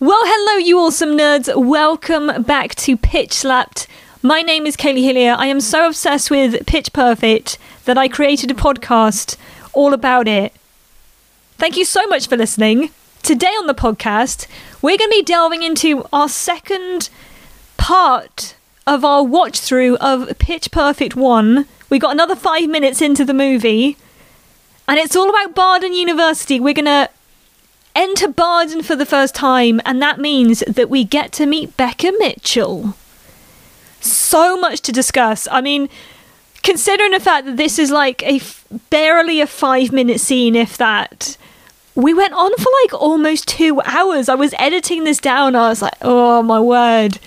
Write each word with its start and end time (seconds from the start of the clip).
Well, 0.00 0.20
hello, 0.22 0.58
you 0.58 0.78
awesome 0.78 1.16
nerds. 1.18 1.52
Welcome 1.56 2.44
back 2.44 2.76
to 2.76 2.96
Pitch 2.96 3.32
Slapped. 3.32 3.88
My 4.22 4.42
name 4.42 4.64
is 4.64 4.76
Kaylee 4.76 5.02
Hillier. 5.02 5.34
I 5.36 5.46
am 5.46 5.60
so 5.60 5.88
obsessed 5.88 6.30
with 6.30 6.64
Pitch 6.66 6.92
Perfect 6.92 7.58
that 7.84 7.98
I 7.98 8.06
created 8.06 8.48
a 8.48 8.54
podcast 8.54 9.36
all 9.72 9.92
about 9.92 10.28
it. 10.28 10.52
Thank 11.56 11.76
you 11.76 11.84
so 11.84 12.06
much 12.06 12.28
for 12.28 12.36
listening. 12.36 12.90
Today 13.24 13.48
on 13.48 13.66
the 13.66 13.74
podcast, 13.74 14.46
we're 14.80 14.96
going 14.96 15.10
to 15.10 15.16
be 15.16 15.24
delving 15.24 15.64
into 15.64 16.06
our 16.12 16.28
second 16.28 17.10
part 17.76 18.54
of 18.86 19.04
our 19.04 19.24
watch 19.24 19.58
through 19.58 19.96
of 19.96 20.38
Pitch 20.38 20.70
Perfect 20.70 21.16
1. 21.16 21.66
We 21.90 21.98
got 21.98 22.12
another 22.12 22.36
five 22.36 22.68
minutes 22.68 23.02
into 23.02 23.24
the 23.24 23.34
movie, 23.34 23.96
and 24.86 24.96
it's 25.00 25.16
all 25.16 25.28
about 25.28 25.56
Barden 25.56 25.92
University. 25.92 26.60
We're 26.60 26.72
going 26.74 26.84
to 26.84 27.10
enter 27.98 28.28
Barden 28.28 28.82
for 28.82 28.96
the 28.96 29.04
first 29.04 29.34
time, 29.34 29.80
and 29.84 30.00
that 30.00 30.20
means 30.20 30.60
that 30.60 30.88
we 30.88 31.04
get 31.04 31.32
to 31.32 31.46
meet 31.46 31.76
Beca 31.76 32.12
Mitchell. 32.18 32.94
So 34.00 34.56
much 34.56 34.80
to 34.82 34.92
discuss. 34.92 35.48
I 35.50 35.60
mean, 35.60 35.88
considering 36.62 37.10
the 37.10 37.20
fact 37.20 37.44
that 37.46 37.56
this 37.56 37.78
is 37.78 37.90
like 37.90 38.22
a 38.22 38.36
f- 38.36 38.64
barely 38.88 39.40
a 39.40 39.46
five 39.46 39.92
minute 39.92 40.20
scene, 40.20 40.54
if 40.54 40.76
that, 40.76 41.36
we 41.96 42.14
went 42.14 42.32
on 42.32 42.56
for 42.56 42.70
like 42.84 42.94
almost 42.94 43.48
two 43.48 43.80
hours. 43.84 44.28
I 44.28 44.36
was 44.36 44.54
editing 44.58 45.02
this 45.02 45.18
down. 45.18 45.56
I 45.56 45.68
was 45.68 45.82
like, 45.82 45.98
oh 46.00 46.42
my 46.42 46.60
word, 46.60 47.18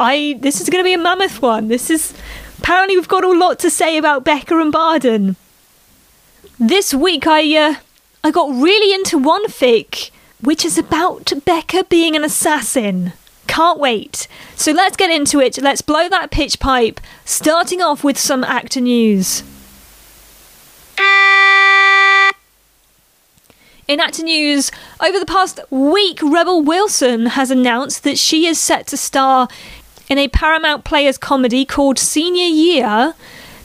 I 0.00 0.36
this 0.40 0.60
is 0.60 0.68
going 0.68 0.82
to 0.82 0.88
be 0.88 0.94
a 0.94 0.98
mammoth 0.98 1.40
one. 1.40 1.68
This 1.68 1.88
is 1.88 2.12
apparently 2.58 2.96
we've 2.96 3.06
got 3.06 3.24
a 3.24 3.30
lot 3.30 3.60
to 3.60 3.70
say 3.70 3.96
about 3.96 4.24
Beca 4.24 4.60
and 4.60 4.72
Barden. 4.72 5.36
This 6.58 6.92
week, 6.92 7.24
I 7.28 7.56
uh, 7.56 7.74
I 8.28 8.30
got 8.30 8.50
really 8.50 8.94
into 8.94 9.16
one 9.16 9.46
fic, 9.46 10.10
which 10.42 10.62
is 10.62 10.76
about 10.76 11.24
Beca 11.24 11.88
being 11.88 12.14
an 12.14 12.22
assassin. 12.22 13.14
Can't 13.46 13.80
wait. 13.80 14.28
So 14.54 14.70
let's 14.70 14.98
get 14.98 15.10
into 15.10 15.40
it. 15.40 15.56
Let's 15.62 15.80
blow 15.80 16.10
that 16.10 16.30
pitch 16.30 16.60
pipe, 16.60 17.00
starting 17.24 17.80
off 17.80 18.04
with 18.04 18.18
some 18.18 18.44
actor 18.44 18.82
news. 18.82 19.42
In 23.88 23.98
actor 23.98 24.24
news, 24.24 24.70
over 25.00 25.18
the 25.18 25.24
past 25.24 25.60
week, 25.70 26.20
Rebel 26.22 26.60
Wilson 26.60 27.28
has 27.28 27.50
announced 27.50 28.02
that 28.02 28.18
she 28.18 28.44
is 28.44 28.60
set 28.60 28.86
to 28.88 28.98
star 28.98 29.48
in 30.10 30.18
a 30.18 30.28
Paramount 30.28 30.84
Players 30.84 31.16
comedy 31.16 31.64
called 31.64 31.98
Senior 31.98 32.48
Year. 32.48 33.14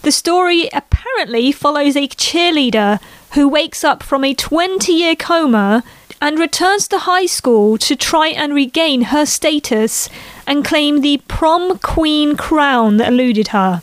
The 0.03 0.11
story 0.13 0.69
apparently 0.71 1.51
follows 1.51 1.97
a 1.97 2.07
cheerleader 2.07 3.01
who 3.33 3.47
wakes 3.47 3.83
up 3.83 4.03
from 4.03 4.23
a 4.23 4.33
20 4.33 4.91
year 4.91 5.15
coma 5.15 5.83
and 6.21 6.39
returns 6.39 6.87
to 6.87 6.99
high 6.99 7.25
school 7.25 7.77
to 7.77 7.95
try 7.95 8.27
and 8.27 8.53
regain 8.53 9.03
her 9.03 9.25
status 9.25 10.09
and 10.47 10.63
claim 10.65 11.01
the 11.01 11.17
prom 11.27 11.77
queen 11.79 12.37
crown 12.37 12.97
that 12.97 13.09
eluded 13.09 13.49
her. 13.49 13.81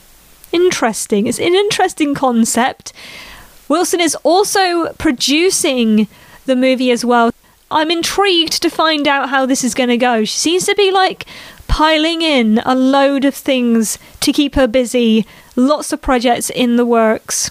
Interesting. 0.53 1.27
It's 1.27 1.39
an 1.39 1.55
interesting 1.55 2.15
concept. 2.15 2.93
Wilson 3.69 4.01
is 4.01 4.17
also 4.23 4.93
producing 4.95 6.09
the 6.47 6.57
movie 6.57 6.91
as 6.91 7.05
well. 7.05 7.31
I'm 7.71 7.91
intrigued 7.91 8.61
to 8.63 8.71
find 8.71 9.07
out 9.07 9.29
how 9.29 9.47
this 9.47 9.63
is 9.63 9.75
going 9.75 9.91
to 9.91 9.97
go. 9.97 10.25
She 10.25 10.39
seems 10.39 10.67
to 10.67 10.75
be 10.75 10.91
like 10.91 11.25
piling 11.69 12.23
in 12.23 12.59
a 12.65 12.75
load 12.75 13.25
of 13.25 13.35
things 13.35 13.99
to 14.21 14.33
keep 14.33 14.57
her 14.57 14.67
busy, 14.67 15.25
lots 15.55 15.93
of 15.93 16.03
projects 16.03 16.51
in 16.51 16.77
the 16.77 16.87
works. 16.87 17.51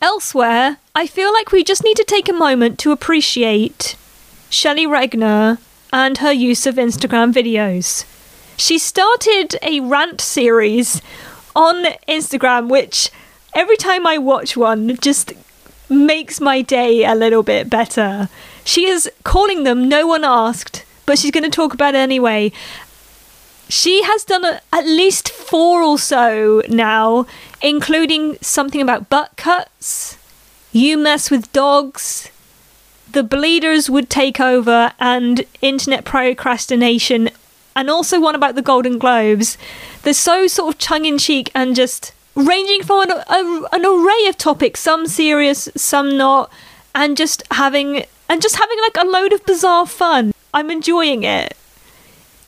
Elsewhere, 0.00 0.76
I 0.94 1.08
feel 1.08 1.32
like 1.32 1.50
we 1.50 1.64
just 1.64 1.82
need 1.82 1.96
to 1.96 2.04
take 2.04 2.28
a 2.28 2.32
moment 2.32 2.78
to 2.80 2.92
appreciate 2.92 3.96
Shelley 4.48 4.86
Regner 4.86 5.58
and 5.92 6.18
her 6.18 6.32
use 6.32 6.66
of 6.66 6.76
Instagram 6.76 7.32
videos. 7.32 8.04
She 8.56 8.78
started 8.78 9.56
a 9.60 9.80
rant 9.80 10.20
series 10.20 11.02
on 11.56 11.84
Instagram, 12.06 12.68
which 12.68 13.10
every 13.54 13.76
time 13.76 14.06
I 14.06 14.18
watch 14.18 14.56
one 14.56 14.96
just 14.98 15.32
makes 15.88 16.40
my 16.40 16.62
day 16.62 17.04
a 17.04 17.14
little 17.14 17.42
bit 17.42 17.68
better. 17.68 18.28
She 18.64 18.86
is 18.86 19.10
calling 19.24 19.64
them 19.64 19.88
No 19.88 20.06
One 20.06 20.24
Asked, 20.24 20.84
but 21.06 21.18
she's 21.18 21.32
going 21.32 21.44
to 21.44 21.50
talk 21.50 21.74
about 21.74 21.94
it 21.94 21.98
anyway. 21.98 22.52
She 23.68 24.02
has 24.02 24.24
done 24.24 24.44
a, 24.44 24.60
at 24.72 24.86
least 24.86 25.28
four 25.28 25.82
or 25.82 25.98
so 25.98 26.62
now, 26.68 27.26
including 27.60 28.38
something 28.40 28.80
about 28.80 29.10
butt 29.10 29.36
cuts, 29.36 30.16
you 30.72 30.96
mess 30.96 31.30
with 31.30 31.52
dogs, 31.52 32.30
the 33.12 33.22
bleeders 33.22 33.90
would 33.90 34.08
take 34.08 34.40
over, 34.40 34.92
and 34.98 35.44
internet 35.60 36.04
procrastination, 36.04 37.30
and 37.74 37.90
also 37.90 38.20
one 38.20 38.34
about 38.34 38.54
the 38.54 38.62
Golden 38.62 38.98
Globes. 38.98 39.58
They're 40.02 40.14
so 40.14 40.46
sort 40.46 40.74
of 40.74 40.78
tongue 40.78 41.04
in 41.04 41.18
cheek 41.18 41.50
and 41.54 41.76
just 41.76 42.12
ranging 42.34 42.82
from 42.82 43.02
an, 43.02 43.10
a, 43.10 43.68
an 43.72 43.84
array 43.84 44.28
of 44.28 44.38
topics, 44.38 44.80
some 44.80 45.06
serious, 45.06 45.68
some 45.74 46.16
not, 46.16 46.50
and 46.94 47.16
just 47.16 47.42
having 47.50 48.04
and 48.30 48.42
just 48.42 48.56
having 48.56 48.78
like 48.80 48.96
a 48.98 49.06
load 49.06 49.32
of 49.32 49.44
bizarre 49.46 49.86
fun. 49.86 50.32
I'm 50.52 50.70
enjoying 50.70 51.22
it. 51.22 51.56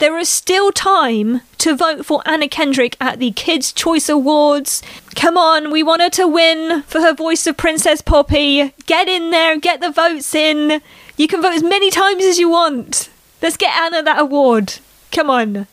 There 0.00 0.16
is 0.16 0.30
still 0.30 0.72
time 0.72 1.42
to 1.58 1.76
vote 1.76 2.06
for 2.06 2.22
Anna 2.24 2.48
Kendrick 2.48 2.96
at 3.02 3.18
the 3.18 3.32
Kids' 3.32 3.70
Choice 3.70 4.08
Awards. 4.08 4.80
Come 5.14 5.36
on, 5.36 5.70
we 5.70 5.82
want 5.82 6.00
her 6.00 6.08
to 6.08 6.26
win 6.26 6.84
for 6.84 7.02
her 7.02 7.12
voice 7.12 7.46
of 7.46 7.58
Princess 7.58 8.00
Poppy. 8.00 8.72
Get 8.86 9.08
in 9.08 9.30
there, 9.30 9.58
get 9.58 9.82
the 9.82 9.90
votes 9.90 10.34
in. 10.34 10.80
You 11.18 11.28
can 11.28 11.42
vote 11.42 11.52
as 11.52 11.62
many 11.62 11.90
times 11.90 12.24
as 12.24 12.38
you 12.38 12.48
want. 12.48 13.10
Let's 13.42 13.58
get 13.58 13.76
Anna 13.76 14.02
that 14.02 14.18
award. 14.18 14.78
Come 15.12 15.28
on. 15.28 15.66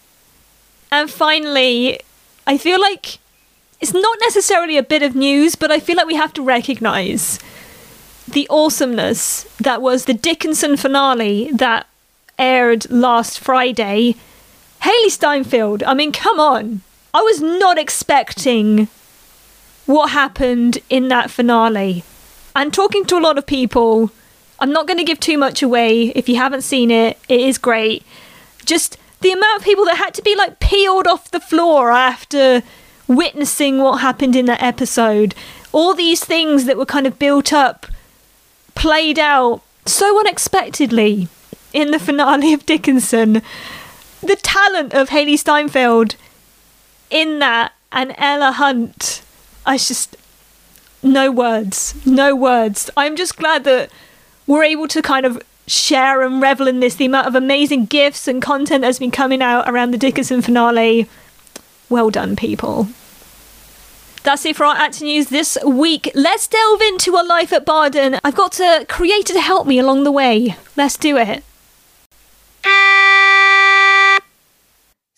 And 0.91 1.09
finally, 1.09 2.01
I 2.45 2.57
feel 2.57 2.81
like 2.81 3.19
it's 3.79 3.93
not 3.93 4.17
necessarily 4.19 4.75
a 4.75 4.83
bit 4.83 5.03
of 5.03 5.15
news, 5.15 5.55
but 5.55 5.71
I 5.71 5.79
feel 5.79 5.95
like 5.95 6.05
we 6.05 6.15
have 6.15 6.33
to 6.33 6.43
recognise 6.43 7.39
the 8.27 8.45
awesomeness 8.49 9.43
that 9.61 9.81
was 9.81 10.03
the 10.03 10.13
Dickinson 10.13 10.75
finale 10.75 11.49
that 11.53 11.87
aired 12.37 12.89
last 12.89 13.39
Friday. 13.39 14.15
Hailee 14.81 15.09
Steinfeld, 15.09 15.83
I 15.83 15.93
mean, 15.93 16.11
come 16.11 16.39
on. 16.39 16.81
I 17.13 17.21
was 17.21 17.41
not 17.41 17.77
expecting 17.77 18.87
what 19.85 20.11
happened 20.11 20.79
in 20.89 21.07
that 21.07 21.31
finale. 21.31 22.03
And 22.55 22.73
talking 22.73 23.05
to 23.05 23.17
a 23.17 23.19
lot 23.19 23.37
of 23.37 23.45
people, 23.45 24.11
I'm 24.59 24.71
not 24.71 24.87
going 24.87 24.97
to 24.97 25.03
give 25.03 25.19
too 25.19 25.37
much 25.37 25.63
away. 25.63 26.09
If 26.09 26.27
you 26.29 26.35
haven't 26.35 26.61
seen 26.61 26.91
it, 26.91 27.17
it 27.27 27.39
is 27.39 27.57
great. 27.57 28.03
Just 28.65 28.97
the 29.21 29.31
amount 29.31 29.59
of 29.59 29.65
people 29.65 29.85
that 29.85 29.97
had 29.97 30.13
to 30.15 30.21
be 30.21 30.35
like 30.35 30.59
peeled 30.59 31.07
off 31.07 31.31
the 31.31 31.39
floor 31.39 31.91
after 31.91 32.61
witnessing 33.07 33.79
what 33.79 34.01
happened 34.01 34.35
in 34.35 34.45
that 34.45 34.61
episode. 34.61 35.33
All 35.71 35.93
these 35.93 36.23
things 36.23 36.65
that 36.65 36.77
were 36.77 36.85
kind 36.85 37.07
of 37.07 37.19
built 37.19 37.53
up, 37.53 37.87
played 38.75 39.17
out 39.17 39.61
so 39.85 40.19
unexpectedly 40.19 41.29
in 41.77 41.91
the 41.91 41.99
finale 41.99 42.53
of 42.53 42.65
Dickinson. 42.65 43.43
The 44.21 44.35
talent 44.35 44.95
of 44.95 45.09
Hailee 45.09 45.37
Steinfeld 45.37 46.15
in 47.11 47.37
that 47.37 47.73
and 47.91 48.15
Ella 48.17 48.53
Hunt. 48.53 49.21
I 49.63 49.77
just. 49.77 50.17
No 51.03 51.31
words. 51.31 51.93
No 52.03 52.35
words. 52.35 52.89
I'm 52.97 53.15
just 53.15 53.37
glad 53.37 53.63
that 53.65 53.91
we're 54.47 54.63
able 54.63 54.87
to 54.87 55.03
kind 55.03 55.23
of 55.23 55.39
share 55.67 56.23
and 56.23 56.41
revel 56.41 56.67
in 56.67 56.79
this. 56.79 56.95
The 56.95 57.05
amount 57.05 57.27
of 57.27 57.35
amazing 57.35 57.85
gifts 57.85 58.27
and 58.27 58.41
content 58.41 58.81
that's 58.81 58.97
been 58.97 59.11
coming 59.11 59.43
out 59.43 59.69
around 59.69 59.91
the 59.91 59.99
Dickinson 59.99 60.41
finale. 60.41 61.07
Well 61.89 62.09
done, 62.09 62.35
people. 62.35 62.87
That's 64.23 64.43
it 64.47 64.55
for 64.55 64.65
our 64.65 64.75
acting 64.75 65.07
news 65.07 65.27
this 65.27 65.59
week. 65.63 66.09
Let's 66.15 66.47
delve 66.47 66.81
into 66.81 67.15
our 67.15 67.25
life 67.25 67.53
at 67.53 67.65
Barden. 67.65 68.19
I've 68.23 68.35
got 68.35 68.59
a 68.59 68.83
creator 68.89 69.33
to 69.33 69.39
help 69.39 69.67
me 69.67 69.77
along 69.77 70.05
the 70.05 70.11
way. 70.11 70.55
Let's 70.75 70.97
do 70.97 71.17
it. 71.17 71.43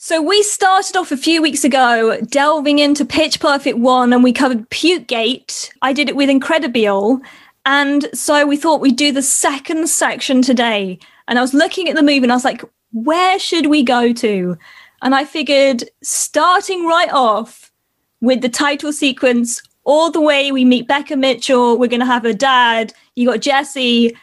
So 0.10 0.24
we 0.24 0.42
started 0.42 0.98
off 0.98 1.12
a 1.12 1.18
few 1.18 1.40
weeks 1.40 1.64
ago 1.64 2.20
delving 2.22 2.80
into 2.80 3.06
Pitch 3.06 3.40
Perfect 3.40 3.78
1 3.78 4.12
and 4.12 4.24
we 4.24 4.34
covered 4.34 4.68
Puke 4.72 5.06
Gate. 5.06 5.72
I 5.84 5.94
did 5.94 6.10
it 6.10 6.16
with 6.16 6.32
Incredible. 6.32 7.22
And 7.68 8.10
so 8.12 8.48
we 8.48 8.58
thought 8.58 8.82
we'd 8.82 8.96
do 8.96 9.12
the 9.12 9.22
second 9.22 9.88
section 9.88 10.42
today. 10.42 10.98
And 11.28 11.38
I 11.38 11.44
was 11.44 11.54
looking 11.54 11.90
at 11.90 11.96
the 11.96 12.02
movie 12.02 12.24
and 12.24 12.32
I 12.32 12.36
was 12.36 12.44
like, 12.44 12.64
where 12.92 13.38
should 13.38 13.68
we 13.68 13.84
go 13.84 14.12
to? 14.14 14.58
And 15.04 15.14
I 15.14 15.26
figured 15.26 15.84
starting 16.02 16.88
right 16.88 17.12
off 17.12 17.72
with 18.20 18.42
the 18.42 18.50
title 18.50 18.92
sequence, 18.92 19.62
all 19.84 20.10
the 20.10 20.22
way 20.22 20.52
we 20.52 20.66
meet 20.66 20.88
Beca 20.88 21.20
Mitchell, 21.20 21.78
we're 21.78 21.86
going 21.86 22.00
to 22.00 22.06
have 22.08 22.24
her 22.24 22.34
dad, 22.34 22.94
you 23.16 23.28
got 23.28 23.42
Jesse, 23.42 24.18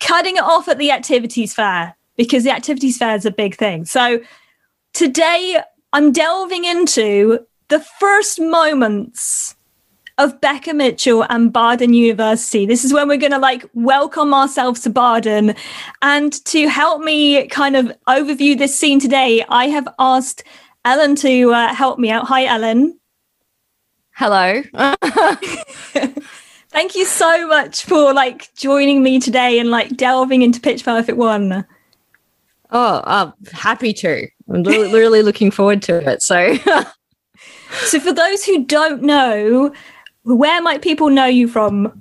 cutting 0.00 0.36
it 0.36 0.42
off 0.42 0.68
at 0.68 0.76
the 0.76 0.90
activities 0.90 1.54
fair 1.54 1.96
because 2.18 2.44
the 2.44 2.50
activities 2.50 2.98
fair 2.98 3.16
is 3.16 3.24
a 3.24 3.30
big 3.30 3.56
thing. 3.56 3.86
So 3.86 4.20
today 4.94 5.60
I'm 5.92 6.12
delving 6.12 6.64
into 6.64 7.40
the 7.68 7.80
first 7.80 8.40
moments 8.40 9.54
of 10.16 10.40
Beca 10.40 10.74
Mitchell 10.74 11.26
and 11.28 11.52
Barden 11.52 11.92
University. 11.92 12.64
This 12.64 12.84
is 12.84 12.94
when 12.94 13.08
we're 13.08 13.18
going 13.18 13.32
to 13.32 13.38
like 13.38 13.68
welcome 13.74 14.32
ourselves 14.32 14.80
to 14.82 14.90
Barden. 14.90 15.54
And 16.02 16.32
to 16.46 16.68
help 16.68 17.02
me 17.02 17.48
kind 17.48 17.74
of 17.76 17.92
overview 18.08 18.56
this 18.56 18.78
scene 18.78 19.00
today, 19.00 19.44
I 19.48 19.66
have 19.66 19.88
asked 19.98 20.44
Ellen 20.84 21.16
to 21.16 21.52
uh, 21.52 21.74
help 21.74 21.98
me 21.98 22.10
out. 22.10 22.28
Hi, 22.28 22.46
Ellen. 22.46 22.98
Hello. 24.12 24.62
Thank 26.70 26.94
you 26.94 27.04
so 27.04 27.48
much 27.48 27.84
for 27.84 28.12
like 28.14 28.54
joining 28.54 29.02
me 29.02 29.18
today 29.18 29.58
and 29.58 29.70
like 29.70 29.96
delving 29.96 30.42
into 30.42 30.60
Pitch 30.60 30.84
Perfect 30.84 31.18
1. 31.18 31.64
Oh, 32.70 33.02
I'm 33.04 33.32
happy 33.52 33.92
to. 33.94 34.28
I'm 34.52 34.62
really 34.62 35.22
looking 35.22 35.50
forward 35.50 35.82
to 35.82 36.10
it. 36.10 36.22
So, 36.22 36.54
so 37.86 38.00
for 38.00 38.12
those 38.12 38.44
who 38.44 38.64
don't 38.64 39.02
know, 39.02 39.72
where 40.24 40.60
might 40.62 40.82
people 40.82 41.10
know 41.10 41.26
you 41.26 41.48
from? 41.48 42.00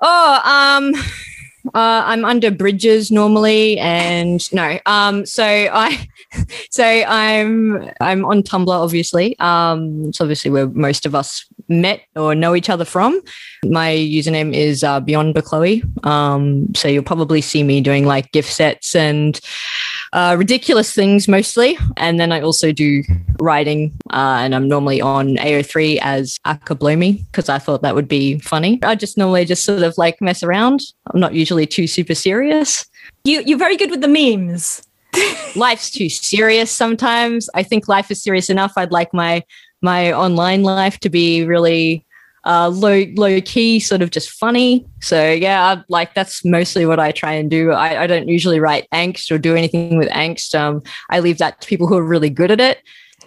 Oh, 0.00 0.40
um, 0.44 0.94
uh, 1.74 2.02
I'm 2.06 2.24
under 2.24 2.50
bridges 2.50 3.10
normally, 3.10 3.78
and 3.78 4.52
no. 4.52 4.78
Um, 4.86 5.26
so 5.26 5.44
I, 5.44 6.06
so 6.70 6.84
I'm 6.84 7.90
I'm 8.00 8.24
on 8.24 8.42
Tumblr, 8.42 8.68
obviously. 8.68 9.38
Um, 9.38 10.06
it's 10.08 10.20
obviously 10.20 10.50
where 10.50 10.68
most 10.68 11.06
of 11.06 11.14
us 11.14 11.46
met 11.68 12.02
or 12.14 12.34
know 12.34 12.54
each 12.54 12.68
other 12.68 12.84
from. 12.84 13.20
My 13.64 13.90
username 13.90 14.54
is 14.54 14.84
uh, 14.84 15.00
Beyond 15.00 15.34
Chloe. 15.44 15.82
Um, 16.02 16.74
so 16.74 16.88
you'll 16.88 17.02
probably 17.02 17.40
see 17.40 17.62
me 17.62 17.80
doing 17.80 18.04
like 18.04 18.32
gift 18.32 18.52
sets 18.52 18.94
and 18.94 19.40
uh, 20.14 20.36
ridiculous 20.38 20.94
things 20.94 21.26
mostly. 21.26 21.76
And 21.96 22.18
then 22.18 22.32
I 22.32 22.40
also 22.40 22.72
do 22.72 23.02
writing, 23.40 23.92
uh, 24.10 24.38
and 24.40 24.54
I'm 24.54 24.68
normally 24.68 25.00
on 25.00 25.36
AO3 25.36 25.98
as 26.00 26.38
Akablomi 26.46 27.26
because 27.26 27.48
I 27.48 27.58
thought 27.58 27.82
that 27.82 27.96
would 27.96 28.08
be 28.08 28.38
funny. 28.38 28.78
I 28.82 28.94
just 28.94 29.18
normally 29.18 29.44
just 29.44 29.64
sort 29.64 29.82
of 29.82 29.98
like 29.98 30.20
mess 30.20 30.42
around. 30.42 30.80
I'm 31.12 31.20
not 31.20 31.34
usually 31.34 31.66
too 31.66 31.88
super 31.88 32.14
serious. 32.14 32.86
You 33.24 33.42
you're 33.44 33.58
very 33.58 33.76
good 33.76 33.90
with 33.90 34.00
the 34.00 34.08
memes. 34.08 34.82
Life's 35.56 35.90
too 35.90 36.08
serious 36.08 36.70
sometimes. 36.70 37.50
I 37.54 37.64
think 37.64 37.88
life 37.88 38.10
is 38.10 38.22
serious 38.22 38.48
enough. 38.48 38.72
I'd 38.76 38.92
like 38.92 39.12
my 39.12 39.42
my 39.82 40.12
online 40.12 40.62
life 40.62 40.98
to 41.00 41.10
be 41.10 41.44
really 41.44 42.06
uh, 42.46 42.68
low 42.68 43.04
low 43.16 43.40
key, 43.40 43.80
sort 43.80 44.02
of 44.02 44.10
just 44.10 44.30
funny. 44.30 44.86
So 45.00 45.30
yeah, 45.30 45.64
I, 45.64 45.84
like 45.88 46.14
that's 46.14 46.44
mostly 46.44 46.84
what 46.84 47.00
I 47.00 47.10
try 47.10 47.32
and 47.32 47.50
do. 47.50 47.70
I, 47.70 48.02
I, 48.02 48.06
don't 48.06 48.28
usually 48.28 48.60
write 48.60 48.86
angst 48.92 49.30
or 49.30 49.38
do 49.38 49.54
anything 49.56 49.96
with 49.96 50.08
angst. 50.10 50.54
Um, 50.54 50.82
I 51.10 51.20
leave 51.20 51.38
that 51.38 51.60
to 51.62 51.68
people 51.68 51.86
who 51.86 51.96
are 51.96 52.04
really 52.04 52.30
good 52.30 52.50
at 52.50 52.60
it. 52.60 52.82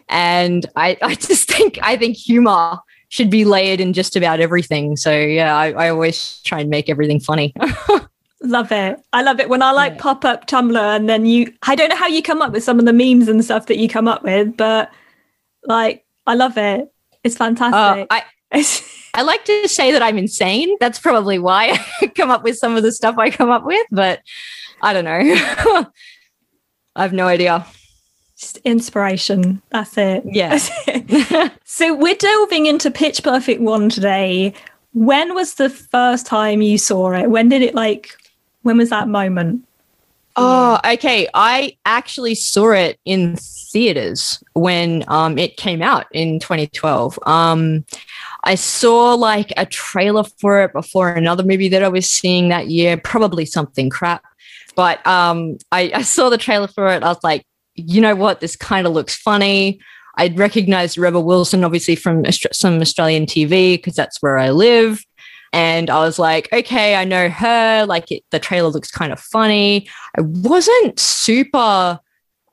And 0.07 0.65
I, 0.75 0.97
I 1.01 1.15
just 1.15 1.49
think 1.49 1.79
I 1.81 1.97
think 1.97 2.15
humor 2.15 2.77
should 3.09 3.29
be 3.29 3.45
layered 3.45 3.79
in 3.79 3.93
just 3.93 4.15
about 4.15 4.39
everything. 4.39 4.97
So 4.97 5.17
yeah, 5.17 5.55
I, 5.55 5.71
I 5.71 5.89
always 5.89 6.39
try 6.43 6.59
and 6.59 6.69
make 6.69 6.89
everything 6.89 7.19
funny. 7.19 7.53
love 8.43 8.71
it. 8.71 8.99
I 9.13 9.23
love 9.23 9.39
it 9.39 9.49
when 9.49 9.63
I 9.63 9.71
like 9.71 9.93
yeah. 9.93 10.01
pop 10.01 10.25
up 10.25 10.45
Tumblr 10.47 10.77
and 10.95 11.09
then 11.09 11.25
you. 11.25 11.51
I 11.63 11.75
don't 11.75 11.89
know 11.89 11.95
how 11.95 12.07
you 12.07 12.21
come 12.21 12.41
up 12.41 12.51
with 12.51 12.63
some 12.63 12.77
of 12.77 12.85
the 12.85 12.93
memes 12.93 13.27
and 13.27 13.43
stuff 13.43 13.65
that 13.67 13.77
you 13.77 13.89
come 13.89 14.07
up 14.07 14.23
with, 14.23 14.55
but 14.57 14.91
like 15.63 16.05
I 16.27 16.35
love 16.35 16.57
it. 16.57 16.91
It's 17.23 17.37
fantastic. 17.37 18.07
Uh, 18.11 18.21
I, 18.51 18.61
I 19.17 19.23
like 19.23 19.45
to 19.45 19.67
say 19.67 19.91
that 19.91 20.03
I'm 20.03 20.19
insane. 20.19 20.77
That's 20.79 20.99
probably 20.99 21.39
why 21.39 21.83
I 22.01 22.07
come 22.07 22.29
up 22.29 22.43
with 22.43 22.55
some 22.55 22.77
of 22.77 22.83
the 22.83 22.91
stuff 22.91 23.17
I 23.17 23.31
come 23.31 23.49
up 23.49 23.65
with, 23.65 23.85
but 23.89 24.21
I 24.83 24.93
don't 24.93 25.05
know. 25.05 25.19
I 26.95 27.01
have 27.01 27.13
no 27.13 27.27
idea. 27.27 27.65
Just 28.37 28.57
inspiration. 28.57 29.59
That's 29.71 29.97
it. 29.97 30.23
Yeah. 30.23 30.57
so 31.65 31.95
we're 31.95 32.13
delving 32.13 32.67
into 32.67 32.91
Pitch 32.91 33.23
Perfect 33.23 33.59
1 33.59 33.89
today. 33.89 34.53
When 34.93 35.33
was 35.33 35.55
the 35.55 35.71
first 35.71 36.27
time 36.27 36.61
you 36.61 36.77
saw 36.77 37.11
it? 37.13 37.31
When 37.31 37.49
did 37.49 37.63
it 37.63 37.73
like 37.73 38.15
when 38.61 38.77
was 38.77 38.91
that 38.91 39.07
moment? 39.07 39.63
Oh, 40.35 40.79
okay. 40.85 41.27
I 41.33 41.75
actually 41.87 42.35
saw 42.35 42.71
it 42.71 42.99
in 43.05 43.35
theaters 43.37 44.43
when 44.53 45.03
um, 45.07 45.39
it 45.39 45.57
came 45.57 45.81
out 45.81 46.05
in 46.11 46.39
2012. 46.39 47.17
Um, 47.25 47.83
I 48.43 48.55
saw 48.55 49.13
like 49.13 49.51
a 49.57 49.65
trailer 49.65 50.23
for 50.23 50.63
it 50.63 50.73
before 50.73 51.09
another 51.09 51.43
movie 51.43 51.69
that 51.69 51.83
I 51.83 51.89
was 51.89 52.09
seeing 52.09 52.49
that 52.49 52.67
year, 52.69 52.97
probably 52.97 53.45
something 53.45 53.89
crap. 53.89 54.23
But 54.75 55.05
um, 55.07 55.57
I, 55.71 55.91
I 55.93 56.01
saw 56.03 56.29
the 56.29 56.37
trailer 56.37 56.67
for 56.67 56.87
it. 56.87 57.03
I 57.03 57.07
was 57.07 57.23
like, 57.23 57.45
you 57.75 58.01
know 58.01 58.15
what? 58.15 58.39
This 58.39 58.55
kind 58.55 58.87
of 58.87 58.93
looks 58.93 59.15
funny. 59.15 59.79
I'd 60.17 60.37
recognized 60.37 60.97
Rebel 60.97 61.23
Wilson, 61.23 61.63
obviously, 61.63 61.95
from 61.95 62.23
some 62.51 62.81
Australian 62.81 63.25
TV 63.25 63.75
because 63.75 63.95
that's 63.95 64.21
where 64.21 64.37
I 64.37 64.49
live. 64.49 65.03
And 65.53 65.89
I 65.89 65.99
was 65.99 66.19
like, 66.19 66.51
okay, 66.51 66.95
I 66.95 67.05
know 67.05 67.29
her. 67.29 67.85
Like 67.85 68.11
it, 68.11 68.23
the 68.31 68.39
trailer 68.39 68.69
looks 68.69 68.91
kind 68.91 69.13
of 69.13 69.19
funny. 69.19 69.87
I 70.17 70.21
wasn't 70.21 70.99
super 70.99 71.99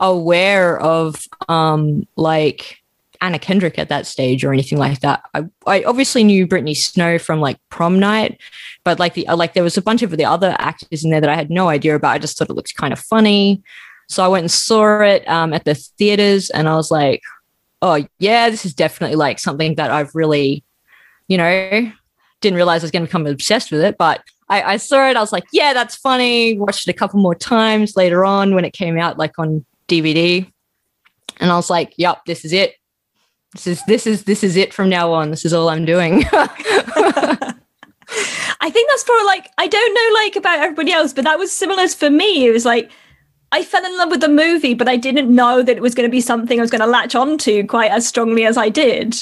aware 0.00 0.78
of 0.80 1.24
um 1.48 2.02
like 2.16 2.78
Anna 3.20 3.38
Kendrick 3.38 3.78
at 3.78 3.88
that 3.88 4.06
stage 4.06 4.44
or 4.44 4.52
anything 4.52 4.78
like 4.78 5.00
that. 5.00 5.22
I, 5.34 5.44
I 5.66 5.84
obviously 5.84 6.24
knew 6.24 6.46
Brittany 6.46 6.74
Snow 6.74 7.18
from 7.18 7.40
like 7.40 7.58
prom 7.70 7.98
night, 7.98 8.40
but 8.84 8.98
like 8.98 9.14
the 9.14 9.26
like 9.34 9.54
there 9.54 9.64
was 9.64 9.76
a 9.76 9.82
bunch 9.82 10.02
of 10.02 10.10
the 10.10 10.24
other 10.24 10.56
actors 10.58 11.04
in 11.04 11.10
there 11.10 11.20
that 11.20 11.30
I 11.30 11.34
had 11.34 11.50
no 11.50 11.68
idea 11.68 11.94
about. 11.94 12.12
I 12.12 12.18
just 12.18 12.38
thought 12.38 12.50
it 12.50 12.54
looked 12.54 12.76
kind 12.76 12.92
of 12.92 12.98
funny. 12.98 13.62
So 14.08 14.24
I 14.24 14.28
went 14.28 14.44
and 14.44 14.50
saw 14.50 15.00
it 15.00 15.26
um, 15.28 15.52
at 15.52 15.64
the 15.64 15.74
theaters 15.74 16.50
and 16.50 16.68
I 16.68 16.76
was 16.76 16.90
like, 16.90 17.22
oh 17.82 18.06
yeah, 18.18 18.50
this 18.50 18.64
is 18.64 18.74
definitely 18.74 19.16
like 19.16 19.38
something 19.38 19.74
that 19.76 19.90
I've 19.90 20.14
really, 20.14 20.64
you 21.28 21.38
know, 21.38 21.92
didn't 22.40 22.56
realize 22.56 22.82
I 22.82 22.84
was 22.84 22.90
going 22.90 23.04
to 23.04 23.08
become 23.08 23.26
obsessed 23.26 23.72
with 23.72 23.80
it, 23.80 23.96
but 23.98 24.22
I, 24.48 24.74
I, 24.74 24.76
saw 24.76 25.08
it. 25.08 25.16
I 25.16 25.20
was 25.20 25.32
like, 25.32 25.44
yeah, 25.52 25.72
that's 25.72 25.96
funny. 25.96 26.58
Watched 26.58 26.86
it 26.86 26.90
a 26.90 26.94
couple 26.94 27.18
more 27.18 27.34
times 27.34 27.96
later 27.96 28.24
on 28.24 28.54
when 28.54 28.64
it 28.64 28.72
came 28.72 28.98
out, 28.98 29.18
like 29.18 29.38
on 29.38 29.64
DVD. 29.88 30.50
And 31.40 31.50
I 31.50 31.56
was 31.56 31.70
like, 31.70 31.94
yep, 31.96 32.24
this 32.26 32.44
is 32.44 32.52
it. 32.52 32.74
This 33.54 33.66
is 33.68 33.82
this 33.86 34.06
is 34.06 34.24
this 34.24 34.44
is 34.44 34.56
it 34.56 34.74
from 34.74 34.88
now 34.88 35.12
on. 35.12 35.30
This 35.30 35.44
is 35.44 35.52
all 35.52 35.68
I'm 35.68 35.84
doing. 35.84 36.24
I 38.60 38.70
think 38.70 38.90
that's 38.90 39.04
probably 39.04 39.26
like 39.26 39.50
I 39.58 39.68
don't 39.68 39.94
know 39.94 40.20
like 40.22 40.36
about 40.36 40.58
everybody 40.58 40.92
else, 40.92 41.12
but 41.12 41.24
that 41.24 41.38
was 41.38 41.52
similar 41.52 41.86
for 41.88 42.10
me. 42.10 42.46
It 42.46 42.50
was 42.50 42.64
like 42.64 42.90
I 43.52 43.62
fell 43.62 43.84
in 43.84 43.96
love 43.96 44.10
with 44.10 44.20
the 44.20 44.28
movie, 44.28 44.74
but 44.74 44.88
I 44.88 44.96
didn't 44.96 45.32
know 45.32 45.62
that 45.62 45.76
it 45.76 45.82
was 45.82 45.94
going 45.94 46.08
to 46.08 46.10
be 46.10 46.20
something 46.20 46.58
I 46.58 46.62
was 46.62 46.70
going 46.72 46.80
to 46.80 46.86
latch 46.86 47.14
onto 47.14 47.64
quite 47.66 47.92
as 47.92 48.06
strongly 48.06 48.44
as 48.44 48.56
I 48.56 48.68
did. 48.68 49.16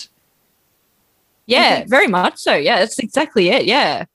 Yeah, 1.44 1.84
very 1.86 2.06
much 2.06 2.38
so. 2.38 2.54
Yeah, 2.54 2.78
that's 2.78 2.98
exactly 2.98 3.50
it. 3.50 3.66
Yeah. 3.66 4.06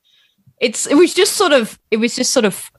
It's 0.60 0.88
it 0.88 0.96
was 0.96 1.14
just 1.14 1.34
sort 1.34 1.54
of 1.54 1.78
it 1.92 1.98
was 1.98 2.16
just 2.16 2.32
sort 2.32 2.46
of 2.46 2.72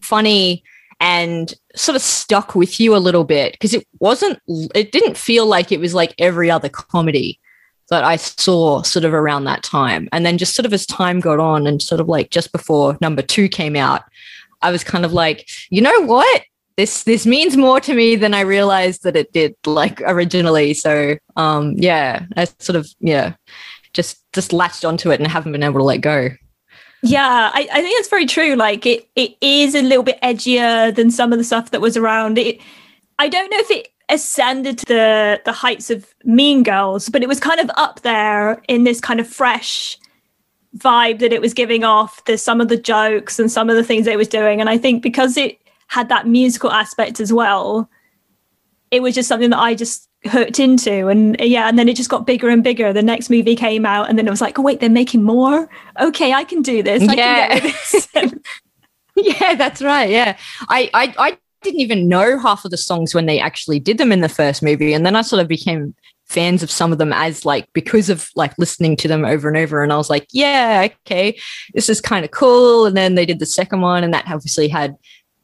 funny 0.00 0.62
and 1.00 1.54
sort 1.74 1.96
of 1.96 2.02
stuck 2.02 2.54
with 2.54 2.78
you 2.80 2.96
a 2.96 2.98
little 2.98 3.24
bit 3.24 3.52
because 3.52 3.74
it 3.74 3.86
wasn't 3.98 4.38
it 4.74 4.92
didn't 4.92 5.16
feel 5.16 5.46
like 5.46 5.72
it 5.72 5.80
was 5.80 5.94
like 5.94 6.14
every 6.18 6.50
other 6.50 6.68
comedy 6.68 7.40
that 7.90 8.04
I 8.04 8.16
saw 8.16 8.82
sort 8.82 9.04
of 9.04 9.12
around 9.12 9.44
that 9.44 9.62
time. 9.62 10.08
And 10.12 10.24
then 10.24 10.38
just 10.38 10.54
sort 10.54 10.66
of 10.66 10.72
as 10.72 10.86
time 10.86 11.20
got 11.20 11.38
on 11.38 11.66
and 11.66 11.82
sort 11.82 12.00
of 12.00 12.08
like 12.08 12.30
just 12.30 12.52
before 12.52 12.96
number 13.00 13.22
2 13.22 13.48
came 13.48 13.76
out, 13.76 14.02
I 14.62 14.70
was 14.70 14.84
kind 14.84 15.04
of 15.04 15.12
like, 15.12 15.48
you 15.70 15.82
know 15.82 16.00
what? 16.00 16.42
This 16.76 17.04
this 17.04 17.24
means 17.24 17.56
more 17.56 17.78
to 17.80 17.94
me 17.94 18.16
than 18.16 18.34
I 18.34 18.40
realized 18.40 19.04
that 19.04 19.14
it 19.14 19.32
did 19.32 19.54
like 19.64 20.00
originally. 20.00 20.74
So 20.74 21.16
um 21.36 21.74
yeah, 21.76 22.26
I 22.36 22.46
sort 22.58 22.76
of 22.76 22.88
yeah, 23.00 23.34
just 23.92 24.24
just 24.32 24.52
latched 24.52 24.84
onto 24.84 25.10
it 25.12 25.20
and 25.20 25.30
haven't 25.30 25.52
been 25.52 25.62
able 25.62 25.80
to 25.80 25.84
let 25.84 26.00
go. 26.00 26.30
Yeah, 27.06 27.50
I, 27.52 27.68
I 27.70 27.82
think 27.82 27.98
that's 27.98 28.08
very 28.08 28.24
true. 28.24 28.54
Like 28.56 28.86
it 28.86 29.06
it 29.14 29.36
is 29.42 29.74
a 29.74 29.82
little 29.82 30.02
bit 30.02 30.18
edgier 30.22 30.94
than 30.94 31.10
some 31.10 31.32
of 31.32 31.38
the 31.38 31.44
stuff 31.44 31.70
that 31.70 31.82
was 31.82 31.98
around. 31.98 32.38
It 32.38 32.60
I 33.18 33.28
don't 33.28 33.50
know 33.50 33.58
if 33.58 33.70
it 33.70 33.88
ascended 34.08 34.78
to 34.78 34.86
the 34.86 35.40
the 35.44 35.52
heights 35.52 35.90
of 35.90 36.14
Mean 36.24 36.62
Girls, 36.62 37.10
but 37.10 37.22
it 37.22 37.28
was 37.28 37.40
kind 37.40 37.60
of 37.60 37.70
up 37.76 38.00
there 38.00 38.62
in 38.68 38.84
this 38.84 39.02
kind 39.02 39.20
of 39.20 39.28
fresh 39.28 39.98
vibe 40.78 41.18
that 41.18 41.30
it 41.30 41.42
was 41.42 41.52
giving 41.52 41.84
off. 41.84 42.24
There's 42.24 42.42
some 42.42 42.62
of 42.62 42.68
the 42.68 42.76
jokes 42.78 43.38
and 43.38 43.52
some 43.52 43.68
of 43.68 43.76
the 43.76 43.84
things 43.84 44.06
it 44.06 44.16
was 44.16 44.26
doing. 44.28 44.60
And 44.60 44.70
I 44.70 44.78
think 44.78 45.02
because 45.02 45.36
it 45.36 45.58
had 45.88 46.08
that 46.08 46.26
musical 46.26 46.72
aspect 46.72 47.20
as 47.20 47.34
well, 47.34 47.88
it 48.90 49.02
was 49.02 49.14
just 49.14 49.28
something 49.28 49.50
that 49.50 49.60
I 49.60 49.74
just 49.74 50.08
hooked 50.26 50.58
into 50.58 51.08
and 51.08 51.40
uh, 51.40 51.44
yeah 51.44 51.68
and 51.68 51.78
then 51.78 51.88
it 51.88 51.96
just 51.96 52.10
got 52.10 52.26
bigger 52.26 52.48
and 52.48 52.62
bigger. 52.62 52.92
The 52.92 53.02
next 53.02 53.30
movie 53.30 53.56
came 53.56 53.84
out 53.84 54.08
and 54.08 54.18
then 54.18 54.26
it 54.26 54.30
was 54.30 54.40
like 54.40 54.58
oh 54.58 54.62
wait 54.62 54.80
they're 54.80 54.90
making 54.90 55.22
more? 55.22 55.68
Okay 56.00 56.32
i 56.32 56.44
can 56.44 56.62
do 56.62 56.82
this. 56.82 57.06
I 57.08 57.14
yeah. 57.14 57.60
this. 57.60 58.08
yeah 59.16 59.54
that's 59.54 59.82
right 59.82 60.10
yeah. 60.10 60.36
I, 60.68 60.90
I 60.94 61.14
i 61.18 61.38
didn't 61.62 61.80
even 61.80 62.08
know 62.08 62.38
half 62.38 62.64
of 62.64 62.70
the 62.70 62.76
songs 62.76 63.14
when 63.14 63.26
they 63.26 63.40
actually 63.40 63.80
did 63.80 63.98
them 63.98 64.12
in 64.12 64.20
the 64.20 64.28
first 64.28 64.62
movie 64.62 64.92
and 64.92 65.06
then 65.06 65.16
i 65.16 65.22
sort 65.22 65.40
of 65.40 65.48
became 65.48 65.94
fans 66.26 66.62
of 66.62 66.70
some 66.70 66.92
of 66.92 66.98
them 66.98 67.12
as 67.12 67.44
like 67.44 67.68
because 67.72 68.10
of 68.10 68.28
like 68.34 68.52
listening 68.58 68.96
to 68.96 69.08
them 69.08 69.24
over 69.24 69.48
and 69.48 69.56
over 69.56 69.82
and 69.82 69.92
i 69.92 69.96
was 69.96 70.10
like 70.10 70.26
yeah 70.32 70.86
okay 71.06 71.38
this 71.74 71.88
is 71.88 72.00
kind 72.00 72.24
of 72.24 72.30
cool 72.30 72.86
and 72.86 72.96
then 72.96 73.14
they 73.14 73.26
did 73.26 73.38
the 73.38 73.46
second 73.46 73.80
one 73.80 74.04
and 74.04 74.12
that 74.12 74.24
obviously 74.28 74.68
had 74.68 74.94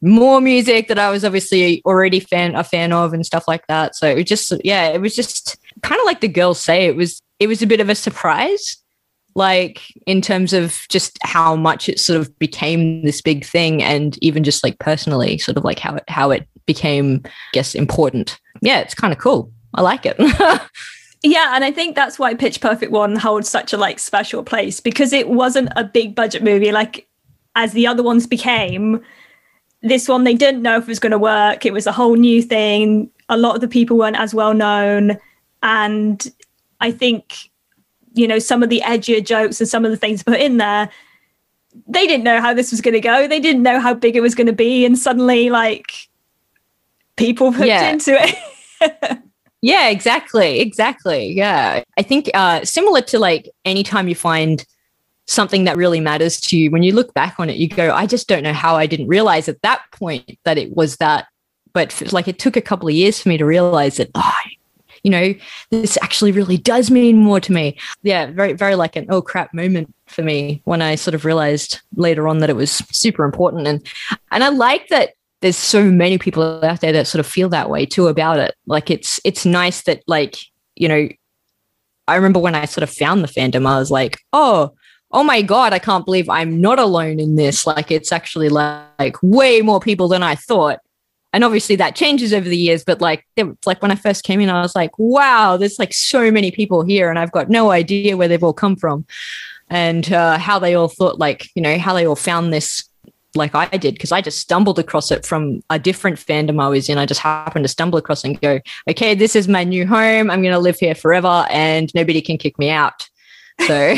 more 0.01 0.41
music 0.41 0.87
that 0.87 0.99
I 0.99 1.11
was 1.11 1.23
obviously 1.23 1.81
already 1.85 2.19
fan 2.19 2.55
a 2.55 2.63
fan 2.63 2.91
of 2.91 3.13
and 3.13 3.25
stuff 3.25 3.47
like 3.47 3.67
that. 3.67 3.95
So 3.95 4.07
it 4.07 4.15
was 4.15 4.25
just 4.25 4.53
yeah, 4.63 4.87
it 4.87 5.01
was 5.01 5.15
just 5.15 5.57
kind 5.83 5.99
of 5.99 6.05
like 6.05 6.21
the 6.21 6.27
girls 6.27 6.59
say 6.59 6.85
it 6.85 6.95
was 6.95 7.21
it 7.39 7.47
was 7.47 7.61
a 7.61 7.67
bit 7.67 7.79
of 7.79 7.89
a 7.89 7.95
surprise 7.95 8.77
like 9.33 9.81
in 10.05 10.21
terms 10.21 10.51
of 10.51 10.81
just 10.89 11.17
how 11.23 11.55
much 11.55 11.87
it 11.87 11.99
sort 11.99 12.19
of 12.19 12.37
became 12.37 13.01
this 13.03 13.21
big 13.21 13.45
thing 13.45 13.81
and 13.81 14.17
even 14.21 14.43
just 14.43 14.63
like 14.63 14.77
personally 14.79 15.37
sort 15.37 15.57
of 15.57 15.63
like 15.63 15.79
how 15.79 15.95
it 15.95 16.03
how 16.07 16.31
it 16.31 16.47
became 16.65 17.21
I 17.25 17.29
guess 17.53 17.75
important. 17.75 18.39
Yeah 18.61 18.79
it's 18.79 18.93
kind 18.93 19.13
of 19.13 19.19
cool. 19.19 19.51
I 19.73 19.81
like 19.81 20.05
it. 20.05 20.17
Yeah 21.23 21.55
and 21.55 21.63
i 21.63 21.71
think 21.71 21.95
that's 21.95 22.17
why 22.17 22.33
pitch 22.33 22.61
perfect 22.61 22.91
one 22.91 23.15
holds 23.15 23.47
such 23.47 23.73
a 23.73 23.77
like 23.77 23.99
special 23.99 24.43
place 24.43 24.79
because 24.79 25.13
it 25.13 25.29
wasn't 25.29 25.69
a 25.75 25.83
big 25.83 26.15
budget 26.15 26.41
movie 26.41 26.71
like 26.71 27.07
as 27.55 27.73
the 27.73 27.85
other 27.85 28.01
ones 28.01 28.25
became 28.25 28.99
this 29.81 30.07
one 30.07 30.23
they 30.23 30.35
didn't 30.35 30.61
know 30.61 30.77
if 30.77 30.83
it 30.83 30.87
was 30.87 30.99
going 30.99 31.11
to 31.11 31.19
work. 31.19 31.65
It 31.65 31.73
was 31.73 31.87
a 31.87 31.91
whole 31.91 32.15
new 32.15 32.41
thing. 32.41 33.09
A 33.29 33.37
lot 33.37 33.55
of 33.55 33.61
the 33.61 33.67
people 33.67 33.97
weren't 33.97 34.19
as 34.19 34.33
well 34.33 34.53
known. 34.53 35.17
And 35.63 36.31
i 36.79 36.89
think 36.89 37.35
you 38.13 38.27
know 38.27 38.39
some 38.39 38.63
of 38.63 38.69
the 38.69 38.81
edgier 38.83 39.23
jokes 39.23 39.61
and 39.61 39.69
some 39.69 39.85
of 39.85 39.91
the 39.91 39.95
things 39.95 40.23
put 40.23 40.39
in 40.39 40.57
there 40.57 40.89
they 41.87 42.07
didn't 42.07 42.23
know 42.23 42.41
how 42.41 42.53
this 42.53 42.71
was 42.71 42.81
going 42.81 42.93
to 42.93 42.99
go. 42.99 43.27
They 43.27 43.39
didn't 43.39 43.63
know 43.63 43.79
how 43.79 43.93
big 43.93 44.15
it 44.15 44.21
was 44.21 44.35
going 44.35 44.47
to 44.47 44.53
be. 44.53 44.85
And 44.85 44.97
suddenly 44.97 45.49
like 45.49 46.09
people 47.15 47.51
hooked 47.51 47.67
yeah. 47.67 47.91
into 47.91 48.13
it. 48.13 49.19
Yeah 49.63 49.89
exactly. 49.89 50.59
Exactly. 50.59 51.33
Yeah. 51.33 51.83
I 51.95 52.01
think 52.01 52.31
uh 52.33 52.65
similar 52.65 52.99
to 53.01 53.19
like 53.19 53.47
anytime 53.63 54.07
you 54.07 54.15
find 54.15 54.65
something 55.31 55.63
that 55.63 55.77
really 55.77 55.99
matters 55.99 56.39
to 56.39 56.57
you 56.57 56.69
when 56.69 56.83
you 56.83 56.93
look 56.93 57.13
back 57.13 57.35
on 57.39 57.49
it 57.49 57.55
you 57.57 57.67
go 57.67 57.93
i 57.93 58.05
just 58.05 58.27
don't 58.27 58.43
know 58.43 58.53
how 58.53 58.75
i 58.75 58.85
didn't 58.85 59.07
realize 59.07 59.47
at 59.47 59.61
that 59.61 59.81
point 59.91 60.37
that 60.43 60.57
it 60.57 60.75
was 60.75 60.97
that 60.97 61.27
but 61.73 62.11
like 62.11 62.27
it 62.27 62.39
took 62.39 62.55
a 62.55 62.61
couple 62.61 62.87
of 62.87 62.93
years 62.93 63.21
for 63.21 63.29
me 63.29 63.37
to 63.37 63.45
realize 63.45 63.97
that 63.97 64.09
oh, 64.15 64.33
you 65.03 65.09
know, 65.09 65.33
this 65.71 65.97
actually 66.01 66.31
really 66.31 66.57
does 66.57 66.91
mean 66.91 67.17
more 67.17 67.39
to 67.39 67.51
me. 67.51 67.77
Yeah, 68.03 68.27
very, 68.27 68.53
very 68.53 68.75
like 68.75 68.95
an 68.95 69.07
oh 69.09 69.21
crap 69.21 69.53
moment 69.53 69.93
for 70.07 70.21
me 70.21 70.61
when 70.65 70.81
I 70.81 70.95
sort 70.95 71.15
of 71.15 71.25
realized 71.25 71.81
later 71.95 72.27
on 72.27 72.39
that 72.39 72.49
it 72.49 72.55
was 72.55 72.71
super 72.91 73.23
important. 73.23 73.67
And 73.67 73.85
and 74.31 74.43
I 74.43 74.49
like 74.49 74.89
that 74.89 75.13
there's 75.41 75.57
so 75.57 75.83
many 75.85 76.17
people 76.17 76.63
out 76.63 76.81
there 76.81 76.91
that 76.91 77.07
sort 77.07 77.19
of 77.19 77.25
feel 77.25 77.49
that 77.49 77.69
way 77.69 77.85
too 77.85 78.07
about 78.07 78.37
it. 78.39 78.53
Like 78.67 78.91
it's 78.91 79.19
it's 79.23 79.45
nice 79.45 79.83
that 79.83 80.03
like, 80.07 80.37
you 80.75 80.87
know, 80.87 81.09
I 82.07 82.15
remember 82.15 82.39
when 82.39 82.55
I 82.55 82.65
sort 82.65 82.83
of 82.83 82.91
found 82.91 83.23
the 83.23 83.27
fandom, 83.27 83.65
I 83.65 83.79
was 83.79 83.89
like, 83.89 84.19
oh, 84.33 84.73
oh 85.13 85.23
my 85.23 85.41
god, 85.41 85.73
I 85.73 85.79
can't 85.79 86.05
believe 86.05 86.29
I'm 86.29 86.61
not 86.61 86.79
alone 86.79 87.19
in 87.19 87.35
this. 87.35 87.67
Like 87.67 87.91
it's 87.91 88.11
actually 88.11 88.49
like, 88.49 89.17
way 89.21 89.61
more 89.61 89.79
people 89.79 90.07
than 90.07 90.23
I 90.23 90.35
thought. 90.35 90.79
And 91.33 91.43
obviously 91.43 91.77
that 91.77 91.95
changes 91.95 92.33
over 92.33 92.47
the 92.49 92.57
years 92.57 92.83
but 92.83 92.99
like 92.99 93.25
like 93.65 93.81
when 93.81 93.89
i 93.89 93.95
first 93.95 94.25
came 94.25 94.41
in 94.41 94.49
i 94.49 94.61
was 94.61 94.75
like 94.75 94.91
wow 94.99 95.55
there's 95.55 95.79
like 95.79 95.93
so 95.93 96.29
many 96.29 96.51
people 96.51 96.83
here 96.83 97.09
and 97.09 97.17
i've 97.17 97.31
got 97.31 97.49
no 97.49 97.71
idea 97.71 98.17
where 98.17 98.27
they've 98.27 98.43
all 98.43 98.51
come 98.51 98.75
from 98.75 99.05
and 99.69 100.11
uh, 100.11 100.37
how 100.37 100.59
they 100.59 100.75
all 100.75 100.89
thought 100.89 101.19
like 101.19 101.47
you 101.55 101.61
know 101.61 101.77
how 101.77 101.93
they 101.93 102.05
all 102.05 102.17
found 102.17 102.51
this 102.51 102.83
like 103.33 103.55
i 103.55 103.65
did 103.65 103.93
because 103.93 104.11
i 104.11 104.19
just 104.19 104.39
stumbled 104.39 104.77
across 104.77 105.09
it 105.09 105.25
from 105.25 105.63
a 105.69 105.79
different 105.79 106.19
fandom 106.19 106.61
i 106.61 106.67
was 106.67 106.89
in. 106.89 106.97
I 106.97 107.05
just 107.05 107.21
happened 107.21 107.63
to 107.63 107.69
stumble 107.69 107.97
across 107.97 108.25
and 108.25 108.39
go 108.41 108.59
okay 108.89 109.15
this 109.15 109.33
is 109.33 109.47
my 109.47 109.63
new 109.63 109.87
home. 109.87 110.29
I'm 110.29 110.41
going 110.41 110.53
to 110.53 110.59
live 110.59 110.79
here 110.79 110.95
forever 110.95 111.45
and 111.49 111.89
nobody 111.95 112.21
can 112.21 112.37
kick 112.37 112.59
me 112.59 112.69
out. 112.69 113.07
So 113.67 113.95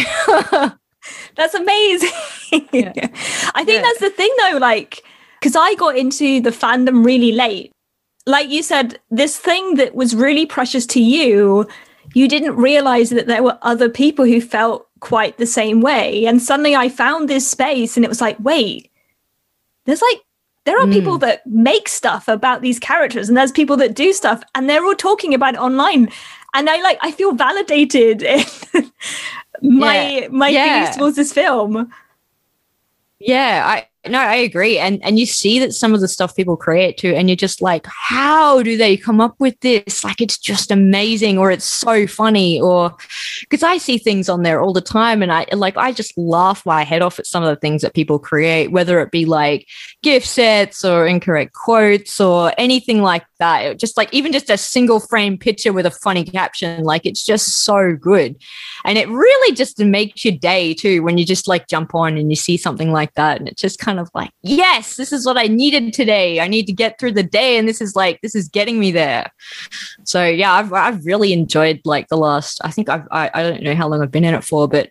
that's 1.35 1.53
amazing 1.53 2.09
yeah. 2.71 2.91
i 3.55 3.63
think 3.63 3.77
yeah. 3.77 3.81
that's 3.81 3.99
the 3.99 4.09
thing 4.09 4.33
though 4.39 4.57
like 4.57 5.03
because 5.43 5.57
I 5.57 5.75
got 5.75 5.97
into 5.97 6.39
the 6.39 6.51
fandom 6.51 7.05
really 7.05 7.33
late. 7.33 7.73
Like 8.25 8.49
you 8.49 8.63
said, 8.63 8.97
this 9.11 9.37
thing 9.37 9.75
that 9.75 9.93
was 9.93 10.15
really 10.15 10.45
precious 10.45 10.85
to 10.85 11.01
you, 11.01 11.67
you 12.13 12.29
didn't 12.29 12.55
realize 12.55 13.09
that 13.09 13.27
there 13.27 13.43
were 13.43 13.59
other 13.61 13.89
people 13.89 14.23
who 14.23 14.39
felt 14.39 14.87
quite 15.01 15.37
the 15.37 15.45
same 15.45 15.81
way. 15.81 16.25
And 16.25 16.41
suddenly 16.41 16.77
I 16.77 16.87
found 16.87 17.27
this 17.27 17.45
space 17.45 17.97
and 17.97 18.05
it 18.05 18.07
was 18.07 18.21
like, 18.21 18.37
wait, 18.39 18.89
there's 19.83 20.01
like, 20.01 20.21
there 20.63 20.79
are 20.79 20.85
mm. 20.85 20.93
people 20.93 21.17
that 21.17 21.45
make 21.45 21.89
stuff 21.89 22.29
about 22.29 22.61
these 22.61 22.79
characters 22.79 23.27
and 23.27 23.37
there's 23.37 23.51
people 23.51 23.75
that 23.75 23.95
do 23.95 24.13
stuff 24.13 24.43
and 24.55 24.69
they're 24.69 24.85
all 24.85 24.95
talking 24.95 25.33
about 25.33 25.55
it 25.55 25.59
online. 25.59 26.09
And 26.53 26.69
I 26.69 26.81
like, 26.81 26.99
I 27.01 27.11
feel 27.11 27.33
validated 27.33 28.23
in 28.73 28.91
my, 29.63 30.19
yeah. 30.19 30.27
my 30.29 30.49
yeah. 30.49 30.79
feelings 30.79 30.97
towards 30.97 31.15
this 31.15 31.33
film. 31.33 31.91
Yeah, 33.19 33.63
I, 33.65 33.87
no, 34.05 34.19
I 34.19 34.35
agree. 34.35 34.77
And 34.79 35.01
and 35.01 35.17
you 35.17 35.25
see 35.25 35.59
that 35.59 35.73
some 35.73 35.93
of 35.93 36.01
the 36.01 36.09
stuff 36.09 36.35
people 36.35 36.57
create 36.57 36.97
too, 36.97 37.13
and 37.15 37.29
you're 37.29 37.37
just 37.37 37.61
like, 37.61 37.85
how 37.87 38.61
do 38.61 38.75
they 38.75 38.97
come 38.97 39.21
up 39.21 39.35
with 39.39 39.57
this? 39.61 40.03
Like 40.03 40.19
it's 40.19 40.37
just 40.37 40.71
amazing, 40.71 41.37
or 41.37 41.51
it's 41.51 41.63
so 41.63 42.05
funny, 42.05 42.59
or 42.59 42.93
because 43.39 43.63
I 43.63 43.77
see 43.77 43.97
things 43.97 44.27
on 44.27 44.43
there 44.43 44.61
all 44.61 44.73
the 44.73 44.81
time, 44.81 45.21
and 45.21 45.31
I 45.31 45.45
like 45.53 45.77
I 45.77 45.93
just 45.93 46.17
laugh 46.17 46.65
my 46.65 46.83
head 46.83 47.01
off 47.01 47.17
at 47.17 47.27
some 47.27 47.43
of 47.43 47.49
the 47.49 47.59
things 47.59 47.81
that 47.81 47.93
people 47.93 48.19
create, 48.19 48.71
whether 48.71 48.99
it 48.99 49.11
be 49.11 49.23
like 49.23 49.67
gift 50.01 50.27
sets 50.27 50.83
or 50.83 51.07
incorrect 51.07 51.53
quotes 51.53 52.19
or 52.19 52.51
anything 52.57 53.01
like 53.01 53.23
that. 53.43 53.65
It 53.65 53.79
just 53.79 53.97
like 53.97 54.13
even 54.13 54.31
just 54.31 54.49
a 54.49 54.57
single 54.57 55.01
frame 55.01 55.37
picture 55.37 55.73
with 55.73 55.85
a 55.85 55.91
funny 55.91 56.23
caption, 56.23 56.83
like 56.83 57.05
it's 57.05 57.25
just 57.25 57.63
so 57.63 57.95
good. 57.95 58.37
And 58.85 58.97
it 58.97 59.09
really 59.09 59.55
just 59.55 59.79
makes 59.79 60.23
your 60.23 60.35
day 60.35 60.73
too 60.73 61.03
when 61.03 61.17
you 61.17 61.25
just 61.25 61.47
like 61.47 61.67
jump 61.67 61.93
on 61.93 62.17
and 62.17 62.29
you 62.29 62.37
see 62.37 62.55
something 62.55 62.91
like 62.91 63.13
that. 63.15 63.39
And 63.39 63.49
it's 63.49 63.61
just 63.61 63.79
kind 63.79 63.99
of 63.99 64.09
like, 64.13 64.31
yes, 64.41 64.95
this 64.95 65.11
is 65.11 65.25
what 65.25 65.37
I 65.37 65.43
needed 65.43 65.93
today. 65.93 66.39
I 66.39 66.47
need 66.47 66.67
to 66.67 66.73
get 66.73 66.97
through 66.99 67.13
the 67.13 67.23
day. 67.23 67.57
And 67.57 67.67
this 67.67 67.81
is 67.81 67.95
like, 67.95 68.21
this 68.21 68.35
is 68.35 68.47
getting 68.47 68.79
me 68.79 68.91
there. 68.91 69.29
So 70.05 70.25
yeah, 70.25 70.53
I've, 70.53 70.71
I've 70.71 71.05
really 71.05 71.33
enjoyed 71.33 71.81
like 71.83 72.07
the 72.07 72.17
last, 72.17 72.61
I 72.63 72.71
think 72.71 72.87
I've, 72.87 73.07
I, 73.11 73.29
I 73.33 73.43
don't 73.43 73.61
know 73.61 73.75
how 73.75 73.89
long 73.89 74.01
I've 74.01 74.11
been 74.11 74.23
in 74.23 74.35
it 74.35 74.43
for, 74.43 74.67
but 74.69 74.89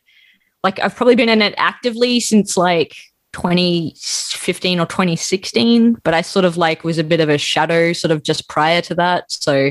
like 0.62 0.78
I've 0.78 0.94
probably 0.94 1.16
been 1.16 1.28
in 1.30 1.42
it 1.42 1.54
actively 1.56 2.20
since 2.20 2.56
like 2.56 2.94
2015 3.32 4.80
or 4.80 4.86
2016 4.86 5.94
but 6.04 6.14
i 6.14 6.20
sort 6.20 6.44
of 6.44 6.56
like 6.56 6.84
was 6.84 6.98
a 6.98 7.04
bit 7.04 7.20
of 7.20 7.28
a 7.28 7.38
shadow 7.38 7.92
sort 7.92 8.10
of 8.10 8.22
just 8.22 8.48
prior 8.48 8.80
to 8.80 8.94
that 8.94 9.30
so 9.30 9.70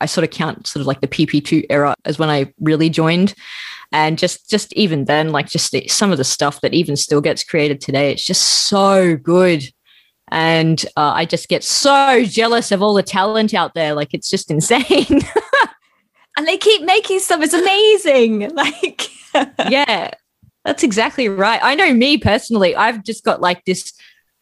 I 0.00 0.06
sort 0.06 0.24
of 0.24 0.30
count 0.30 0.66
sort 0.66 0.80
of 0.80 0.86
like 0.86 1.00
the 1.00 1.08
PP2 1.08 1.66
era 1.70 1.94
as 2.04 2.18
when 2.18 2.28
I 2.28 2.52
really 2.60 2.90
joined. 2.90 3.34
And 3.92 4.18
just 4.18 4.50
just 4.50 4.72
even 4.72 5.04
then, 5.04 5.30
like 5.30 5.48
just 5.48 5.70
the, 5.70 5.86
some 5.88 6.10
of 6.10 6.18
the 6.18 6.24
stuff 6.24 6.60
that 6.60 6.74
even 6.74 6.96
still 6.96 7.20
gets 7.20 7.44
created 7.44 7.80
today, 7.80 8.10
it's 8.12 8.24
just 8.24 8.42
so 8.42 9.16
good. 9.16 9.64
And 10.28 10.84
uh, 10.96 11.12
I 11.14 11.24
just 11.24 11.48
get 11.48 11.62
so 11.62 12.24
jealous 12.24 12.72
of 12.72 12.82
all 12.82 12.94
the 12.94 13.02
talent 13.02 13.54
out 13.54 13.74
there. 13.74 13.94
Like 13.94 14.12
it's 14.12 14.28
just 14.28 14.50
insane. 14.50 15.22
and 16.36 16.48
they 16.48 16.58
keep 16.58 16.82
making 16.82 17.20
stuff. 17.20 17.40
It's 17.42 17.54
amazing. 17.54 18.50
Like 18.56 19.08
yeah, 19.68 20.12
that's 20.66 20.82
exactly 20.82 21.28
right. 21.28 21.60
I 21.62 21.76
know 21.76 21.94
me 21.94 22.18
personally, 22.18 22.74
I've 22.74 23.04
just 23.04 23.24
got 23.24 23.40
like 23.40 23.64
this 23.64 23.92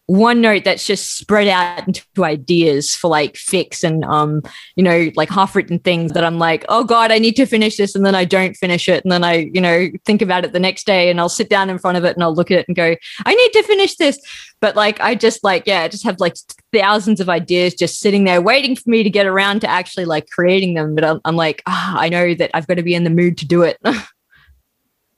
one 0.06 0.42
note 0.42 0.64
that's 0.64 0.86
just 0.86 1.16
spread 1.16 1.48
out 1.48 1.86
into 1.86 2.02
ideas 2.18 2.94
for 2.94 3.08
like 3.08 3.34
fics 3.34 3.82
and 3.82 4.04
um 4.04 4.42
you 4.76 4.82
know 4.82 5.10
like 5.16 5.30
half 5.30 5.56
written 5.56 5.78
things 5.78 6.12
that 6.12 6.22
i'm 6.22 6.38
like 6.38 6.62
oh 6.68 6.84
god 6.84 7.10
i 7.10 7.18
need 7.18 7.34
to 7.34 7.46
finish 7.46 7.78
this 7.78 7.94
and 7.94 8.04
then 8.04 8.14
i 8.14 8.22
don't 8.22 8.54
finish 8.54 8.86
it 8.86 9.02
and 9.02 9.10
then 9.10 9.24
i 9.24 9.50
you 9.54 9.62
know 9.62 9.88
think 10.04 10.20
about 10.20 10.44
it 10.44 10.52
the 10.52 10.60
next 10.60 10.84
day 10.84 11.10
and 11.10 11.18
i'll 11.18 11.28
sit 11.30 11.48
down 11.48 11.70
in 11.70 11.78
front 11.78 11.96
of 11.96 12.04
it 12.04 12.14
and 12.14 12.22
i'll 12.22 12.34
look 12.34 12.50
at 12.50 12.58
it 12.58 12.68
and 12.68 12.76
go 12.76 12.94
i 13.24 13.34
need 13.34 13.52
to 13.52 13.62
finish 13.62 13.96
this 13.96 14.18
but 14.60 14.76
like 14.76 15.00
i 15.00 15.14
just 15.14 15.42
like 15.42 15.62
yeah 15.66 15.80
i 15.80 15.88
just 15.88 16.04
have 16.04 16.20
like 16.20 16.36
thousands 16.70 17.18
of 17.18 17.30
ideas 17.30 17.72
just 17.72 17.98
sitting 17.98 18.24
there 18.24 18.42
waiting 18.42 18.76
for 18.76 18.90
me 18.90 19.02
to 19.02 19.10
get 19.10 19.24
around 19.24 19.60
to 19.60 19.66
actually 19.66 20.04
like 20.04 20.28
creating 20.28 20.74
them 20.74 20.94
but 20.94 21.02
i'm, 21.02 21.18
I'm 21.24 21.36
like 21.36 21.62
ah, 21.64 21.96
i 21.98 22.10
know 22.10 22.34
that 22.34 22.50
i've 22.52 22.66
got 22.66 22.74
to 22.74 22.82
be 22.82 22.94
in 22.94 23.04
the 23.04 23.10
mood 23.10 23.38
to 23.38 23.46
do 23.46 23.62
it 23.62 23.78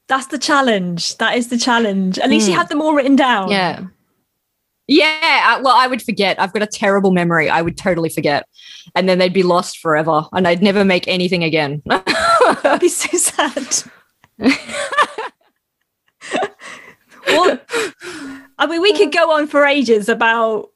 that's 0.09 0.27
the 0.29 0.39
challenge 0.39 1.17
that 1.19 1.37
is 1.37 1.49
the 1.49 1.59
challenge 1.59 2.19
at 2.19 2.31
least 2.31 2.47
mm. 2.47 2.51
you 2.51 2.55
hmm. 2.55 2.59
have 2.59 2.69
them 2.69 2.83
all 2.83 2.95
written 2.95 3.17
down 3.17 3.51
yeah 3.51 3.85
yeah, 4.89 5.59
well, 5.61 5.75
I 5.77 5.89
would 5.89 6.03
forget. 6.03 6.41
I've 6.41 6.53
got 6.53 6.63
a 6.63 6.67
terrible 6.67 7.11
memory. 7.11 7.51
I 7.51 7.61
would 7.61 7.77
totally 7.77 8.09
forget. 8.09 8.47
And 8.95 9.09
then 9.09 9.19
they'd 9.19 9.33
be 9.33 9.43
lost 9.43 9.79
forever 9.79 10.27
and 10.33 10.47
I'd 10.47 10.63
never 10.63 10.85
make 10.85 11.09
anything 11.09 11.43
again. 11.43 11.83
That'd 11.87 12.81
be 12.81 12.89
so 12.89 13.17
sad. 13.19 13.91
well, 17.27 17.59
I 18.59 18.67
mean, 18.69 18.81
we 18.81 18.97
could 18.97 19.13
go 19.13 19.33
on 19.33 19.49
for 19.49 19.65
ages 19.65 20.09
about 20.09 20.71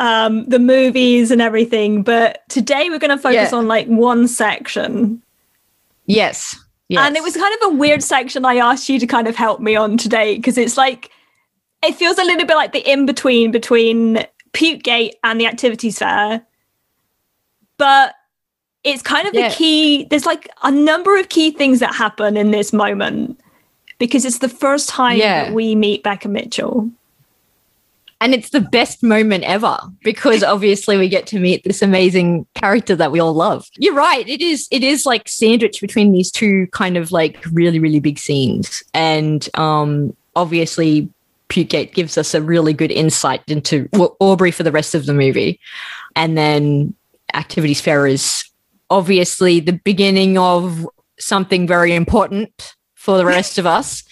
um, 0.00 0.46
the 0.46 0.58
movies 0.58 1.30
and 1.30 1.40
everything, 1.40 2.02
but 2.02 2.42
today 2.48 2.90
we're 2.90 2.98
going 2.98 3.16
to 3.16 3.22
focus 3.22 3.52
yeah. 3.52 3.56
on 3.58 3.68
like 3.68 3.86
one 3.86 4.26
section. 4.26 5.22
Yes. 6.06 6.58
Yes. 6.88 7.06
And 7.06 7.16
it 7.16 7.22
was 7.22 7.36
kind 7.36 7.54
of 7.62 7.72
a 7.72 7.74
weird 7.76 8.02
section 8.02 8.44
I 8.44 8.56
asked 8.56 8.88
you 8.88 8.98
to 8.98 9.06
kind 9.06 9.26
of 9.26 9.36
help 9.36 9.60
me 9.60 9.74
on 9.74 9.96
today 9.96 10.36
because 10.36 10.58
it's 10.58 10.76
like 10.76 11.10
it 11.82 11.94
feels 11.94 12.18
a 12.18 12.24
little 12.24 12.46
bit 12.46 12.56
like 12.56 12.72
the 12.72 12.90
in 12.90 13.06
between 13.06 13.50
between 13.50 14.26
Pukegate 14.52 15.12
and 15.22 15.40
the 15.40 15.46
activities 15.46 15.98
fair. 15.98 16.44
But 17.78 18.14
it's 18.84 19.02
kind 19.02 19.26
of 19.26 19.34
yeah. 19.34 19.48
the 19.48 19.54
key. 19.54 20.04
There's 20.04 20.26
like 20.26 20.48
a 20.62 20.70
number 20.70 21.18
of 21.18 21.30
key 21.30 21.50
things 21.50 21.80
that 21.80 21.94
happen 21.94 22.36
in 22.36 22.50
this 22.50 22.72
moment 22.72 23.40
because 23.98 24.24
it's 24.24 24.38
the 24.38 24.48
first 24.48 24.88
time 24.88 25.16
yeah. 25.16 25.44
that 25.44 25.54
we 25.54 25.74
meet 25.74 26.04
Beca 26.04 26.30
Mitchell. 26.30 26.90
And 28.20 28.34
it's 28.34 28.50
the 28.50 28.60
best 28.60 29.02
moment 29.02 29.44
ever 29.44 29.78
because 30.02 30.42
obviously 30.42 30.96
we 30.96 31.08
get 31.08 31.26
to 31.28 31.38
meet 31.38 31.64
this 31.64 31.82
amazing 31.82 32.46
character 32.54 32.96
that 32.96 33.12
we 33.12 33.20
all 33.20 33.34
love. 33.34 33.68
You're 33.76 33.94
right. 33.94 34.26
It 34.28 34.40
is 34.40 34.68
it 34.70 34.82
is 34.82 35.06
like 35.06 35.28
sandwiched 35.28 35.80
between 35.80 36.12
these 36.12 36.30
two 36.30 36.66
kind 36.68 36.96
of 36.96 37.12
like 37.12 37.44
really 37.52 37.78
really 37.78 38.00
big 38.00 38.18
scenes, 38.18 38.82
and 38.92 39.48
um, 39.54 40.16
obviously 40.36 41.08
Pukegate 41.48 41.92
gives 41.92 42.16
us 42.16 42.34
a 42.34 42.42
really 42.42 42.72
good 42.72 42.90
insight 42.90 43.42
into 43.46 43.88
Aubrey 44.20 44.50
for 44.50 44.62
the 44.62 44.72
rest 44.72 44.94
of 44.94 45.06
the 45.06 45.14
movie, 45.14 45.60
and 46.16 46.36
then 46.36 46.94
Activities 47.34 47.80
Fair 47.80 48.06
is 48.06 48.44
obviously 48.90 49.60
the 49.60 49.72
beginning 49.72 50.38
of 50.38 50.88
something 51.18 51.66
very 51.66 51.94
important 51.94 52.74
for 53.04 53.18
the 53.18 53.26
rest 53.26 53.58
of 53.58 53.66
us. 53.66 54.02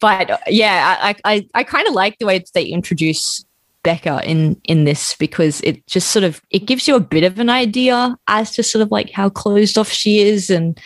But 0.00 0.40
yeah, 0.46 0.96
I 1.00 1.16
I, 1.24 1.48
I 1.54 1.64
kind 1.64 1.88
of 1.88 1.94
like 1.94 2.18
the 2.18 2.26
way 2.26 2.38
that 2.38 2.52
they 2.54 2.64
introduce 2.64 3.44
Beca 3.82 4.22
in 4.24 4.60
in 4.64 4.84
this 4.84 5.16
because 5.16 5.60
it 5.62 5.84
just 5.88 6.10
sort 6.10 6.24
of 6.24 6.40
it 6.50 6.66
gives 6.66 6.86
you 6.86 6.94
a 6.94 7.00
bit 7.00 7.24
of 7.24 7.40
an 7.40 7.50
idea 7.50 8.16
as 8.28 8.52
to 8.52 8.62
sort 8.62 8.82
of 8.82 8.92
like 8.92 9.10
how 9.10 9.28
closed 9.28 9.76
off 9.76 9.90
she 9.90 10.20
is 10.20 10.50
and 10.50 10.80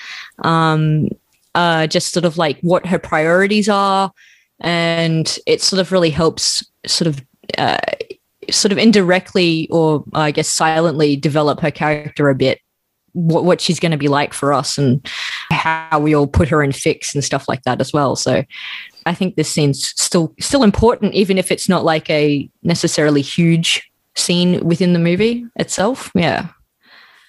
um 0.44 1.08
uh 1.54 1.86
just 1.86 2.14
sort 2.14 2.24
of 2.24 2.38
like 2.38 2.58
what 2.60 2.86
her 2.86 2.98
priorities 2.98 3.68
are. 3.68 4.10
And 4.60 5.38
it 5.46 5.60
sort 5.60 5.80
of 5.80 5.92
really 5.92 6.08
helps 6.08 6.64
sort 6.86 7.08
of 7.08 7.22
uh, 7.58 7.76
sort 8.50 8.72
of 8.72 8.78
indirectly 8.78 9.68
or 9.70 10.02
I 10.14 10.30
guess 10.30 10.48
silently 10.48 11.16
develop 11.16 11.60
her 11.60 11.70
character 11.70 12.30
a 12.30 12.34
bit 12.34 12.60
what, 13.16 13.44
what 13.44 13.60
she's 13.60 13.80
going 13.80 13.92
to 13.92 13.98
be 13.98 14.08
like 14.08 14.34
for 14.34 14.52
us 14.52 14.76
and 14.76 15.04
how 15.50 15.98
we 15.98 16.14
all 16.14 16.26
put 16.26 16.48
her 16.48 16.62
in 16.62 16.70
fics 16.70 17.14
and 17.14 17.24
stuff 17.24 17.48
like 17.48 17.62
that 17.62 17.80
as 17.80 17.92
well. 17.92 18.14
So 18.14 18.44
I 19.06 19.14
think 19.14 19.36
this 19.36 19.48
scene's 19.48 19.88
still 20.00 20.34
still 20.38 20.62
important, 20.62 21.14
even 21.14 21.38
if 21.38 21.50
it's 21.50 21.68
not 21.68 21.84
like 21.84 22.10
a 22.10 22.48
necessarily 22.62 23.22
huge 23.22 23.90
scene 24.14 24.64
within 24.64 24.92
the 24.92 24.98
movie 24.98 25.46
itself. 25.56 26.10
Yeah. 26.14 26.48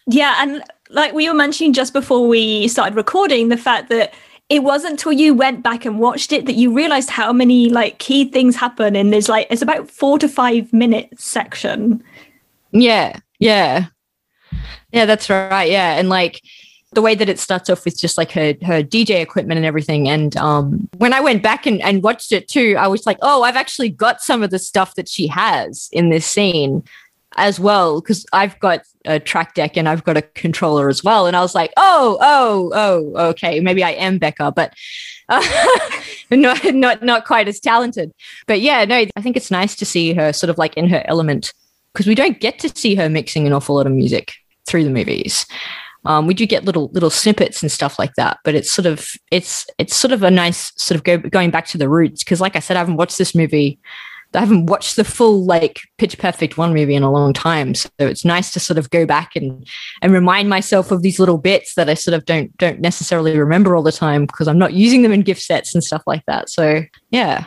Yeah, 0.10 0.36
and 0.40 0.64
like 0.90 1.14
we 1.14 1.28
were 1.28 1.36
mentioning 1.36 1.74
just 1.74 1.94
before 1.94 2.28
we 2.28 2.68
started 2.68 2.96
recording, 2.96 3.50
the 3.50 3.58
fact 3.58 3.90
that 3.90 4.14
it 4.50 4.64
wasn't 4.64 4.92
until 4.92 5.12
you 5.12 5.34
went 5.34 5.62
back 5.62 5.86
and 5.86 6.00
watched 6.00 6.32
it 6.32 6.46
that 6.46 6.56
you 6.56 6.74
realized 6.74 7.10
how 7.10 7.34
many 7.34 7.70
like 7.70 8.00
key 8.00 8.30
things 8.30 8.56
happen 8.56 8.96
in 8.96 9.10
this 9.10 9.28
like 9.28 9.48
it's 9.50 9.62
about 9.62 9.90
four 9.90 10.18
to 10.20 10.28
five 10.28 10.72
minute 10.72 11.10
section. 11.18 12.04
Yeah, 12.72 13.20
yeah. 13.40 13.88
Yeah, 14.98 15.06
that's 15.06 15.30
right. 15.30 15.70
Yeah. 15.70 16.00
And 16.00 16.10
like 16.10 16.42
the 16.94 17.04
way 17.04 17.14
that 17.14 17.30
it 17.30 17.38
starts 17.38 17.70
off 17.70 17.86
with 17.86 18.00
just 18.00 18.18
like 18.18 18.32
her 18.32 18.56
her 18.64 18.82
DJ 18.82 19.22
equipment 19.22 19.60
and 19.60 19.66
everything. 19.66 20.10
And 20.10 20.36
um, 20.38 20.90
when 20.98 21.14
I 21.14 21.20
went 21.20 21.44
back 21.44 21.68
and, 21.68 21.80
and 21.84 22.02
watched 22.02 22.32
it 22.32 22.48
too, 22.48 22.76
I 22.80 22.88
was 22.88 23.06
like, 23.06 23.20
oh, 23.22 23.44
I've 23.44 23.56
actually 23.56 23.90
got 23.90 24.22
some 24.22 24.42
of 24.42 24.50
the 24.50 24.58
stuff 24.58 24.96
that 24.96 25.08
she 25.08 25.28
has 25.28 25.88
in 25.92 26.10
this 26.10 26.26
scene 26.26 26.84
as 27.36 27.60
well 27.60 28.02
because 28.02 28.26
I've 28.34 28.60
got 28.60 28.82
a 29.06 29.20
track 29.20 29.54
deck 29.54 29.78
and 29.78 29.88
I've 29.88 30.04
got 30.04 30.18
a 30.18 30.24
controller 30.24 30.90
as 30.90 31.04
well. 31.04 31.28
And 31.28 31.38
I 31.38 31.42
was 31.42 31.54
like, 31.54 31.72
oh, 31.78 32.18
oh, 32.20 32.72
oh, 32.74 33.28
okay, 33.30 33.60
maybe 33.60 33.84
I 33.84 33.92
am 33.92 34.20
Beca, 34.20 34.56
but 34.56 34.74
uh, 35.30 35.46
not 36.32 36.74
not 36.74 37.04
not 37.04 37.26
quite 37.26 37.48
as 37.48 37.60
talented. 37.60 38.12
But 38.48 38.62
yeah, 38.62 38.84
no, 38.86 39.06
I 39.16 39.22
think 39.22 39.38
it's 39.38 39.52
nice 39.52 39.76
to 39.76 39.86
see 39.86 40.16
her 40.16 40.34
sort 40.34 40.50
of 40.50 40.58
like 40.58 40.76
in 40.76 40.90
her 40.90 41.04
element 41.06 41.54
because 41.94 42.08
we 42.08 42.16
don't 42.16 42.40
get 42.40 42.58
to 42.60 42.70
see 42.76 42.96
her 42.96 43.10
mixing 43.10 43.46
an 43.46 43.54
awful 43.54 43.76
lot 43.76 43.86
of 43.86 43.94
music 43.94 44.34
through 44.68 44.84
the 44.84 44.90
movies. 44.90 45.46
Um, 46.06 46.28
we 46.28 46.34
do 46.34 46.46
get 46.46 46.64
little 46.64 46.90
little 46.94 47.10
snippets 47.10 47.62
and 47.62 47.72
stuff 47.72 48.00
like 48.00 48.14
that, 48.16 48.38
but 48.44 48.56
it's 48.56 48.72
sort 48.72 48.86
of 48.86 49.12
it's 49.32 49.66
it's 49.78 49.96
sort 49.96 50.12
of 50.12 50.24
a 50.24 50.32
nice 50.32 50.72
sort 50.82 50.96
of 50.96 51.04
go, 51.04 51.18
going 51.18 51.52
back 51.52 51.66
to 51.68 51.78
the 51.78 51.90
roots 51.90 52.24
because, 52.24 52.40
like 52.40 52.56
I 52.56 52.60
said, 52.60 52.78
I 52.78 52.80
haven't 52.80 52.98
watched 52.98 53.18
this 53.18 53.36
movie. 53.36 53.80
I 54.34 54.42
haven't 54.42 54.68
watched 54.68 54.98
the 54.98 55.04
full 55.04 55.46
like 55.46 55.80
Pitch 55.98 56.18
Perfect 56.18 56.58
one 56.58 56.74
movie 56.74 56.96
in 56.96 57.04
a 57.04 57.12
long 57.12 57.34
time, 57.34 57.74
so 57.74 57.90
it's 58.00 58.24
nice 58.24 58.52
to 58.54 58.60
sort 58.60 58.78
of 58.78 58.90
go 58.90 59.06
back 59.06 59.36
and 59.36 59.68
and 60.02 60.14
remind 60.14 60.50
myself 60.50 60.92
of 60.92 61.02
these 61.02 61.20
little 61.20 61.38
bits 61.38 61.76
that 61.76 61.90
I 61.90 61.96
sort 61.96 62.14
of 62.14 62.26
don't 62.26 62.56
don't 62.58 62.80
necessarily 62.80 63.38
remember 63.38 63.76
all 63.76 63.84
the 63.84 63.92
time 63.92 64.26
because 64.26 64.48
I'm 64.48 64.60
not 64.60 64.74
using 64.74 65.02
them 65.02 65.14
in 65.14 65.22
gift 65.22 65.42
sets 65.42 65.74
and 65.74 65.84
stuff 65.84 66.04
like 66.06 66.26
that. 66.28 66.50
So 66.50 66.84
yeah, 67.10 67.46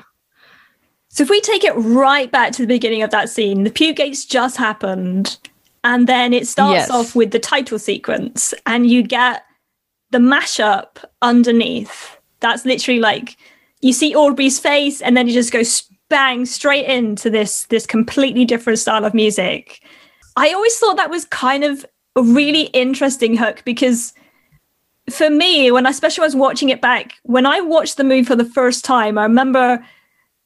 so 1.11 1.25
if 1.25 1.31
we 1.31 1.41
take 1.41 1.65
it 1.65 1.73
right 1.73 2.31
back 2.31 2.53
to 2.53 2.63
the 2.63 2.69
beginning 2.69 3.03
of 3.03 3.11
that 3.11 3.29
scene, 3.29 3.65
the 3.65 3.71
Puke 3.71 3.97
Gates 3.97 4.25
just 4.25 4.57
happened. 4.57 5.39
And 5.83 6.07
then 6.07 6.33
it 6.33 6.47
starts 6.47 6.89
yes. 6.89 6.91
off 6.91 7.15
with 7.15 7.31
the 7.31 7.39
title 7.39 7.79
sequence, 7.79 8.53
and 8.67 8.91
you 8.91 9.03
get 9.03 9.45
the 10.11 10.19
mashup 10.19 11.03
underneath. 11.23 12.19
That's 12.41 12.65
literally 12.65 13.01
like 13.01 13.37
you 13.81 13.93
see 13.93 14.15
Aubrey's 14.15 14.59
face, 14.59 15.01
and 15.01 15.17
then 15.17 15.27
you 15.27 15.33
just 15.33 15.53
go 15.53 15.63
bang 16.11 16.45
straight 16.45 16.87
into 16.87 17.31
this 17.31 17.65
this 17.67 17.87
completely 17.87 18.45
different 18.45 18.79
style 18.79 19.05
of 19.05 19.15
music. 19.15 19.83
I 20.37 20.53
always 20.53 20.77
thought 20.79 20.97
that 20.97 21.11
was 21.11 21.25
kind 21.27 21.65
of 21.65 21.87
a 22.17 22.23
really 22.23 22.65
interesting 22.65 23.37
hook 23.37 23.63
because 23.65 24.13
for 25.11 25.31
me, 25.31 25.71
when 25.71 25.87
I 25.87 25.91
especially 25.91 26.25
was 26.25 26.37
watching 26.37 26.69
it 26.69 26.81
back, 26.81 27.15
when 27.23 27.47
I 27.47 27.61
watched 27.61 27.97
the 27.97 28.05
movie 28.05 28.25
for 28.25 28.37
the 28.37 28.45
first 28.45 28.85
time, 28.85 29.19
I 29.19 29.23
remember 29.23 29.85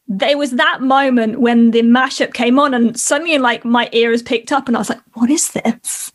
there 0.07 0.37
was 0.37 0.53
that 0.53 0.83
moment 0.83 1.41
when 1.41 1.71
the 1.71 1.83
mashup 1.83 2.35
came 2.35 2.59
on 2.59 2.75
and 2.75 2.99
suddenly 2.99 3.39
like 3.39 3.65
my 3.65 3.89
ears 3.93 4.23
picked 4.23 4.53
up 4.53 4.69
and 4.69 4.77
I 4.77 4.81
was 4.81 4.91
like, 4.91 5.01
what 5.15 5.31
is 5.31 5.53
this? 5.53 6.13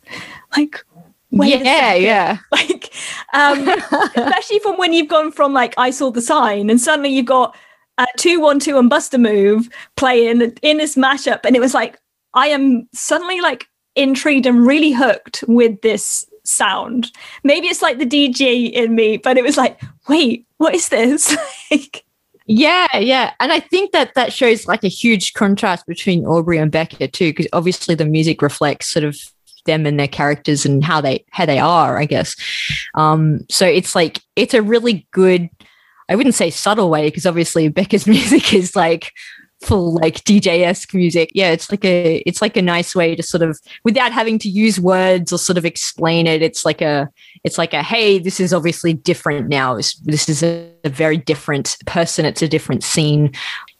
Like, 0.56 0.84
wait 1.30 1.64
yeah, 1.64 1.94
yeah. 1.94 2.38
Like, 2.52 2.92
um, 3.32 3.68
especially 4.16 4.58
from 4.60 4.76
when 4.76 4.92
you've 4.92 5.08
gone 5.08 5.32
from 5.32 5.52
like 5.52 5.74
I 5.76 5.90
saw 5.90 6.10
the 6.10 6.22
sign 6.22 6.70
and 6.70 6.80
suddenly 6.80 7.10
you've 7.10 7.26
got 7.26 7.56
a 8.00 8.06
two 8.16 8.40
one 8.40 8.58
two 8.58 8.78
and 8.78 8.88
Bust-a-Move 8.88 9.68
playing 9.96 10.40
in 10.62 10.78
this 10.78 10.96
mashup, 10.96 11.40
and 11.44 11.54
it 11.54 11.60
was 11.60 11.74
like 11.74 11.98
I 12.34 12.48
am 12.48 12.88
suddenly 12.92 13.40
like 13.40 13.66
intrigued 13.94 14.46
and 14.46 14.66
really 14.66 14.92
hooked 14.92 15.44
with 15.46 15.80
this 15.82 16.24
sound. 16.44 17.12
Maybe 17.44 17.68
it's 17.68 17.82
like 17.82 17.98
the 17.98 18.06
DJ 18.06 18.70
in 18.72 18.94
me, 18.94 19.18
but 19.18 19.36
it 19.36 19.44
was 19.44 19.56
like, 19.56 19.80
wait, 20.08 20.46
what 20.56 20.74
is 20.74 20.88
this? 20.88 21.36
like, 21.70 22.04
yeah, 22.52 22.96
yeah. 22.96 23.32
And 23.38 23.52
I 23.52 23.60
think 23.60 23.92
that 23.92 24.14
that 24.14 24.32
shows 24.32 24.66
like 24.66 24.82
a 24.82 24.88
huge 24.88 25.34
contrast 25.34 25.86
between 25.86 26.26
Aubrey 26.26 26.58
and 26.58 26.72
Beca 26.72 27.12
too, 27.12 27.30
because 27.30 27.46
obviously 27.52 27.94
the 27.94 28.04
music 28.04 28.42
reflects 28.42 28.88
sort 28.88 29.04
of 29.04 29.16
them 29.66 29.86
and 29.86 30.00
their 30.00 30.08
characters 30.08 30.66
and 30.66 30.82
how 30.82 31.00
they 31.00 31.24
how 31.30 31.46
they 31.46 31.60
are, 31.60 31.96
I 31.96 32.06
guess. 32.06 32.34
Um, 32.96 33.46
so 33.48 33.66
it's 33.66 33.94
like 33.94 34.20
it's 34.34 34.52
a 34.52 34.62
really 34.62 35.06
good 35.12 35.48
I 36.08 36.16
wouldn't 36.16 36.34
say 36.34 36.50
subtle 36.50 36.90
way 36.90 37.06
because 37.06 37.24
obviously 37.24 37.70
Beca's 37.70 38.06
music 38.08 38.52
is 38.52 38.74
like 38.74 39.12
full 39.62 39.94
like 39.94 40.24
DJ-esque 40.24 40.92
music. 40.92 41.30
Yeah, 41.32 41.52
it's 41.52 41.70
like 41.70 41.84
a 41.84 42.16
it's 42.26 42.42
like 42.42 42.56
a 42.56 42.62
nice 42.62 42.96
way 42.96 43.14
to 43.14 43.22
sort 43.22 43.44
of 43.44 43.60
without 43.84 44.10
having 44.10 44.40
to 44.40 44.48
use 44.48 44.80
words 44.80 45.32
or 45.32 45.38
sort 45.38 45.56
of 45.56 45.64
explain 45.64 46.26
it. 46.26 46.42
It's 46.42 46.64
like 46.64 46.82
a 46.82 47.08
it's 47.44 47.58
like 47.58 47.72
a 47.72 47.82
hey, 47.82 48.18
this 48.18 48.40
is 48.40 48.52
obviously 48.52 48.92
different 48.92 49.48
now. 49.48 49.74
This, 49.74 49.94
this 50.00 50.28
is 50.28 50.42
a, 50.42 50.70
a 50.84 50.88
very 50.88 51.16
different 51.16 51.76
person. 51.86 52.24
It's 52.24 52.42
a 52.42 52.48
different 52.48 52.82
scene. 52.82 53.32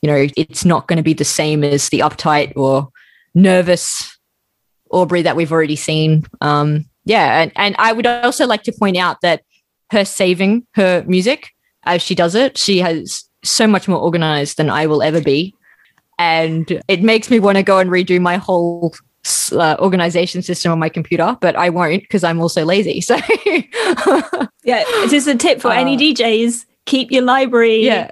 You 0.03 0.11
know, 0.11 0.27
it's 0.37 0.65
not 0.65 0.89
going 0.89 0.97
to 0.97 1.03
be 1.03 1.15
the 1.15 1.25
same 1.25 1.63
as 1.63 1.89
the 1.89 2.01
uptight 2.01 2.53
or 2.57 2.89
nervous 3.35 4.19
Aubrey 4.91 5.23
that 5.23 5.37
we've 5.37 5.53
already 5.53 5.77
seen. 5.77 6.25
Um, 6.41 6.87
yeah, 7.05 7.43
and, 7.43 7.53
and 7.57 7.77
I 7.79 7.93
would 7.93 8.07
also 8.07 8.47
like 8.47 8.63
to 8.65 8.73
point 8.73 8.97
out 8.97 9.21
that 9.23 9.43
her 9.91 10.05
saving 10.05 10.67
her 10.75 11.05
music 11.07 11.51
as 11.85 12.03
she 12.03 12.15
does 12.15 12.35
it, 12.35 12.59
she 12.59 12.79
has 12.79 13.25
so 13.43 13.67
much 13.67 13.89
more 13.89 13.99
organized 13.99 14.57
than 14.57 14.69
I 14.69 14.87
will 14.87 15.03
ever 15.03 15.21
be 15.21 15.55
and 16.21 16.83
it 16.87 17.03
makes 17.03 17.31
me 17.31 17.41
want 17.41 17.57
to 17.57 17.63
go 17.63 17.79
and 17.79 17.89
redo 17.89 18.21
my 18.21 18.37
whole 18.37 18.95
uh, 19.53 19.77
organization 19.79 20.43
system 20.43 20.73
on 20.73 20.79
my 20.79 20.89
computer, 20.89 21.37
but 21.41 21.57
I 21.57 21.71
won't 21.71 22.03
because 22.03 22.25
I'm 22.25 22.41
also 22.41 22.65
lazy. 22.65 23.01
So, 23.01 23.17
yeah, 24.65 24.85
it's 24.87 25.11
just 25.11 25.29
a 25.29 25.37
tip 25.37 25.61
for 25.61 25.69
uh, 25.69 25.75
any 25.75 25.97
DJs: 25.97 26.65
keep 26.87 27.11
your 27.11 27.23
library 27.23 27.85
yeah. 27.85 28.11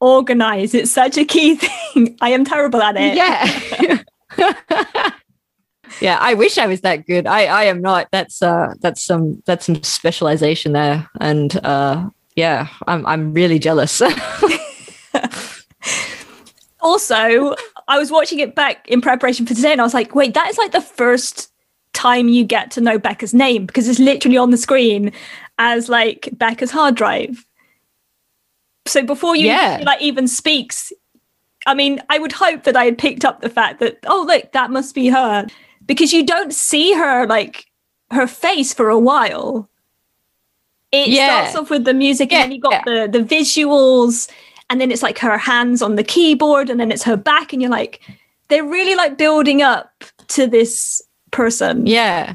organized. 0.00 0.74
It's 0.74 0.90
such 0.90 1.16
a 1.16 1.24
key 1.24 1.54
thing. 1.94 2.16
I 2.20 2.30
am 2.30 2.44
terrible 2.44 2.82
at 2.82 2.96
it. 2.98 3.16
Yeah. 3.16 4.02
yeah, 6.00 6.18
I 6.20 6.34
wish 6.34 6.58
I 6.58 6.66
was 6.66 6.82
that 6.82 7.06
good. 7.06 7.26
I 7.26 7.46
I 7.46 7.64
am 7.64 7.80
not. 7.80 8.08
That's 8.12 8.42
uh 8.42 8.74
that's 8.80 9.02
some 9.02 9.42
that's 9.46 9.66
some 9.66 9.82
specialization 9.82 10.72
there, 10.72 11.08
and 11.20 11.56
uh 11.64 12.08
yeah, 12.36 12.68
I'm 12.86 13.06
I'm 13.06 13.32
really 13.32 13.58
jealous 13.58 14.02
also, 16.84 17.54
I 17.88 17.98
was 17.98 18.10
watching 18.10 18.38
it 18.38 18.54
back 18.54 18.88
in 18.88 19.00
preparation 19.00 19.46
for 19.46 19.54
today, 19.54 19.72
and 19.72 19.80
I 19.80 19.84
was 19.84 19.94
like, 19.94 20.14
wait, 20.14 20.34
that 20.34 20.48
is 20.48 20.58
like 20.58 20.72
the 20.72 20.80
first 20.80 21.50
time 21.92 22.28
you 22.28 22.44
get 22.44 22.70
to 22.72 22.80
know 22.80 22.98
Beca's 22.98 23.32
name 23.32 23.66
because 23.66 23.88
it's 23.88 23.98
literally 23.98 24.36
on 24.36 24.50
the 24.50 24.56
screen 24.56 25.12
as 25.58 25.88
like 25.88 26.28
Beca's 26.36 26.70
hard 26.70 26.94
drive. 26.96 27.46
So 28.86 29.02
before 29.02 29.34
you 29.36 29.46
yeah. 29.46 29.82
like 29.84 30.02
even 30.02 30.28
speaks, 30.28 30.92
I 31.66 31.74
mean, 31.74 32.02
I 32.10 32.18
would 32.18 32.32
hope 32.32 32.64
that 32.64 32.76
I 32.76 32.84
had 32.84 32.98
picked 32.98 33.24
up 33.24 33.40
the 33.40 33.48
fact 33.48 33.80
that 33.80 33.98
oh 34.06 34.24
look, 34.26 34.52
that 34.52 34.70
must 34.70 34.94
be 34.94 35.08
her 35.08 35.46
because 35.86 36.12
you 36.12 36.26
don't 36.26 36.52
see 36.52 36.92
her 36.92 37.26
like 37.26 37.66
her 38.10 38.26
face 38.26 38.74
for 38.74 38.90
a 38.90 38.98
while. 38.98 39.70
It 40.92 41.08
yeah. 41.08 41.26
starts 41.26 41.56
off 41.56 41.70
with 41.70 41.84
the 41.84 41.94
music 41.94 42.30
yeah. 42.30 42.42
and 42.42 42.44
then 42.44 42.52
you 42.52 42.60
got 42.60 42.84
the 42.84 43.08
the 43.10 43.24
visuals 43.24 44.30
and 44.70 44.80
then 44.80 44.90
it's 44.90 45.02
like 45.02 45.18
her 45.18 45.38
hands 45.38 45.82
on 45.82 45.96
the 45.96 46.04
keyboard 46.04 46.70
and 46.70 46.80
then 46.80 46.90
it's 46.90 47.04
her 47.04 47.16
back 47.16 47.52
and 47.52 47.60
you're 47.60 47.70
like 47.70 48.00
they're 48.48 48.64
really 48.64 48.94
like 48.94 49.18
building 49.18 49.62
up 49.62 49.90
to 50.28 50.46
this 50.46 51.02
person. 51.30 51.86
Yeah. 51.86 52.34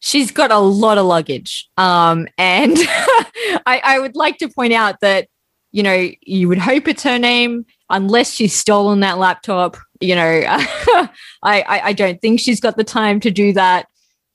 She's 0.00 0.30
got 0.30 0.50
a 0.50 0.58
lot 0.58 0.98
of 0.98 1.06
luggage. 1.06 1.68
Um, 1.76 2.28
and 2.38 2.76
I, 2.78 3.80
I 3.84 3.98
would 3.98 4.14
like 4.14 4.38
to 4.38 4.48
point 4.48 4.72
out 4.72 5.00
that, 5.00 5.28
you 5.72 5.82
know, 5.82 6.08
you 6.22 6.48
would 6.48 6.58
hope 6.58 6.88
it's 6.88 7.02
her 7.02 7.18
name 7.18 7.66
unless 7.90 8.32
she's 8.32 8.54
stolen 8.54 9.00
that 9.00 9.18
laptop. 9.18 9.76
You 10.00 10.14
know, 10.14 10.42
I, 10.46 11.08
I, 11.42 11.80
I 11.84 11.92
don't 11.92 12.20
think 12.20 12.40
she's 12.40 12.60
got 12.60 12.76
the 12.76 12.84
time 12.84 13.20
to 13.20 13.30
do 13.30 13.52
that. 13.54 13.88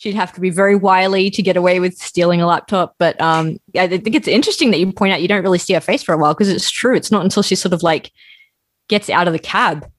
She'd 0.04 0.16
have 0.16 0.34
to 0.34 0.42
be 0.42 0.50
very 0.50 0.76
wily 0.76 1.32
to 1.32 1.42
get 1.42 1.56
away 1.56 1.80
with 1.80 1.98
stealing 1.98 2.42
a 2.42 2.46
laptop. 2.46 2.96
But 2.98 3.20
um, 3.22 3.58
I 3.74 3.88
think 3.88 4.16
it's 4.16 4.28
interesting 4.28 4.70
that 4.72 4.80
you 4.80 4.92
point 4.92 5.14
out 5.14 5.22
you 5.22 5.30
don't 5.30 5.44
really 5.44 5.58
see 5.58 5.74
her 5.76 5.80
face 5.80 6.04
for 6.04 6.14
a 6.14 6.18
while 6.18 6.34
because 6.34 6.50
it's 6.50 6.70
true. 6.70 6.94
It's 6.94 7.10
not 7.10 7.24
until 7.24 7.42
she 7.42 7.56
sort 7.56 7.72
of 7.72 7.84
like 7.84 8.12
gets 8.90 9.10
out 9.10 9.28
of 9.28 9.34
the 9.34 9.40
cab 9.40 9.90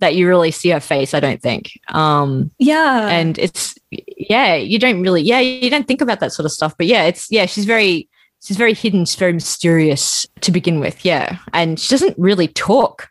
that 0.00 0.14
you 0.16 0.28
really 0.28 0.50
see 0.50 0.68
her 0.68 0.80
face, 0.80 1.14
I 1.14 1.20
don't 1.20 1.40
think. 1.40 1.80
Um, 1.88 2.50
yeah. 2.58 3.08
And 3.08 3.38
it's, 3.38 3.74
yeah, 3.90 4.54
you 4.54 4.78
don't 4.78 5.00
really, 5.00 5.22
yeah, 5.22 5.40
you 5.40 5.70
don't 5.70 5.88
think 5.88 6.02
about 6.02 6.20
that 6.20 6.34
sort 6.34 6.44
of 6.44 6.52
stuff. 6.52 6.76
But 6.76 6.86
yeah, 6.86 7.04
it's, 7.04 7.32
yeah, 7.32 7.46
she's 7.46 7.64
very, 7.64 8.06
she's 8.42 8.58
very 8.58 8.74
hidden, 8.74 9.06
she's 9.06 9.14
very 9.14 9.32
mysterious 9.32 10.26
to 10.42 10.52
begin 10.52 10.78
with. 10.78 11.06
Yeah. 11.06 11.38
And 11.54 11.80
she 11.80 11.88
doesn't 11.88 12.18
really 12.18 12.48
talk. 12.48 13.08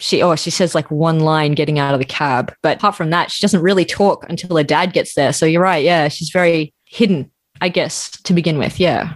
She, 0.00 0.22
oh, 0.22 0.34
she 0.34 0.50
says 0.50 0.74
like 0.74 0.90
one 0.90 1.20
line 1.20 1.52
getting 1.52 1.78
out 1.78 1.94
of 1.94 2.00
the 2.00 2.06
cab. 2.06 2.52
But 2.62 2.78
apart 2.78 2.96
from 2.96 3.10
that, 3.10 3.30
she 3.30 3.42
doesn't 3.42 3.60
really 3.60 3.84
talk 3.84 4.26
until 4.28 4.56
her 4.56 4.64
dad 4.64 4.92
gets 4.92 5.14
there. 5.14 5.32
So 5.32 5.46
you're 5.46 5.62
right. 5.62 5.84
Yeah. 5.84 6.08
She's 6.08 6.30
very 6.30 6.72
hidden, 6.86 7.30
I 7.60 7.68
guess, 7.68 8.10
to 8.22 8.32
begin 8.32 8.58
with. 8.58 8.80
Yeah. 8.80 9.12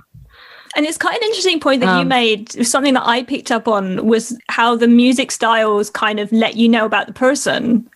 And 0.76 0.84
it's 0.84 0.98
quite 0.98 1.16
an 1.16 1.22
interesting 1.22 1.58
point 1.58 1.80
that 1.80 1.88
um, 1.88 2.00
you 2.00 2.04
made. 2.04 2.66
Something 2.66 2.94
that 2.94 3.06
I 3.06 3.22
picked 3.22 3.50
up 3.50 3.66
on 3.66 4.06
was 4.06 4.38
how 4.48 4.76
the 4.76 4.88
music 4.88 5.32
styles 5.32 5.88
kind 5.88 6.20
of 6.20 6.30
let 6.32 6.56
you 6.56 6.68
know 6.68 6.84
about 6.84 7.06
the 7.06 7.12
person. 7.12 7.88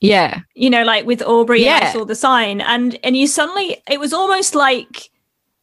Yeah. 0.00 0.40
You 0.54 0.70
know, 0.70 0.84
like 0.84 1.06
with 1.06 1.22
Aubrey, 1.22 1.64
yeah. 1.64 1.88
I 1.88 1.92
saw 1.92 2.04
the 2.04 2.14
sign. 2.14 2.60
And 2.60 2.98
and 3.02 3.16
you 3.16 3.26
suddenly 3.26 3.82
it 3.90 3.98
was 3.98 4.12
almost 4.12 4.54
like 4.54 5.10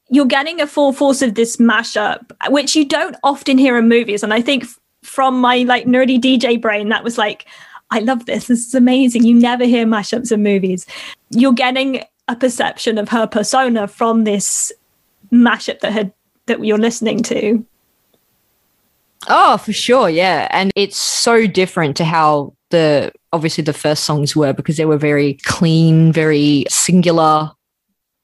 you're 0.09 0.25
getting 0.25 0.59
a 0.59 0.67
full 0.67 0.91
force 0.91 1.21
of 1.21 1.35
this 1.35 1.57
mashup, 1.57 2.31
which 2.49 2.75
you 2.75 2.83
don't 2.83 3.15
often 3.23 3.57
hear 3.57 3.77
in 3.77 3.87
movies. 3.87 4.23
And 4.23 4.33
I 4.33 4.41
think 4.41 4.65
from 5.11 5.41
my 5.41 5.57
like 5.63 5.85
nerdy 5.85 6.17
DJ 6.17 6.59
brain, 6.59 6.87
that 6.87 7.03
was 7.03 7.17
like, 7.17 7.45
I 7.89 7.99
love 7.99 8.25
this. 8.27 8.47
This 8.47 8.67
is 8.67 8.73
amazing. 8.73 9.25
You 9.25 9.33
never 9.33 9.65
hear 9.65 9.85
mashups 9.85 10.31
in 10.31 10.41
movies. 10.41 10.85
You're 11.31 11.51
getting 11.51 12.01
a 12.29 12.35
perception 12.37 12.97
of 12.97 13.09
her 13.09 13.27
persona 13.27 13.89
from 13.89 14.23
this 14.23 14.71
mashup 15.29 15.81
that 15.81 15.91
had 15.91 16.13
that 16.45 16.63
you're 16.63 16.77
listening 16.77 17.21
to. 17.23 17.65
Oh, 19.27 19.57
for 19.57 19.73
sure, 19.73 20.09
yeah. 20.09 20.47
And 20.49 20.71
it's 20.77 20.97
so 20.97 21.45
different 21.45 21.97
to 21.97 22.05
how 22.05 22.53
the 22.69 23.11
obviously 23.33 23.65
the 23.65 23.73
first 23.73 24.05
songs 24.05 24.33
were 24.33 24.53
because 24.53 24.77
they 24.77 24.85
were 24.85 24.97
very 24.97 25.33
clean, 25.43 26.13
very 26.13 26.63
singular. 26.69 27.51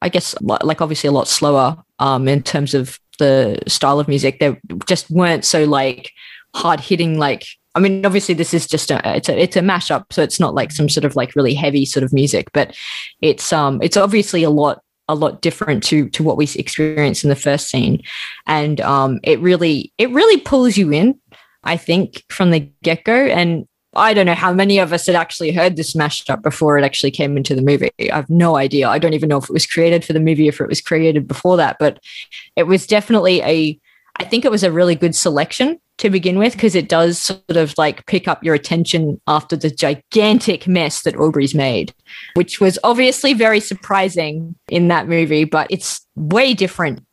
I 0.00 0.08
guess 0.08 0.34
like 0.40 0.80
obviously 0.80 1.08
a 1.08 1.12
lot 1.12 1.28
slower 1.28 1.76
um 1.98 2.28
in 2.28 2.42
terms 2.42 2.72
of 2.72 2.98
the 3.18 3.58
style 3.68 4.00
of 4.00 4.08
music. 4.08 4.40
They 4.40 4.58
just 4.86 5.10
weren't 5.10 5.44
so 5.44 5.64
like 5.64 6.12
hard 6.54 6.80
hitting 6.80 7.18
like 7.18 7.46
I 7.74 7.80
mean, 7.80 8.04
obviously, 8.04 8.34
this 8.34 8.54
is 8.54 8.66
just 8.66 8.90
a 8.90 9.00
it's 9.16 9.28
a 9.28 9.40
it's 9.40 9.56
a 9.56 9.60
mashup, 9.60 10.06
so 10.10 10.22
it's 10.22 10.40
not 10.40 10.54
like 10.54 10.72
some 10.72 10.88
sort 10.88 11.04
of 11.04 11.14
like 11.14 11.36
really 11.36 11.54
heavy 11.54 11.84
sort 11.84 12.02
of 12.02 12.12
music, 12.12 12.50
but 12.52 12.76
it's 13.20 13.52
um 13.52 13.80
it's 13.82 13.96
obviously 13.96 14.42
a 14.42 14.50
lot 14.50 14.82
a 15.08 15.14
lot 15.14 15.40
different 15.40 15.82
to 15.84 16.08
to 16.10 16.22
what 16.22 16.36
we 16.36 16.48
experienced 16.56 17.24
in 17.24 17.30
the 17.30 17.36
first 17.36 17.68
scene, 17.68 18.02
and 18.46 18.80
um, 18.80 19.20
it 19.22 19.40
really 19.40 19.92
it 19.98 20.10
really 20.10 20.40
pulls 20.40 20.76
you 20.76 20.92
in. 20.92 21.18
I 21.64 21.76
think 21.76 22.24
from 22.28 22.50
the 22.50 22.70
get 22.82 23.04
go, 23.04 23.14
and 23.14 23.66
I 23.94 24.12
don't 24.12 24.26
know 24.26 24.34
how 24.34 24.52
many 24.52 24.78
of 24.78 24.92
us 24.92 25.06
had 25.06 25.16
actually 25.16 25.52
heard 25.52 25.76
this 25.76 25.94
mashed 25.94 26.30
up 26.30 26.42
before 26.42 26.78
it 26.78 26.84
actually 26.84 27.10
came 27.10 27.36
into 27.36 27.54
the 27.54 27.62
movie. 27.62 27.90
I 28.12 28.16
have 28.16 28.30
no 28.30 28.56
idea. 28.56 28.88
I 28.88 28.98
don't 28.98 29.14
even 29.14 29.28
know 29.28 29.38
if 29.38 29.44
it 29.44 29.52
was 29.52 29.66
created 29.66 30.04
for 30.04 30.12
the 30.12 30.20
movie, 30.20 30.46
or 30.46 30.50
if 30.50 30.60
it 30.60 30.68
was 30.68 30.80
created 30.80 31.26
before 31.26 31.56
that, 31.56 31.76
but 31.78 32.00
it 32.56 32.64
was 32.64 32.86
definitely 32.86 33.40
a. 33.42 33.78
I 34.18 34.24
think 34.24 34.44
it 34.44 34.50
was 34.50 34.64
a 34.64 34.72
really 34.72 34.94
good 34.94 35.14
selection 35.14 35.80
to 35.98 36.10
begin 36.10 36.38
with 36.38 36.52
because 36.52 36.74
it 36.74 36.88
does 36.88 37.18
sort 37.18 37.56
of 37.56 37.74
like 37.76 38.06
pick 38.06 38.26
up 38.26 38.42
your 38.42 38.54
attention 38.54 39.20
after 39.26 39.56
the 39.56 39.70
gigantic 39.70 40.66
mess 40.66 41.02
that 41.02 41.16
Aubrey's 41.16 41.54
made, 41.54 41.92
which 42.34 42.60
was 42.60 42.78
obviously 42.84 43.32
very 43.32 43.60
surprising 43.60 44.54
in 44.68 44.88
that 44.88 45.08
movie, 45.08 45.44
but 45.44 45.66
it's 45.70 46.06
way 46.14 46.54
different. 46.54 47.04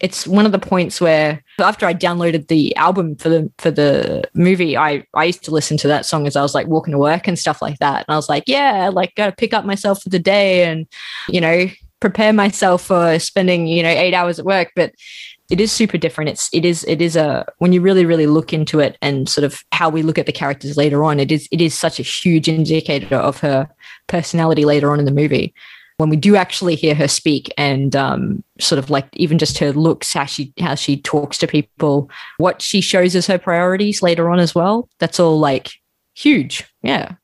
It's 0.00 0.26
one 0.26 0.46
of 0.46 0.52
the 0.52 0.58
points 0.58 1.00
where 1.00 1.42
after 1.60 1.86
I 1.86 1.94
downloaded 1.94 2.48
the 2.48 2.74
album 2.74 3.14
for 3.16 3.28
the 3.28 3.52
for 3.58 3.70
the 3.70 4.24
movie, 4.34 4.76
I 4.76 5.04
I 5.14 5.24
used 5.24 5.44
to 5.44 5.52
listen 5.52 5.76
to 5.78 5.88
that 5.88 6.04
song 6.04 6.26
as 6.26 6.34
I 6.34 6.42
was 6.42 6.54
like 6.54 6.66
walking 6.66 6.92
to 6.92 6.98
work 6.98 7.28
and 7.28 7.38
stuff 7.38 7.62
like 7.62 7.78
that. 7.78 8.04
And 8.06 8.12
I 8.12 8.16
was 8.16 8.28
like, 8.28 8.44
yeah, 8.48 8.90
like 8.92 9.14
gotta 9.14 9.32
pick 9.32 9.54
up 9.54 9.64
myself 9.64 10.02
for 10.02 10.08
the 10.08 10.18
day 10.18 10.64
and 10.64 10.86
you 11.28 11.40
know 11.40 11.66
prepare 12.00 12.32
myself 12.32 12.82
for 12.82 13.18
spending 13.20 13.68
you 13.68 13.82
know 13.82 13.88
eight 13.88 14.12
hours 14.12 14.40
at 14.40 14.44
work. 14.44 14.72
But 14.74 14.92
it 15.52 15.60
is 15.60 15.70
super 15.70 15.98
different. 15.98 16.30
It's 16.30 16.48
it 16.54 16.64
is 16.64 16.82
it 16.84 17.02
is 17.02 17.14
a 17.14 17.44
when 17.58 17.74
you 17.74 17.82
really 17.82 18.06
really 18.06 18.26
look 18.26 18.54
into 18.54 18.80
it 18.80 18.96
and 19.02 19.28
sort 19.28 19.44
of 19.44 19.62
how 19.70 19.90
we 19.90 20.02
look 20.02 20.16
at 20.18 20.24
the 20.24 20.32
characters 20.32 20.78
later 20.78 21.04
on. 21.04 21.20
It 21.20 21.30
is 21.30 21.46
it 21.52 21.60
is 21.60 21.78
such 21.78 22.00
a 22.00 22.02
huge 22.02 22.48
indicator 22.48 23.16
of 23.16 23.38
her 23.40 23.68
personality 24.06 24.64
later 24.64 24.90
on 24.90 24.98
in 24.98 25.04
the 25.04 25.12
movie. 25.12 25.52
When 25.98 26.08
we 26.08 26.16
do 26.16 26.36
actually 26.36 26.74
hear 26.74 26.94
her 26.94 27.06
speak 27.06 27.52
and 27.58 27.94
um, 27.94 28.42
sort 28.58 28.78
of 28.78 28.88
like 28.88 29.06
even 29.12 29.36
just 29.36 29.58
her 29.58 29.72
looks, 29.72 30.14
how 30.14 30.24
she 30.24 30.54
how 30.58 30.74
she 30.74 30.96
talks 30.96 31.36
to 31.38 31.46
people, 31.46 32.10
what 32.38 32.62
she 32.62 32.80
shows 32.80 33.14
as 33.14 33.26
her 33.26 33.38
priorities 33.38 34.00
later 34.00 34.30
on 34.30 34.38
as 34.38 34.54
well. 34.54 34.88
That's 35.00 35.20
all 35.20 35.38
like 35.38 35.70
huge. 36.14 36.64
Yeah. 36.82 37.16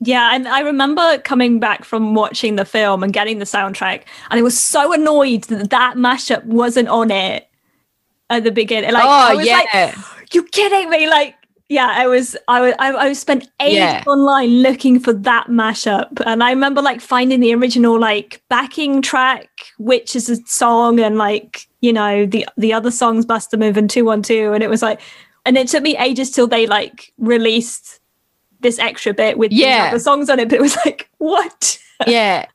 Yeah, 0.00 0.34
and 0.34 0.46
I 0.46 0.60
remember 0.60 1.18
coming 1.18 1.58
back 1.58 1.84
from 1.84 2.14
watching 2.14 2.56
the 2.56 2.64
film 2.64 3.02
and 3.02 3.12
getting 3.12 3.40
the 3.40 3.44
soundtrack, 3.44 4.02
and 4.30 4.38
I 4.38 4.42
was 4.42 4.58
so 4.58 4.92
annoyed 4.92 5.44
that 5.44 5.70
that 5.70 5.96
mashup 5.96 6.44
wasn't 6.44 6.88
on 6.88 7.10
it 7.10 7.48
at 8.30 8.44
the 8.44 8.52
beginning. 8.52 8.92
Like, 8.92 9.04
oh 9.04 9.08
I 9.08 9.34
was 9.34 9.46
yeah, 9.46 9.62
like, 9.74 9.96
you 10.32 10.44
kidding 10.44 10.88
me? 10.88 11.08
Like, 11.08 11.34
yeah, 11.68 11.92
I 11.96 12.06
was, 12.06 12.36
I 12.46 12.60
was, 12.60 12.74
I, 12.78 12.92
I 12.92 13.12
spent 13.12 13.50
ages 13.60 13.78
yeah. 13.78 14.04
online 14.06 14.62
looking 14.62 15.00
for 15.00 15.12
that 15.12 15.48
mashup, 15.48 16.22
and 16.24 16.44
I 16.44 16.50
remember 16.50 16.80
like 16.80 17.00
finding 17.00 17.40
the 17.40 17.52
original 17.54 17.98
like 17.98 18.40
backing 18.48 19.02
track, 19.02 19.48
which 19.78 20.14
is 20.14 20.30
a 20.30 20.36
song, 20.46 21.00
and 21.00 21.18
like 21.18 21.66
you 21.80 21.92
know 21.92 22.24
the 22.24 22.46
the 22.56 22.72
other 22.72 22.92
songs, 22.92 23.26
Bust 23.26 23.52
a 23.52 23.56
Move 23.56 23.76
and 23.76 23.90
Two 23.90 24.04
One 24.04 24.22
Two, 24.22 24.52
and 24.52 24.62
it 24.62 24.70
was 24.70 24.80
like, 24.80 25.00
and 25.44 25.58
it 25.58 25.66
took 25.66 25.82
me 25.82 25.96
ages 25.96 26.30
till 26.30 26.46
they 26.46 26.68
like 26.68 27.12
released 27.18 27.97
this 28.60 28.78
extra 28.78 29.14
bit 29.14 29.38
with 29.38 29.52
yeah 29.52 29.92
the 29.92 30.00
songs 30.00 30.28
on 30.28 30.38
it, 30.38 30.48
but 30.48 30.56
it 30.56 30.62
was 30.62 30.76
like, 30.84 31.08
what? 31.18 31.78
yeah. 32.06 32.46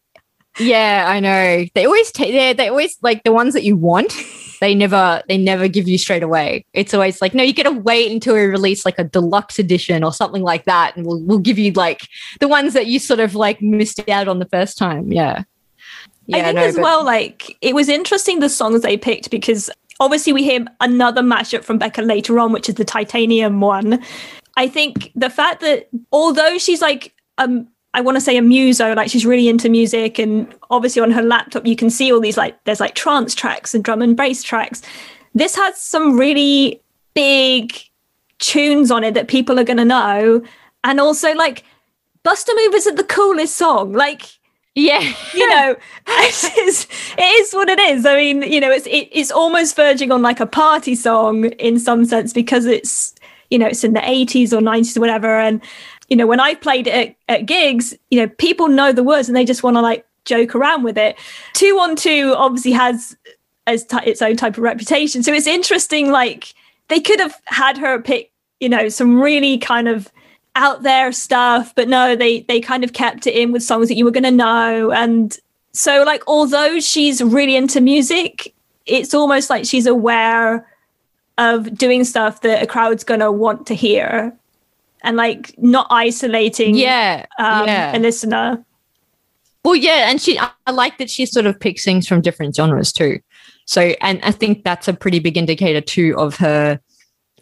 Yeah, 0.59 1.05
I 1.07 1.19
know. 1.19 1.65
They 1.73 1.85
always 1.85 2.11
take 2.11 2.31
they 2.31 2.53
they 2.53 2.69
always 2.69 2.97
like 3.01 3.23
the 3.23 3.33
ones 3.33 3.53
that 3.53 3.63
you 3.63 3.75
want. 3.75 4.13
They 4.61 4.75
never 4.75 5.23
they 5.27 5.37
never 5.37 5.67
give 5.67 5.87
you 5.87 5.97
straight 5.97 6.21
away. 6.21 6.65
It's 6.73 6.93
always 6.93 7.21
like, 7.21 7.33
no, 7.33 7.41
you 7.41 7.53
gotta 7.53 7.71
wait 7.71 8.11
until 8.11 8.35
we 8.35 8.41
release 8.41 8.85
like 8.85 8.99
a 8.99 9.03
deluxe 9.03 9.57
edition 9.57 10.03
or 10.03 10.13
something 10.13 10.43
like 10.43 10.65
that, 10.65 10.95
and 10.95 11.07
we'll 11.07 11.21
we'll 11.21 11.39
give 11.39 11.57
you 11.57 11.71
like 11.71 12.07
the 12.39 12.47
ones 12.47 12.73
that 12.73 12.85
you 12.85 12.99
sort 12.99 13.19
of 13.19 13.33
like 13.33 13.61
missed 13.63 14.07
out 14.07 14.27
on 14.27 14.37
the 14.39 14.45
first 14.45 14.77
time. 14.77 15.11
Yeah. 15.11 15.43
Yeah, 16.27 16.37
I 16.37 16.41
think 16.43 16.55
no, 16.55 16.61
as 16.61 16.75
but- 16.75 16.83
well, 16.83 17.03
like 17.03 17.57
it 17.61 17.73
was 17.73 17.89
interesting 17.89 18.39
the 18.39 18.47
songs 18.47 18.81
they 18.81 18.95
picked 18.95 19.31
because 19.31 19.71
obviously 19.99 20.33
we 20.33 20.43
hear 20.43 20.65
another 20.81 21.21
mashup 21.21 21.63
from 21.63 21.79
Beca 21.79 22.05
later 22.05 22.39
on, 22.39 22.51
which 22.51 22.69
is 22.69 22.75
the 22.75 22.85
titanium 22.85 23.59
one. 23.59 24.03
I 24.55 24.67
think 24.67 25.11
the 25.15 25.29
fact 25.29 25.61
that 25.61 25.89
although 26.11 26.57
she's 26.57 26.81
like 26.81 27.13
um 27.37 27.67
I 27.95 28.01
want 28.01 28.15
to 28.15 28.21
say 28.21 28.37
a 28.37 28.41
muso, 28.41 28.95
like 28.95 29.11
she's 29.11 29.25
really 29.25 29.47
into 29.47 29.69
music, 29.69 30.17
and 30.17 30.53
obviously 30.71 31.01
on 31.01 31.11
her 31.11 31.21
laptop 31.21 31.65
you 31.65 31.75
can 31.75 31.89
see 31.89 32.11
all 32.11 32.19
these 32.19 32.37
like 32.37 32.63
there's 32.63 32.79
like 32.79 32.95
trance 32.95 33.35
tracks 33.35 33.75
and 33.75 33.83
drum 33.83 34.01
and 34.01 34.17
bass 34.17 34.43
tracks. 34.43 34.81
This 35.35 35.55
has 35.55 35.79
some 35.79 36.17
really 36.17 36.81
big 37.13 37.77
tunes 38.39 38.91
on 38.91 39.03
it 39.03 39.13
that 39.13 39.27
people 39.27 39.59
are 39.59 39.63
gonna 39.63 39.85
know, 39.85 40.43
and 40.83 40.99
also 40.99 41.33
like 41.33 41.63
Bust 42.23 42.47
a 42.49 42.55
Move 42.55 42.75
isn't 42.75 42.95
the 42.95 43.03
coolest 43.03 43.55
song. 43.55 43.93
Like 43.93 44.23
yeah 44.75 45.13
you 45.35 45.47
know 45.49 45.75
it 46.07 46.57
is, 46.67 46.87
it 47.17 47.21
is 47.21 47.53
what 47.53 47.69
it 47.69 47.79
is 47.79 48.05
i 48.07 48.15
mean 48.15 48.41
you 48.41 48.59
know 48.59 48.71
it's 48.71 48.87
it, 48.87 49.07
it's 49.11 49.29
almost 49.29 49.75
verging 49.75 50.11
on 50.11 50.21
like 50.21 50.39
a 50.39 50.47
party 50.47 50.95
song 50.95 51.45
in 51.45 51.79
some 51.79 52.05
sense 52.05 52.33
because 52.33 52.65
it's 52.65 53.12
you 53.53 53.59
know 53.59 53.67
it's 53.67 53.83
in 53.83 53.93
the 53.93 53.99
80s 53.99 54.51
or 54.51 54.59
90s 54.59 54.97
or 54.97 54.99
whatever. 54.99 55.39
And 55.39 55.61
you 56.09 56.17
know 56.17 56.25
when 56.25 56.39
I've 56.39 56.59
played 56.59 56.87
it 56.87 57.15
at, 57.29 57.37
at 57.37 57.45
gigs 57.45 57.93
you 58.09 58.19
know 58.19 58.27
people 58.27 58.67
know 58.67 58.91
the 58.91 59.03
words 59.03 59.29
and 59.29 59.37
they 59.37 59.45
just 59.45 59.63
want 59.63 59.77
to 59.77 59.81
like 59.81 60.05
joke 60.25 60.55
around 60.55 60.83
with 60.83 60.97
it. 60.97 61.17
212 61.53 62.35
obviously 62.35 62.71
has 62.71 63.15
as 63.67 63.85
t- 63.85 63.97
its 64.05 64.21
own 64.21 64.35
type 64.35 64.57
of 64.57 64.63
reputation. 64.63 65.23
So 65.23 65.31
it's 65.31 65.47
interesting 65.47 66.11
like 66.11 66.53
they 66.89 66.99
could 66.99 67.19
have 67.19 67.39
had 67.45 67.77
her 67.77 68.01
pick 68.01 68.31
you 68.59 68.67
know 68.67 68.89
some 68.89 69.21
really 69.21 69.57
kind 69.59 69.87
of 69.87 70.11
out 70.55 70.83
there 70.83 71.11
stuff 71.11 71.73
but 71.75 71.87
no 71.87 72.15
they 72.15 72.41
they 72.41 72.59
kind 72.59 72.83
of 72.83 72.93
kept 72.93 73.25
it 73.25 73.35
in 73.35 73.51
with 73.51 73.63
songs 73.63 73.87
that 73.87 73.95
you 73.95 74.03
were 74.03 74.11
going 74.11 74.23
to 74.23 74.31
know. 74.31 74.91
And 74.91 75.37
so 75.73 76.03
like 76.03 76.23
although 76.27 76.79
she's 76.79 77.21
really 77.21 77.55
into 77.55 77.81
music 77.81 78.53
it's 78.85 79.13
almost 79.13 79.49
like 79.49 79.65
she's 79.65 79.85
aware 79.85 80.67
of 81.38 81.76
doing 81.78 82.04
stuff 82.04 82.41
that 82.41 82.63
a 82.63 82.67
crowd's 82.67 83.04
to 83.04 83.32
want 83.32 83.67
to 83.67 83.76
hear 83.76 84.34
and 85.04 85.17
like 85.17 85.54
not 85.58 85.88
isolating 85.89 86.76
Yeah. 86.76 87.26
um, 87.39 87.67
yeah. 87.67 87.96
a 87.96 88.00
listener. 88.00 88.63
Well, 89.63 89.76
yeah, 89.76 90.10
and 90.10 90.22
she 90.22 90.38
I 90.39 90.72
like 90.72 90.98
that 90.98 91.10
she 91.10 91.26
sort 91.26 91.46
of 91.46 91.60
picks 91.60 91.86
things 91.86 92.08
from 92.08 92.22
different 92.22 92.56
genres 92.56 92.91
too. 92.91 93.19
So, 93.65 93.93
and 94.02 94.19
I 94.24 94.32
think 94.32 94.63
that's 94.63 94.89
a 94.89 94.93
pretty 94.93 95.19
big 95.19 95.38
indicator 95.38 95.80
too 95.80 96.15
of 96.17 96.36
her 96.38 96.80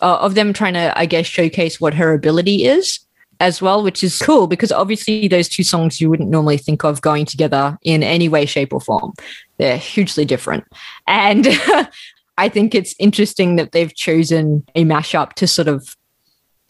uh, 0.02 0.18
of 0.22 0.36
them 0.36 0.54
trying 0.54 0.74
to, 0.74 0.98
I 0.98 1.06
guess, 1.06 1.26
showcase 1.26 1.82
what 1.82 1.94
her 1.96 2.14
ability 2.14 2.66
is 2.66 3.00
as 3.40 3.60
well, 3.62 3.84
which 3.84 4.04
is 4.04 4.20
cool 4.20 4.46
because 4.46 4.72
obviously 4.72 5.28
those 5.28 5.50
two 5.50 5.64
songs 5.64 6.00
you 6.00 6.10
wouldn't 6.12 6.30
normally 6.30 6.58
think 6.58 6.84
of 6.84 7.02
going 7.02 7.26
together 7.26 7.78
in 7.84 8.04
any 8.04 8.30
way, 8.30 8.46
shape, 8.46 8.72
or 8.72 8.82
form. 8.82 9.14
They're 9.58 9.78
hugely 9.78 10.26
different, 10.26 10.66
and 11.08 11.48
I 12.38 12.50
think 12.50 12.74
it's 12.74 12.96
interesting 13.00 13.56
that 13.58 13.72
they've 13.72 13.94
chosen 13.94 14.64
a 14.76 14.84
mashup 14.84 15.34
to 15.34 15.48
sort 15.48 15.68
of 15.68 15.96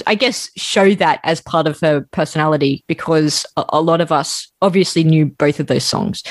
I 0.07 0.15
guess 0.15 0.49
show 0.57 0.95
that 0.95 1.19
as 1.23 1.41
part 1.41 1.67
of 1.67 1.79
her 1.81 2.01
personality 2.11 2.83
because 2.87 3.45
a, 3.57 3.65
a, 3.69 3.81
lot 3.81 4.01
of 4.01 4.11
us 4.11 4.51
obviously 4.61 5.03
knew 5.03 5.25
both 5.27 5.59
of 5.59 5.67
those 5.67 5.83
songs. 5.83 6.23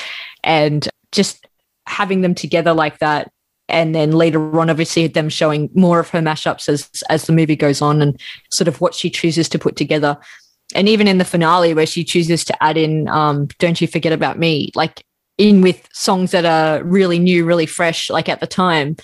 And 0.43 0.87
just 1.11 1.47
having 1.87 2.21
them 2.21 2.35
together 2.35 2.73
like 2.73 2.99
that 2.99 3.31
and 3.69 3.95
then 3.95 4.11
later 4.11 4.59
on 4.59 4.69
obviously 4.69 5.07
them 5.07 5.29
showing 5.29 5.69
more 5.73 5.99
of 5.99 6.09
her 6.09 6.19
mashups 6.19 6.67
as 6.69 6.89
as 7.09 7.25
the 7.25 7.33
movie 7.33 7.55
goes 7.55 7.81
on 7.81 8.01
and 8.01 8.19
sort 8.49 8.67
of 8.67 8.81
what 8.81 8.93
she 8.93 9.09
chooses 9.09 9.47
to 9.49 9.59
put 9.59 9.75
together. 9.75 10.17
And 10.73 10.87
even 10.87 11.07
in 11.07 11.17
the 11.17 11.25
finale 11.25 11.73
where 11.73 11.85
she 11.85 12.03
chooses 12.03 12.45
to 12.45 12.63
add 12.63 12.77
in 12.77 13.07
um, 13.09 13.47
don't 13.59 13.81
you 13.81 13.87
forget 13.87 14.13
about 14.13 14.39
me 14.39 14.71
like 14.75 15.05
in 15.41 15.61
with 15.61 15.87
songs 15.91 16.31
that 16.31 16.45
are 16.45 16.83
really 16.83 17.19
new 17.19 17.45
really 17.45 17.65
fresh 17.65 18.09
like 18.09 18.29
at 18.29 18.39
the 18.39 18.47
time 18.47 18.95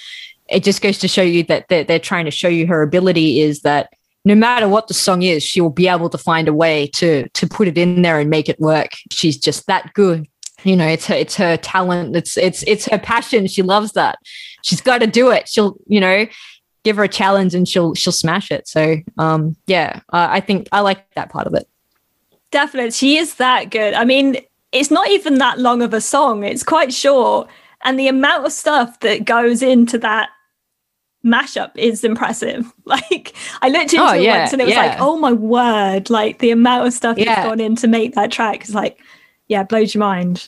it 0.50 0.64
just 0.64 0.82
goes 0.82 0.98
to 1.00 1.08
show 1.08 1.22
you 1.22 1.44
that 1.44 1.68
they're, 1.68 1.84
they're 1.84 2.00
trying 2.00 2.26
to 2.26 2.32
show 2.32 2.48
you 2.48 2.68
her 2.68 2.82
ability 2.82 3.42
is 3.42 3.62
that 3.62 3.92
no 4.28 4.36
matter 4.36 4.68
what 4.68 4.90
the 4.90 4.94
song 4.94 5.22
is, 5.22 5.42
she 5.42 5.62
will 5.62 5.70
be 5.70 5.88
able 5.88 6.10
to 6.10 6.18
find 6.18 6.50
a 6.50 6.54
way 6.54 6.88
to 6.88 7.30
to 7.30 7.48
put 7.48 7.68
it 7.68 7.78
in 7.78 8.02
there 8.02 8.20
and 8.20 8.30
make 8.30 8.50
it 8.50 8.60
work. 8.60 8.92
She's 9.10 9.38
just 9.38 9.68
that 9.68 9.94
good. 9.94 10.28
You 10.64 10.76
know, 10.76 10.88
it's 10.88 11.06
her 11.06 11.16
it's 11.16 11.36
her 11.36 11.56
talent. 11.56 12.14
It's 12.14 12.38
it's 12.38 12.62
it's 12.64 12.88
her 12.88 13.00
passion. 13.00 13.48
She 13.48 13.62
loves 13.62 13.94
that. 13.94 14.20
She's 14.64 14.82
got 14.82 15.00
to 15.00 15.08
do 15.08 15.32
it. 15.32 15.48
She'll 15.48 15.78
you 15.88 16.02
know 16.02 16.28
give 16.84 16.98
her 16.98 17.06
a 17.06 17.10
challenge 17.10 17.56
and 17.56 17.68
she'll 17.68 17.94
she'll 17.96 18.12
smash 18.12 18.52
it. 18.52 18.68
So 18.68 18.98
um 19.18 19.56
yeah, 19.66 20.02
uh, 20.12 20.28
I 20.30 20.42
think 20.42 20.68
I 20.74 20.82
like 20.82 21.10
that 21.14 21.30
part 21.30 21.48
of 21.48 21.54
it. 21.54 21.68
Definitely, 22.52 22.92
she 22.92 23.18
is 23.18 23.36
that 23.36 23.72
good. 23.72 23.94
I 23.94 24.04
mean, 24.04 24.38
it's 24.72 24.92
not 24.92 25.10
even 25.10 25.38
that 25.38 25.60
long 25.60 25.82
of 25.82 25.94
a 25.94 26.02
song. 26.02 26.44
It's 26.44 26.64
quite 26.64 26.94
short, 26.94 27.48
and 27.84 28.00
the 28.00 28.08
amount 28.08 28.46
of 28.46 28.52
stuff 28.52 29.00
that 29.02 29.26
goes 29.26 29.62
into 29.62 29.98
that 30.00 30.30
mashup 31.26 31.72
is 31.76 32.04
impressive. 32.04 32.72
Like 32.88 33.36
I 33.62 33.68
looked 33.68 33.92
into 33.92 34.02
Oh, 34.02 34.14
it 34.14 34.22
yeah, 34.22 34.40
once 34.40 34.54
and 34.54 34.62
it 34.62 34.66
was 34.66 34.74
yeah. 34.74 34.86
like, 34.86 35.02
oh 35.02 35.18
my 35.18 35.34
word, 35.34 36.10
like 36.10 36.40
the 36.40 36.52
amount 36.52 36.88
of 36.88 36.94
stuff 36.94 37.18
that's 37.18 37.46
gone 37.46 37.60
in 37.60 37.76
to 37.78 37.88
make 37.88 38.16
that 38.16 38.32
track 38.32 38.64
is 38.64 38.74
like, 38.74 38.98
yeah, 39.50 39.64
blows 39.64 39.94
your 39.94 40.00
mind. 40.00 40.48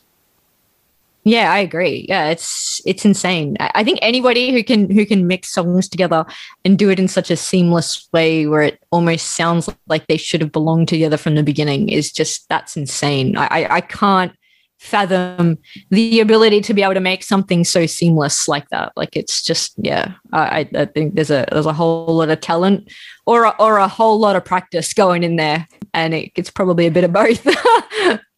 Yeah, 1.25 1.51
I 1.51 1.59
agree. 1.59 2.05
Yeah, 2.07 2.29
it's 2.29 2.81
it's 2.85 3.03
insane. 3.05 3.57
I 3.59 3.83
think 3.83 3.99
anybody 4.01 4.51
who 4.51 4.63
can 4.63 4.89
who 4.89 5.05
can 5.05 5.27
mix 5.27 5.49
songs 5.53 5.89
together 5.89 6.25
and 6.63 6.77
do 6.79 6.89
it 6.89 6.99
in 6.99 7.07
such 7.07 7.29
a 7.29 7.35
seamless 7.35 8.07
way 8.13 8.47
where 8.47 8.61
it 8.61 8.79
almost 8.91 9.35
sounds 9.35 9.69
like 9.87 10.07
they 10.07 10.17
should 10.17 10.41
have 10.41 10.51
belonged 10.53 10.87
together 10.87 11.17
from 11.17 11.35
the 11.35 11.43
beginning 11.43 11.89
is 11.89 12.11
just 12.11 12.47
that's 12.49 12.77
insane. 12.77 13.35
I 13.37 13.47
I, 13.65 13.75
I 13.75 13.81
can't 13.81 14.31
fathom 14.79 15.57
the 15.89 16.21
ability 16.21 16.61
to 16.61 16.73
be 16.73 16.81
able 16.83 16.93
to 16.93 17.01
make 17.01 17.21
something 17.21 17.65
so 17.65 17.85
seamless 17.85 18.47
like 18.47 18.69
that. 18.69 18.93
Like 18.95 19.15
it's 19.17 19.43
just 19.43 19.73
yeah. 19.77 20.13
I 20.31 20.61
I- 20.61 20.81
I 20.81 20.85
think 20.85 21.15
there's 21.15 21.31
a 21.31 21.45
there's 21.51 21.65
a 21.65 21.73
whole 21.73 22.15
lot 22.15 22.29
of 22.29 22.39
talent 22.39 22.91
or 23.25 23.43
a, 23.43 23.49
or 23.59 23.77
a 23.77 23.89
whole 23.89 24.19
lot 24.19 24.37
of 24.37 24.45
practice 24.45 24.93
going 24.93 25.23
in 25.23 25.35
there, 25.35 25.67
and 25.93 26.13
it, 26.13 26.31
it's 26.35 26.49
probably 26.49 26.87
a 26.87 26.91
bit 26.91 27.03
of 27.03 27.11
both. 27.11 27.45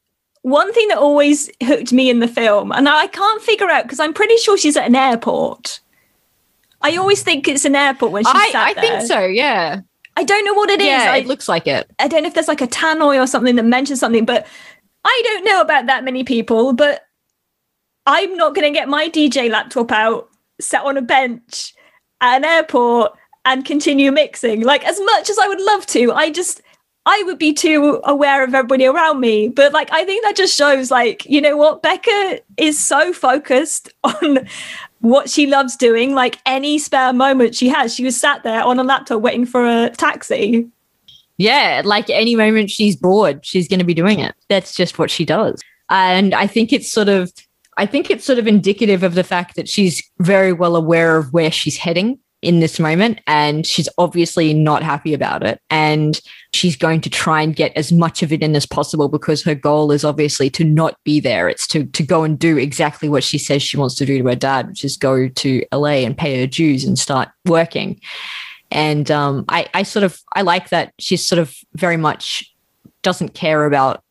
One 0.44 0.74
thing 0.74 0.88
that 0.88 0.98
always 0.98 1.50
hooked 1.64 1.94
me 1.94 2.10
in 2.10 2.20
the 2.20 2.28
film, 2.28 2.72
and 2.72 2.90
I 2.90 3.08
can't 3.08 3.42
figure 3.42 3.70
out 3.70 3.84
because 3.84 4.00
I'm 4.00 4.14
pretty 4.14 4.38
sure 4.38 4.58
she's 4.58 4.78
at 4.78 4.88
an 4.88 4.96
airport. 4.96 5.82
I 6.82 6.96
always 6.98 7.22
think 7.22 7.48
it's 7.48 7.66
an 7.66 7.76
airport 7.76 8.12
when 8.12 8.24
she's 8.24 8.34
I 8.34 8.52
I 8.56 8.74
think 8.74 9.02
so. 9.04 9.24
Yeah. 9.26 9.82
I 10.18 10.24
don't 10.24 10.44
know 10.44 10.54
what 10.54 10.70
it 10.70 10.82
is. 10.82 10.88
yeah, 10.88 11.12
I, 11.12 11.18
it 11.18 11.28
looks 11.28 11.48
like 11.48 11.68
it. 11.68 11.90
I 12.00 12.08
don't 12.08 12.24
know 12.24 12.28
if 12.28 12.34
there's 12.34 12.48
like 12.48 12.62
a 12.62 12.68
tannoy 12.68 13.22
or 13.22 13.28
something 13.28 13.56
that 13.56 13.66
mentions 13.66 14.00
something, 14.00 14.26
but 14.26 14.46
I 15.06 15.22
don't 15.26 15.46
know 15.46 15.62
about 15.62 15.86
that 15.86 16.04
many 16.04 16.24
people. 16.24 16.74
But 16.74 17.06
I'm 18.06 18.36
not 18.36 18.54
going 18.56 18.72
to 18.72 18.78
get 18.78 18.90
my 18.90 19.10
DJ 19.10 19.50
laptop 19.50 19.92
out, 19.92 20.30
set 20.60 20.84
on 20.84 20.98
a 20.98 21.02
bench 21.02 21.74
at 22.20 22.38
an 22.38 22.46
airport, 22.46 23.14
and 23.46 23.64
continue 23.64 24.12
mixing. 24.12 24.62
Like 24.62 24.86
as 24.86 25.00
much 25.00 25.30
as 25.30 25.38
I 25.40 25.48
would 25.48 25.62
love 25.62 25.86
to, 25.88 26.12
I 26.12 26.30
just 26.30 26.62
I 27.06 27.24
would 27.26 27.40
be 27.40 27.54
too 27.54 28.00
aware 28.04 28.44
of 28.44 28.54
everybody 28.54 28.86
around 28.86 29.20
me. 29.20 29.48
But 29.48 29.74
like 29.74 29.92
I 29.92 30.06
think 30.06 30.24
that 30.24 30.36
just 30.36 30.56
shows, 30.56 30.92
like 30.92 31.26
you 31.26 31.42
know 31.42 31.58
what, 31.58 31.82
Beca 31.82 32.42
is 32.58 32.80
so 32.80 33.12
focused 33.14 33.90
on 34.04 34.48
what 35.00 35.30
she 35.30 35.48
loves 35.48 35.76
doing. 35.76 36.14
Like 36.14 36.38
any 36.46 36.78
spare 36.78 37.14
moment 37.14 37.56
she 37.56 37.70
has, 37.70 37.96
she 37.96 38.04
was 38.04 38.20
sat 38.20 38.44
there 38.44 38.64
on 38.64 38.80
a 38.80 38.84
laptop 38.84 39.22
waiting 39.22 39.46
for 39.46 39.66
a 39.66 39.90
taxi. 39.90 40.68
Yeah, 41.38 41.82
like 41.84 42.10
any 42.10 42.36
moment 42.36 42.70
she's 42.70 42.96
bored, 42.96 43.44
she's 43.44 43.68
going 43.68 43.80
to 43.80 43.86
be 43.86 43.96
doing 43.96 44.20
it. 44.20 44.36
That's 44.48 44.76
just 44.76 45.00
what 45.00 45.10
she 45.10 45.26
does. 45.26 45.60
And 45.90 46.36
I 46.36 46.46
think 46.46 46.72
it's 46.72 46.92
sort 46.92 47.10
of 47.10 47.32
I 47.78 47.88
think 47.88 48.12
it's 48.12 48.26
sort 48.26 48.38
of 48.38 48.48
indicative 48.48 49.02
of 49.02 49.16
the 49.16 49.24
fact 49.24 49.56
that 49.56 49.68
she's 49.68 50.04
very 50.20 50.54
well 50.54 50.76
aware 50.76 51.18
of 51.18 51.34
where 51.34 51.52
she's 51.52 51.78
heading 51.78 52.20
in 52.42 52.60
this 52.60 52.80
moment 52.80 53.22
and 53.28 53.68
she's 53.68 53.88
obviously 53.98 54.54
not 54.54 54.82
happy 54.82 55.14
about 55.14 55.44
it. 55.44 55.62
And 55.70 56.20
she's 56.54 56.76
going 56.76 57.02
to 57.02 57.10
try 57.10 57.42
and 57.42 57.56
get 57.56 57.72
as 57.76 57.92
much 57.92 58.24
of 58.24 58.34
it 58.34 58.42
in 58.42 58.56
as 58.56 58.66
possible 58.66 59.10
because 59.10 59.44
her 59.44 59.56
goal 59.56 59.92
is 59.92 60.04
obviously 60.04 60.50
to 60.52 60.64
not 60.64 60.96
be 61.04 61.20
there. 61.20 61.48
It's 61.48 61.68
to 61.68 61.86
to 61.86 62.04
go 62.04 62.24
and 62.24 62.38
do 62.38 62.58
exactly 62.58 63.10
what 63.10 63.24
she 63.24 63.38
says 63.38 63.62
she 63.62 63.78
wants 63.78 63.96
to 63.96 64.06
do 64.06 64.18
to 64.18 64.30
her 64.30 64.36
dad 64.36 64.70
which 64.70 64.84
is 64.84 64.98
go 64.98 65.28
to 65.28 65.64
LA 65.72 66.04
and 66.06 66.18
pay 66.18 66.40
her 66.40 66.48
dues 66.48 66.84
and 66.84 66.98
start 66.98 67.30
working. 67.46 68.02
And 68.72 69.12
um, 69.12 69.46
I, 69.50 69.68
I 69.74 69.84
sort 69.84 70.04
of 70.04 70.20
I 70.34 70.42
like 70.42 70.70
that 70.70 70.94
she's 70.98 71.26
sort 71.26 71.40
of 71.40 71.56
very 71.76 71.98
much 71.98 72.52
doesn't 73.04 73.34
care 73.34 73.66
about 73.66 74.04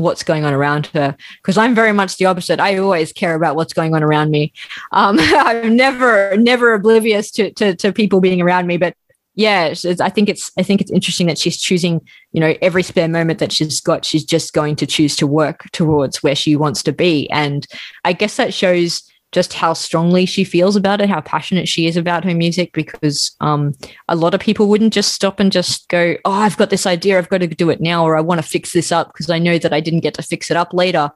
what's 0.00 0.22
going 0.22 0.44
on 0.44 0.52
around 0.52 0.86
her 0.88 1.16
because 1.42 1.56
I'm 1.56 1.74
very 1.74 1.92
much 1.92 2.16
the 2.16 2.26
opposite. 2.26 2.60
I 2.60 2.76
always 2.78 3.12
care 3.12 3.34
about 3.34 3.56
what's 3.56 3.72
going 3.72 3.94
on 3.94 4.02
around 4.02 4.30
me. 4.30 4.52
Um, 4.92 5.16
I'm 5.20 5.76
never 5.76 6.36
never 6.36 6.74
oblivious 6.74 7.30
to, 7.32 7.50
to 7.52 7.74
to 7.76 7.92
people 7.92 8.20
being 8.20 8.40
around 8.40 8.66
me, 8.66 8.76
but 8.76 8.94
yeah, 9.34 9.66
it's, 9.66 9.84
it's- 9.84 10.00
I 10.00 10.08
think 10.08 10.28
it's 10.28 10.50
I 10.58 10.62
think 10.62 10.80
it's 10.80 10.90
interesting 10.90 11.26
that 11.26 11.38
she's 11.38 11.58
choosing 11.60 12.00
you 12.32 12.40
know 12.40 12.54
every 12.62 12.82
spare 12.82 13.08
moment 13.08 13.38
that 13.38 13.52
she's 13.52 13.80
got, 13.80 14.04
she's 14.04 14.24
just 14.24 14.52
going 14.52 14.76
to 14.76 14.86
choose 14.86 15.16
to 15.16 15.26
work 15.26 15.64
towards 15.72 16.22
where 16.22 16.34
she 16.34 16.56
wants 16.56 16.82
to 16.84 16.92
be, 16.92 17.28
and 17.30 17.66
I 18.04 18.12
guess 18.12 18.36
that 18.36 18.54
shows 18.54 19.02
just 19.36 19.52
how 19.52 19.74
strongly 19.74 20.24
she 20.24 20.44
feels 20.44 20.76
about 20.76 21.02
it, 21.02 21.10
how 21.10 21.20
passionate 21.20 21.68
she 21.68 21.86
is 21.86 21.98
about 21.98 22.24
her 22.24 22.34
music, 22.34 22.72
because 22.72 23.36
um, 23.42 23.74
a 24.08 24.16
lot 24.16 24.32
of 24.32 24.40
people 24.40 24.66
wouldn't 24.66 24.94
just 24.94 25.12
stop 25.12 25.38
and 25.38 25.52
just 25.52 25.86
go, 25.90 26.16
Oh, 26.24 26.32
I've 26.32 26.56
got 26.56 26.70
this 26.70 26.86
idea, 26.86 27.18
I've 27.18 27.28
got 27.28 27.42
to 27.42 27.46
do 27.46 27.68
it 27.68 27.82
now, 27.82 28.02
or 28.02 28.16
I 28.16 28.22
want 28.22 28.40
to 28.40 28.48
fix 28.48 28.72
this 28.72 28.90
up 28.90 29.08
because 29.08 29.28
I 29.28 29.38
know 29.38 29.58
that 29.58 29.74
I 29.74 29.80
didn't 29.80 30.00
get 30.00 30.14
to 30.14 30.22
fix 30.22 30.50
it 30.50 30.56
up 30.56 30.72
later 30.72 31.12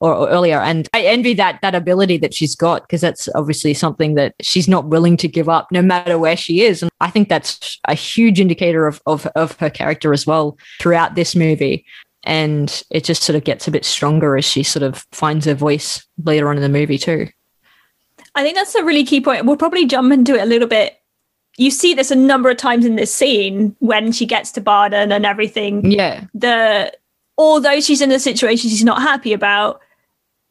or, 0.00 0.12
or 0.12 0.28
earlier. 0.28 0.58
And 0.58 0.88
I 0.92 1.02
envy 1.02 1.34
that 1.34 1.60
that 1.62 1.76
ability 1.76 2.18
that 2.18 2.34
she's 2.34 2.56
got 2.56 2.82
because 2.82 3.00
that's 3.00 3.28
obviously 3.36 3.74
something 3.74 4.16
that 4.16 4.34
she's 4.40 4.66
not 4.66 4.86
willing 4.86 5.16
to 5.18 5.28
give 5.28 5.48
up 5.48 5.70
no 5.70 5.82
matter 5.82 6.18
where 6.18 6.36
she 6.36 6.62
is. 6.62 6.82
And 6.82 6.90
I 7.00 7.10
think 7.10 7.28
that's 7.28 7.78
a 7.86 7.94
huge 7.94 8.40
indicator 8.40 8.88
of 8.88 9.00
of, 9.06 9.26
of 9.36 9.56
her 9.60 9.70
character 9.70 10.12
as 10.12 10.26
well 10.26 10.58
throughout 10.80 11.14
this 11.14 11.36
movie. 11.36 11.86
And 12.24 12.82
it 12.90 13.04
just 13.04 13.22
sort 13.22 13.36
of 13.36 13.44
gets 13.44 13.68
a 13.68 13.70
bit 13.70 13.84
stronger 13.84 14.36
as 14.36 14.44
she 14.44 14.64
sort 14.64 14.82
of 14.82 15.06
finds 15.12 15.46
her 15.46 15.54
voice 15.54 16.04
later 16.24 16.48
on 16.48 16.56
in 16.56 16.62
the 16.62 16.68
movie 16.68 16.98
too. 16.98 17.28
I 18.34 18.42
think 18.42 18.56
that's 18.56 18.74
a 18.74 18.84
really 18.84 19.04
key 19.04 19.20
point. 19.20 19.44
We'll 19.44 19.56
probably 19.56 19.86
jump 19.86 20.12
into 20.12 20.34
it 20.34 20.42
a 20.42 20.46
little 20.46 20.68
bit. 20.68 20.98
You 21.58 21.70
see 21.70 21.92
this 21.92 22.10
a 22.10 22.16
number 22.16 22.48
of 22.50 22.56
times 22.56 22.86
in 22.86 22.96
this 22.96 23.12
scene 23.12 23.76
when 23.80 24.10
she 24.12 24.24
gets 24.24 24.50
to 24.52 24.60
Barden 24.60 25.12
and 25.12 25.26
everything. 25.26 25.90
Yeah. 25.90 26.24
The 26.34 26.92
although 27.36 27.80
she's 27.80 28.00
in 28.00 28.10
a 28.10 28.18
situation 28.18 28.70
she's 28.70 28.84
not 28.84 29.02
happy 29.02 29.32
about, 29.34 29.80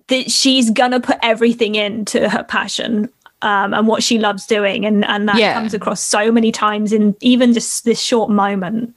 that 0.08 0.30
she's 0.30 0.70
gonna 0.70 1.00
put 1.00 1.18
everything 1.24 1.74
into 1.76 2.30
her 2.30 2.44
passion 2.44 3.10
um, 3.42 3.74
and 3.74 3.88
what 3.88 4.04
she 4.04 4.20
loves 4.20 4.46
doing, 4.46 4.86
and 4.86 5.04
and 5.06 5.28
that 5.28 5.38
Yeah. 5.38 5.54
comes 5.56 5.74
across 5.74 6.02
so 6.02 6.32
many 6.32 6.52
times 6.52 6.94
in 6.94 7.16
even 7.22 7.54
just 7.54 7.84
this 7.84 8.00
short 8.00 8.30
moment. 8.30 8.94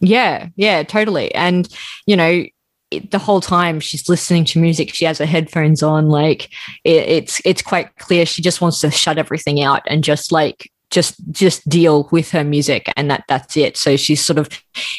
Yeah, 0.00 0.48
yeah, 0.56 0.82
totally. 0.82 1.34
And 1.34 1.68
you 2.06 2.16
know, 2.16 2.44
it, 2.90 3.10
the 3.10 3.18
whole 3.18 3.40
time 3.40 3.80
she's 3.80 4.08
listening 4.08 4.44
to 4.46 4.58
music, 4.58 4.94
she 4.94 5.04
has 5.04 5.18
her 5.18 5.26
headphones 5.26 5.82
on. 5.82 6.08
Like 6.08 6.50
it, 6.84 7.08
it's 7.08 7.42
it's 7.44 7.62
quite 7.62 7.94
clear 7.96 8.24
she 8.26 8.42
just 8.42 8.60
wants 8.60 8.80
to 8.80 8.90
shut 8.90 9.18
everything 9.18 9.62
out 9.62 9.82
and 9.86 10.02
just 10.02 10.32
like 10.32 10.70
just 10.90 11.16
just 11.30 11.68
deal 11.68 12.08
with 12.10 12.30
her 12.30 12.44
music 12.44 12.90
and 12.96 13.10
that 13.10 13.24
that's 13.28 13.56
it. 13.56 13.76
So 13.76 13.96
she's 13.96 14.24
sort 14.24 14.38
of 14.38 14.48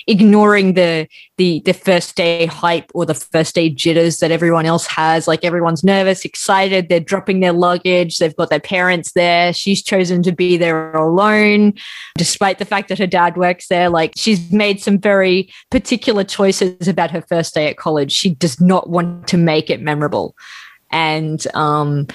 ignoring 0.08 0.74
the 0.74 1.08
the 1.38 1.62
the 1.66 1.74
first 1.74 2.16
day 2.16 2.46
hype 2.46 2.92
or 2.94 3.06
the 3.06 3.16
first 3.16 3.56
day 3.56 3.70
jitters 3.70 4.18
that 4.18 4.30
everyone 4.30 4.66
else 4.66 4.86
has. 4.86 5.28
Like 5.28 5.44
everyone's 5.44 5.84
nervous 5.84 6.26
excited. 6.26 6.90
They're 6.90 7.00
dropping 7.00 7.40
their 7.40 7.54
luggage. 7.54 8.18
They've 8.18 8.36
got 8.36 8.50
their 8.50 8.60
parents 8.60 9.14
there. 9.14 9.52
She's 9.52 9.82
chosen 9.82 10.22
to 10.24 10.32
be 10.32 10.58
there 10.58 10.94
alone 10.94 11.74
despite 12.18 12.60
the 12.60 12.66
fact 12.66 12.90
that 12.90 13.00
her 13.00 13.08
dad 13.08 13.36
works 13.36 13.68
there. 13.68 13.90
Like 13.90 14.14
she's 14.16 14.52
made 14.52 14.80
some 14.82 15.00
very 15.00 15.52
particular 15.72 16.24
choices 16.24 16.88
about 16.88 17.12
her 17.12 17.22
first 17.22 17.56
day 17.56 17.68
at 17.68 17.78
college. 17.78 18.12
She 18.12 18.36
does 18.36 18.62
not 18.62 18.90
want 18.90 19.28
to 19.30 19.38
make 19.38 19.72
it 19.72 19.82
memorable. 19.82 20.36
And 20.92 21.46
um 21.56 22.08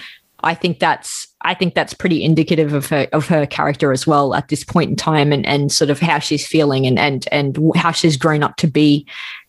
I 0.45 0.55
think 0.55 0.79
that's 0.79 1.34
I 1.45 1.55
think 1.55 1.75
that's 1.75 1.95
pretty 1.95 2.25
indicative 2.25 2.73
of 2.73 2.87
her 2.87 3.07
of 3.13 3.27
her 3.29 3.47
character 3.47 3.93
as 3.93 4.07
well 4.07 4.35
at 4.35 4.49
this 4.49 4.65
point 4.65 4.91
in 4.91 4.97
time 4.97 5.33
and 5.33 5.47
and 5.47 5.71
sort 5.71 5.91
of 5.91 6.01
how 6.01 6.19
she's 6.19 6.47
feeling 6.47 6.87
and 6.87 6.99
and 6.99 7.29
and 7.31 7.59
how 7.77 7.93
she's 7.93 8.17
grown 8.17 8.43
up 8.43 8.57
to 8.57 8.67
be 8.67 9.07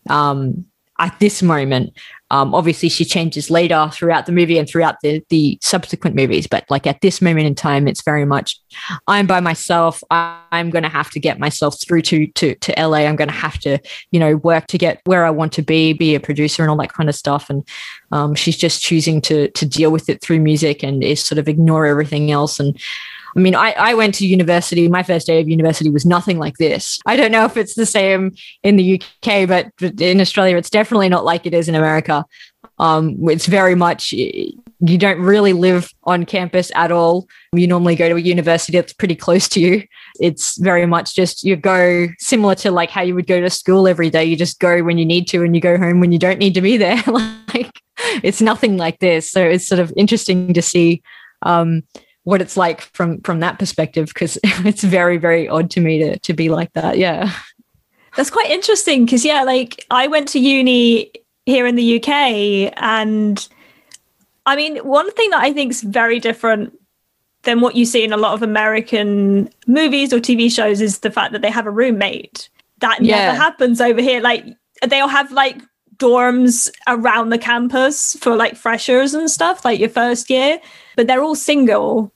um, 0.09 0.65
at 0.99 1.17
this 1.19 1.41
moment. 1.41 1.93
Um, 2.31 2.55
obviously, 2.55 2.89
she 2.89 3.05
changes 3.05 3.51
later 3.51 3.89
throughout 3.93 4.25
the 4.25 4.31
movie 4.31 4.57
and 4.57 4.67
throughout 4.67 4.95
the 5.01 5.23
the 5.29 5.59
subsequent 5.61 6.15
movies, 6.15 6.47
but 6.47 6.65
like 6.69 6.87
at 6.87 7.01
this 7.01 7.21
moment 7.21 7.45
in 7.45 7.53
time, 7.55 7.87
it's 7.87 8.03
very 8.03 8.25
much 8.25 8.59
I'm 9.07 9.27
by 9.27 9.39
myself. 9.39 10.03
I'm 10.09 10.71
going 10.71 10.83
to 10.83 10.89
have 10.89 11.11
to 11.11 11.19
get 11.19 11.39
myself 11.39 11.79
through 11.79 12.01
to 12.03 12.27
to 12.27 12.55
to 12.55 12.73
LA. 12.77 12.99
I'm 12.99 13.15
going 13.15 13.27
to 13.27 13.33
have 13.33 13.59
to 13.59 13.77
you 14.11 14.19
know 14.19 14.37
work 14.37 14.67
to 14.67 14.77
get 14.77 15.01
where 15.05 15.25
I 15.25 15.29
want 15.29 15.53
to 15.53 15.61
be, 15.61 15.93
be 15.93 16.15
a 16.15 16.19
producer 16.19 16.63
and 16.63 16.69
all 16.69 16.77
that 16.77 16.93
kind 16.93 17.09
of 17.09 17.15
stuff. 17.15 17.49
And 17.49 17.67
um, 18.11 18.33
she's 18.33 18.57
just 18.57 18.81
choosing 18.81 19.21
to 19.21 19.49
to 19.51 19.65
deal 19.65 19.91
with 19.91 20.09
it 20.09 20.21
through 20.21 20.39
music 20.39 20.83
and 20.83 21.03
is 21.03 21.23
sort 21.23 21.37
of 21.37 21.47
ignore 21.47 21.85
everything 21.85 22.31
else 22.31 22.59
and 22.59 22.79
I 23.35 23.39
mean, 23.41 23.55
I, 23.55 23.71
I 23.73 23.93
went 23.95 24.15
to 24.15 24.27
university. 24.27 24.87
My 24.87 25.03
first 25.03 25.27
day 25.27 25.41
of 25.41 25.49
university 25.49 25.89
was 25.89 26.05
nothing 26.05 26.37
like 26.39 26.55
this. 26.57 26.99
I 27.05 27.17
don't 27.17 27.31
know 27.31 27.45
if 27.45 27.57
it's 27.57 27.75
the 27.75 27.85
same 27.85 28.33
in 28.63 28.77
the 28.77 29.01
UK, 29.01 29.47
but 29.47 29.71
in 30.01 30.21
Australia, 30.21 30.55
it's 30.55 30.69
definitely 30.69 31.09
not 31.09 31.25
like 31.25 31.45
it 31.45 31.53
is 31.53 31.67
in 31.67 31.75
America. 31.75 32.25
Um, 32.79 33.17
it's 33.29 33.45
very 33.45 33.75
much 33.75 34.11
you 34.11 34.97
don't 34.97 35.19
really 35.19 35.53
live 35.53 35.89
on 36.03 36.25
campus 36.25 36.71
at 36.75 36.91
all. 36.91 37.27
You 37.53 37.67
normally 37.67 37.95
go 37.95 38.09
to 38.09 38.15
a 38.15 38.19
university 38.19 38.77
that's 38.77 38.93
pretty 38.93 39.15
close 39.15 39.47
to 39.49 39.59
you. 39.59 39.83
It's 40.19 40.57
very 40.57 40.85
much 40.85 41.15
just 41.15 41.43
you 41.43 41.55
go 41.55 42.07
similar 42.19 42.55
to 42.55 42.71
like 42.71 42.89
how 42.89 43.01
you 43.01 43.15
would 43.15 43.27
go 43.27 43.39
to 43.41 43.49
school 43.49 43.87
every 43.87 44.09
day. 44.09 44.25
You 44.25 44.35
just 44.35 44.59
go 44.59 44.83
when 44.83 44.97
you 44.97 45.05
need 45.05 45.27
to 45.29 45.43
and 45.43 45.55
you 45.55 45.61
go 45.61 45.77
home 45.77 45.99
when 45.99 46.11
you 46.11 46.19
don't 46.19 46.39
need 46.39 46.53
to 46.55 46.61
be 46.61 46.77
there. 46.77 47.01
like 47.07 47.81
it's 48.23 48.41
nothing 48.41 48.77
like 48.77 48.99
this. 48.99 49.31
So 49.31 49.43
it's 49.43 49.67
sort 49.67 49.79
of 49.79 49.93
interesting 49.95 50.53
to 50.53 50.61
see 50.61 51.01
um, 51.41 51.83
what 52.25 52.41
it's 52.41 52.57
like 52.57 52.81
from 52.81 53.21
from 53.21 53.39
that 53.39 53.57
perspective 53.57 54.07
because 54.07 54.37
it's 54.43 54.83
very 54.83 55.17
very 55.17 55.47
odd 55.47 55.71
to 55.71 55.79
me 55.79 55.99
to 55.99 56.19
to 56.19 56.33
be 56.33 56.49
like 56.49 56.73
that. 56.73 56.97
Yeah. 56.97 57.31
That's 58.17 58.29
quite 58.29 58.49
interesting 58.49 59.05
because 59.05 59.25
yeah 59.25 59.43
like 59.43 59.85
i 59.91 60.07
went 60.07 60.29
to 60.29 60.39
uni 60.39 61.11
here 61.45 61.67
in 61.67 61.75
the 61.75 61.97
uk 61.97 62.07
and 62.07 63.49
i 64.45 64.55
mean 64.55 64.77
one 64.77 65.11
thing 65.11 65.29
that 65.31 65.41
i 65.41 65.51
think 65.51 65.71
is 65.71 65.81
very 65.81 66.17
different 66.17 66.71
than 67.43 67.59
what 67.59 67.75
you 67.75 67.85
see 67.85 68.05
in 68.05 68.13
a 68.13 68.17
lot 68.17 68.33
of 68.33 68.41
american 68.41 69.49
movies 69.67 70.13
or 70.13 70.19
tv 70.19 70.49
shows 70.49 70.79
is 70.79 70.99
the 70.99 71.11
fact 71.11 71.33
that 71.33 71.41
they 71.41 71.51
have 71.51 71.67
a 71.67 71.71
roommate. 71.71 72.49
That 72.79 73.01
yeah. 73.01 73.25
never 73.25 73.37
happens 73.37 73.81
over 73.81 74.01
here. 74.01 74.21
Like 74.21 74.45
they'll 74.87 75.09
have 75.09 75.31
like 75.31 75.61
dorms 75.97 76.69
around 76.87 77.29
the 77.29 77.37
campus 77.37 78.15
for 78.19 78.35
like 78.35 78.55
freshers 78.55 79.13
and 79.13 79.29
stuff 79.29 79.63
like 79.63 79.79
your 79.79 79.89
first 79.89 80.29
year 80.29 80.59
but 80.95 81.07
they're 81.07 81.23
all 81.23 81.35
single 81.35 82.11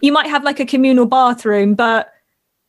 you 0.00 0.12
might 0.12 0.28
have 0.28 0.44
like 0.44 0.60
a 0.60 0.66
communal 0.66 1.06
bathroom, 1.06 1.74
but 1.74 2.12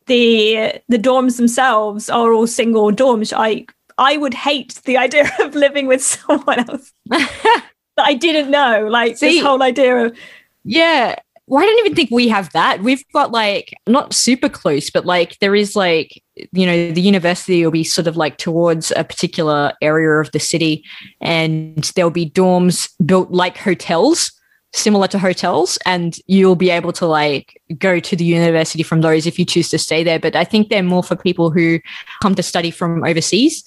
the 0.07 0.81
the 0.89 0.97
dorms 0.97 1.37
themselves 1.37 2.09
are 2.09 2.33
all 2.33 2.47
single 2.47 2.91
dorms. 2.91 3.33
I 3.35 3.65
I 3.97 4.17
would 4.17 4.33
hate 4.33 4.81
the 4.85 4.97
idea 5.05 5.31
of 5.39 5.55
living 5.55 5.87
with 5.87 6.03
someone 6.03 6.59
else 6.69 6.91
that 7.05 7.63
I 7.97 8.13
didn't 8.15 8.51
know. 8.51 8.87
Like 8.89 9.17
See, 9.17 9.37
this 9.37 9.43
whole 9.43 9.63
idea 9.63 10.05
of 10.05 10.17
yeah. 10.63 11.15
Well, 11.47 11.63
I 11.63 11.65
don't 11.65 11.79
even 11.79 11.95
think 11.95 12.11
we 12.11 12.27
have 12.27 12.51
that. 12.51 12.83
We've 12.83 13.03
got 13.11 13.31
like 13.31 13.73
not 13.87 14.13
super 14.13 14.49
close, 14.49 14.91
but 14.91 15.07
like 15.07 15.39
there 15.39 15.55
is 15.55 15.75
like 15.75 16.21
you 16.51 16.65
know 16.65 16.91
the 16.91 17.01
university 17.01 17.63
will 17.63 17.71
be 17.71 17.83
sort 17.83 18.05
of 18.05 18.15
like 18.15 18.37
towards 18.37 18.91
a 18.95 19.03
particular 19.03 19.73
area 19.81 20.21
of 20.21 20.31
the 20.31 20.39
city, 20.39 20.83
and 21.21 21.91
there'll 21.95 22.11
be 22.11 22.29
dorms 22.29 22.91
built 23.03 23.31
like 23.31 23.57
hotels 23.57 24.31
similar 24.73 25.08
to 25.08 25.17
hotels 25.17 25.77
and 25.86 26.17
you'll 26.27 26.55
be 26.55 26.69
able 26.69 26.91
to 26.93 27.05
like 27.05 27.60
go 27.77 27.99
to 27.99 28.15
the 28.15 28.23
university 28.23 28.84
from 28.84 29.01
those 29.01 29.25
if 29.25 29.39
you 29.39 29.45
choose 29.45 29.69
to 29.69 29.77
stay 29.77 30.03
there. 30.03 30.19
But 30.19 30.36
i 30.36 30.43
think 30.43 30.69
they're 30.69 30.84
more 30.84 31.03
for 31.03 31.15
people 31.15 31.49
who 31.49 31.79
come 32.21 32.36
to 32.36 32.43
study 32.43 32.71
from 32.71 33.03
overseas 33.03 33.63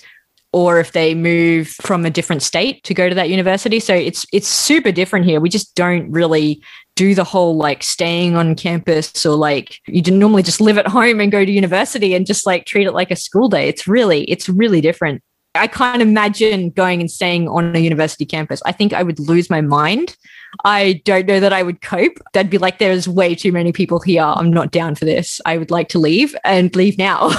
or 0.52 0.78
if 0.78 0.92
they 0.92 1.14
move 1.14 1.68
from 1.68 2.04
a 2.04 2.10
different 2.10 2.42
state 2.42 2.84
to 2.84 2.92
go 2.92 3.08
to 3.08 3.14
that 3.14 3.30
university. 3.30 3.80
So 3.80 3.94
it's 3.94 4.26
it's 4.32 4.48
super 4.48 4.92
different 4.92 5.24
here. 5.24 5.40
We 5.40 5.48
just 5.48 5.74
don't 5.74 6.10
really 6.10 6.62
do 6.94 7.14
the 7.14 7.24
whole 7.24 7.56
like 7.56 7.82
staying 7.82 8.36
on 8.36 8.54
campus 8.54 9.24
or 9.24 9.34
like 9.34 9.78
you 9.86 10.02
normally 10.02 10.42
just 10.42 10.60
live 10.60 10.76
at 10.76 10.86
home 10.86 11.20
and 11.20 11.32
go 11.32 11.44
to 11.44 11.50
university 11.50 12.14
and 12.14 12.26
just 12.26 12.46
like 12.46 12.66
treat 12.66 12.86
it 12.86 12.92
like 12.92 13.10
a 13.10 13.16
school 13.16 13.48
day. 13.48 13.66
It's 13.68 13.88
really 13.88 14.24
it's 14.24 14.48
really 14.48 14.80
different 14.80 15.22
I 15.54 15.66
can't 15.66 16.00
imagine 16.00 16.70
going 16.70 17.00
and 17.00 17.10
staying 17.10 17.48
on 17.48 17.76
a 17.76 17.78
university 17.78 18.24
campus. 18.24 18.62
I 18.64 18.72
think 18.72 18.92
I 18.92 19.02
would 19.02 19.18
lose 19.18 19.50
my 19.50 19.60
mind. 19.60 20.16
I 20.64 21.02
don't 21.04 21.26
know 21.26 21.40
that 21.40 21.52
I 21.52 21.62
would 21.62 21.82
cope. 21.82 22.18
I'd 22.34 22.50
be 22.50 22.58
like, 22.58 22.78
there's 22.78 23.06
way 23.06 23.34
too 23.34 23.52
many 23.52 23.72
people 23.72 24.00
here. 24.00 24.22
I'm 24.22 24.52
not 24.52 24.70
down 24.70 24.94
for 24.94 25.04
this. 25.04 25.40
I 25.44 25.58
would 25.58 25.70
like 25.70 25.88
to 25.90 25.98
leave 25.98 26.34
and 26.44 26.74
leave 26.74 26.96
now. 26.98 27.18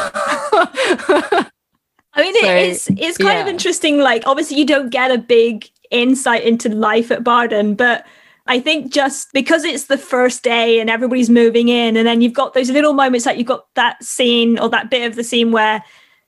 I 2.15 2.21
mean, 2.21 2.35
so, 2.41 2.47
it's 2.47 2.89
it's 2.91 3.17
kind 3.17 3.37
yeah. 3.37 3.41
of 3.41 3.47
interesting. 3.47 3.97
Like, 3.97 4.23
obviously, 4.27 4.57
you 4.57 4.65
don't 4.65 4.89
get 4.89 5.09
a 5.09 5.17
big 5.17 5.67
insight 5.89 6.43
into 6.43 6.69
life 6.69 7.11
at 7.11 7.23
Barden, 7.23 7.73
but 7.73 8.05
I 8.45 8.59
think 8.59 8.93
just 8.93 9.29
because 9.33 9.63
it's 9.63 9.85
the 9.85 9.97
first 9.97 10.43
day 10.43 10.79
and 10.79 10.89
everybody's 10.89 11.29
moving 11.29 11.69
in, 11.69 11.97
and 11.97 12.07
then 12.07 12.21
you've 12.21 12.33
got 12.33 12.53
those 12.53 12.69
little 12.69 12.93
moments 12.93 13.25
that 13.25 13.37
you've 13.37 13.47
got 13.47 13.65
that 13.73 14.03
scene 14.03 14.59
or 14.59 14.69
that 14.69 14.91
bit 14.91 15.07
of 15.07 15.15
the 15.15 15.23
scene 15.23 15.51
where 15.51 15.83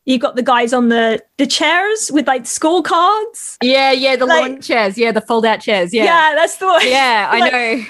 you've 0.06 0.22
got 0.22 0.36
the 0.36 0.44
guys 0.44 0.74
on 0.74 0.90
the 0.90 1.24
the 1.38 1.48
chairs 1.48 2.12
with 2.12 2.28
like 2.28 2.44
scorecards. 2.44 3.58
Yeah, 3.62 3.92
yeah, 3.92 4.16
the 4.16 4.26
like, 4.26 4.42
lawn 4.42 4.62
chairs. 4.62 4.98
Yeah, 4.98 5.12
the 5.12 5.22
fold 5.22 5.46
out 5.46 5.62
chairs. 5.62 5.94
Yeah. 5.94 6.06
Yeah, 6.06 6.36
that's 6.36 6.58
the 6.58 6.68
one. 6.68 6.88
Yeah, 6.88 7.30
I 7.32 7.40
like, 7.40 7.52
know. 7.52 7.84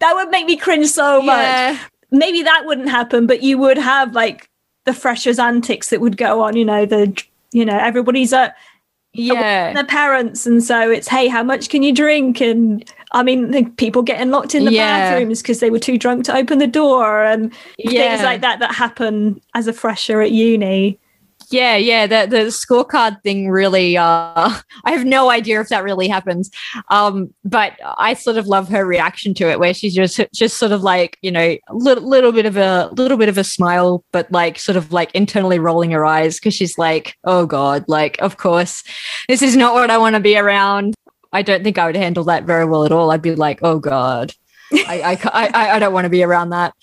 That 0.00 0.14
would 0.14 0.30
make 0.30 0.46
me 0.46 0.56
cringe 0.56 0.88
so 0.88 1.22
yeah. 1.22 1.72
much. 1.72 1.90
Maybe 2.10 2.42
that 2.42 2.62
wouldn't 2.66 2.90
happen, 2.90 3.26
but 3.26 3.42
you 3.42 3.58
would 3.58 3.78
have 3.78 4.12
like 4.12 4.48
the 4.84 4.92
freshers 4.92 5.38
antics 5.38 5.90
that 5.90 6.00
would 6.00 6.16
go 6.16 6.42
on, 6.42 6.56
you 6.56 6.64
know, 6.64 6.86
the 6.86 7.20
you 7.52 7.64
know, 7.64 7.78
everybody's 7.78 8.32
at 8.32 8.56
yeah 9.16 9.72
their 9.72 9.84
parents 9.84 10.44
and 10.44 10.64
so 10.64 10.90
it's 10.90 11.06
hey 11.06 11.28
how 11.28 11.40
much 11.40 11.68
can 11.68 11.84
you 11.84 11.94
drink 11.94 12.40
and 12.40 12.92
i 13.12 13.22
mean 13.22 13.72
people 13.76 14.02
getting 14.02 14.30
locked 14.30 14.56
in 14.56 14.64
the 14.64 14.72
yeah. 14.72 15.10
bathrooms 15.10 15.40
because 15.40 15.60
they 15.60 15.70
were 15.70 15.78
too 15.78 15.96
drunk 15.96 16.24
to 16.24 16.34
open 16.34 16.58
the 16.58 16.66
door 16.66 17.22
and 17.22 17.52
yeah. 17.78 18.08
things 18.08 18.24
like 18.24 18.40
that 18.40 18.58
that 18.58 18.74
happen 18.74 19.40
as 19.54 19.68
a 19.68 19.72
fresher 19.72 20.20
at 20.20 20.32
uni 20.32 20.98
yeah, 21.50 21.76
yeah. 21.76 22.06
The 22.06 22.26
the 22.28 22.44
scorecard 22.46 23.22
thing 23.22 23.50
really 23.50 23.96
uh 23.96 24.60
I 24.84 24.90
have 24.92 25.04
no 25.04 25.30
idea 25.30 25.60
if 25.60 25.68
that 25.68 25.84
really 25.84 26.08
happens. 26.08 26.50
Um, 26.88 27.32
but 27.44 27.78
I 27.98 28.14
sort 28.14 28.36
of 28.36 28.46
love 28.46 28.68
her 28.68 28.84
reaction 28.84 29.34
to 29.34 29.48
it 29.50 29.58
where 29.58 29.74
she's 29.74 29.94
just 29.94 30.20
just 30.32 30.58
sort 30.58 30.72
of 30.72 30.82
like, 30.82 31.18
you 31.22 31.30
know, 31.30 31.56
little, 31.70 32.06
little 32.08 32.32
bit 32.32 32.46
of 32.46 32.56
a 32.56 32.90
little 32.96 33.16
bit 33.16 33.28
of 33.28 33.38
a 33.38 33.44
smile, 33.44 34.04
but 34.12 34.30
like 34.30 34.58
sort 34.58 34.76
of 34.76 34.92
like 34.92 35.10
internally 35.14 35.58
rolling 35.58 35.90
her 35.90 36.04
eyes 36.04 36.38
because 36.38 36.54
she's 36.54 36.78
like, 36.78 37.16
oh 37.24 37.46
God, 37.46 37.84
like, 37.88 38.20
of 38.20 38.36
course, 38.36 38.82
this 39.28 39.42
is 39.42 39.56
not 39.56 39.74
what 39.74 39.90
I 39.90 39.98
want 39.98 40.14
to 40.14 40.20
be 40.20 40.36
around. 40.36 40.94
I 41.32 41.42
don't 41.42 41.64
think 41.64 41.78
I 41.78 41.86
would 41.86 41.96
handle 41.96 42.24
that 42.24 42.44
very 42.44 42.64
well 42.64 42.84
at 42.84 42.92
all. 42.92 43.10
I'd 43.10 43.22
be 43.22 43.34
like, 43.34 43.60
oh 43.62 43.78
God. 43.78 44.32
I, 44.72 45.18
I, 45.32 45.48
I, 45.54 45.70
I 45.72 45.78
don't 45.78 45.92
want 45.92 46.04
to 46.04 46.10
be 46.10 46.24
around 46.24 46.50
that. 46.50 46.74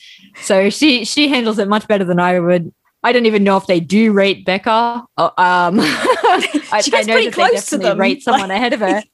So 0.42 0.70
she 0.70 1.04
she 1.04 1.28
handles 1.28 1.60
it 1.60 1.68
much 1.68 1.88
better 1.88 2.06
than 2.06 2.20
I 2.20 2.40
would. 2.40 2.72
I 3.04 3.12
don't 3.12 3.26
even 3.26 3.44
know 3.44 3.58
if 3.58 3.68
they 3.68 3.80
do 3.80 4.14
rate 4.14 4.46
Beca. 4.46 5.06
Oh, 5.18 5.24
um, 5.24 5.32
I, 5.80 6.62
I, 6.72 7.04
know 7.04 7.24
that 7.24 7.34
they 7.36 7.50
definitely 7.52 8.00
rate 8.00 8.24
someone 8.24 8.50
like, 8.50 8.58
ahead 8.58 8.74
of 8.74 8.80
her. 8.82 9.04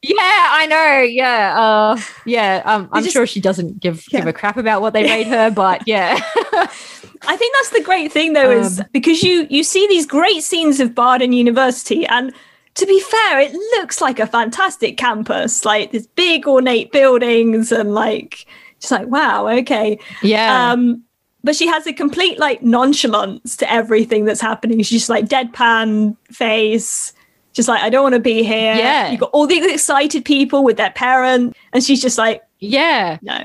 Yeah, 0.00 0.14
I 0.20 0.66
know. 0.66 1.00
Yeah, 1.00 1.58
uh, 1.58 2.00
yeah. 2.24 2.62
Um, 2.64 2.88
I'm 2.92 3.02
just, 3.02 3.12
sure 3.12 3.26
she 3.26 3.40
doesn't 3.40 3.80
give 3.80 4.04
yeah. 4.12 4.20
give 4.20 4.28
a 4.28 4.32
crap 4.32 4.56
about 4.56 4.80
what 4.80 4.92
they 4.92 5.02
rate 5.02 5.26
her, 5.26 5.50
but 5.50 5.82
yeah. 5.88 6.20
I 7.26 7.36
think 7.36 7.54
that's 7.56 7.70
the 7.70 7.82
great 7.84 8.12
thing, 8.12 8.32
though, 8.32 8.52
um, 8.52 8.58
is 8.58 8.80
because 8.92 9.24
you 9.24 9.48
you 9.50 9.64
see 9.64 9.88
these 9.88 10.06
great 10.06 10.44
scenes 10.44 10.78
of 10.78 10.94
Barden 10.94 11.32
University, 11.32 12.06
and 12.06 12.32
to 12.76 12.86
be 12.86 13.00
fair, 13.00 13.40
it 13.40 13.52
looks 13.52 14.00
like 14.00 14.20
a 14.20 14.28
fantastic 14.28 14.98
campus, 14.98 15.64
like 15.64 15.90
these 15.90 16.06
big 16.06 16.46
ornate 16.46 16.92
buildings, 16.92 17.72
and 17.72 17.92
like 17.92 18.46
just 18.78 18.92
like 18.92 19.08
wow, 19.08 19.48
okay, 19.48 19.98
yeah. 20.22 20.70
Um, 20.70 21.02
but 21.44 21.56
she 21.56 21.66
has 21.66 21.86
a 21.86 21.92
complete 21.92 22.38
like 22.38 22.62
nonchalance 22.62 23.56
to 23.56 23.72
everything 23.72 24.24
that's 24.24 24.40
happening. 24.40 24.78
She's 24.82 25.00
just 25.00 25.10
like 25.10 25.26
deadpan 25.26 26.16
face, 26.30 27.12
just 27.52 27.68
like 27.68 27.82
I 27.82 27.90
don't 27.90 28.02
want 28.02 28.14
to 28.14 28.20
be 28.20 28.42
here. 28.42 28.74
Yeah, 28.74 29.10
you 29.10 29.18
got 29.18 29.30
all 29.30 29.46
these 29.46 29.64
excited 29.72 30.24
people 30.24 30.64
with 30.64 30.76
their 30.76 30.90
parent, 30.90 31.56
and 31.72 31.82
she's 31.82 32.02
just 32.02 32.18
like, 32.18 32.42
yeah, 32.58 33.18
no. 33.22 33.44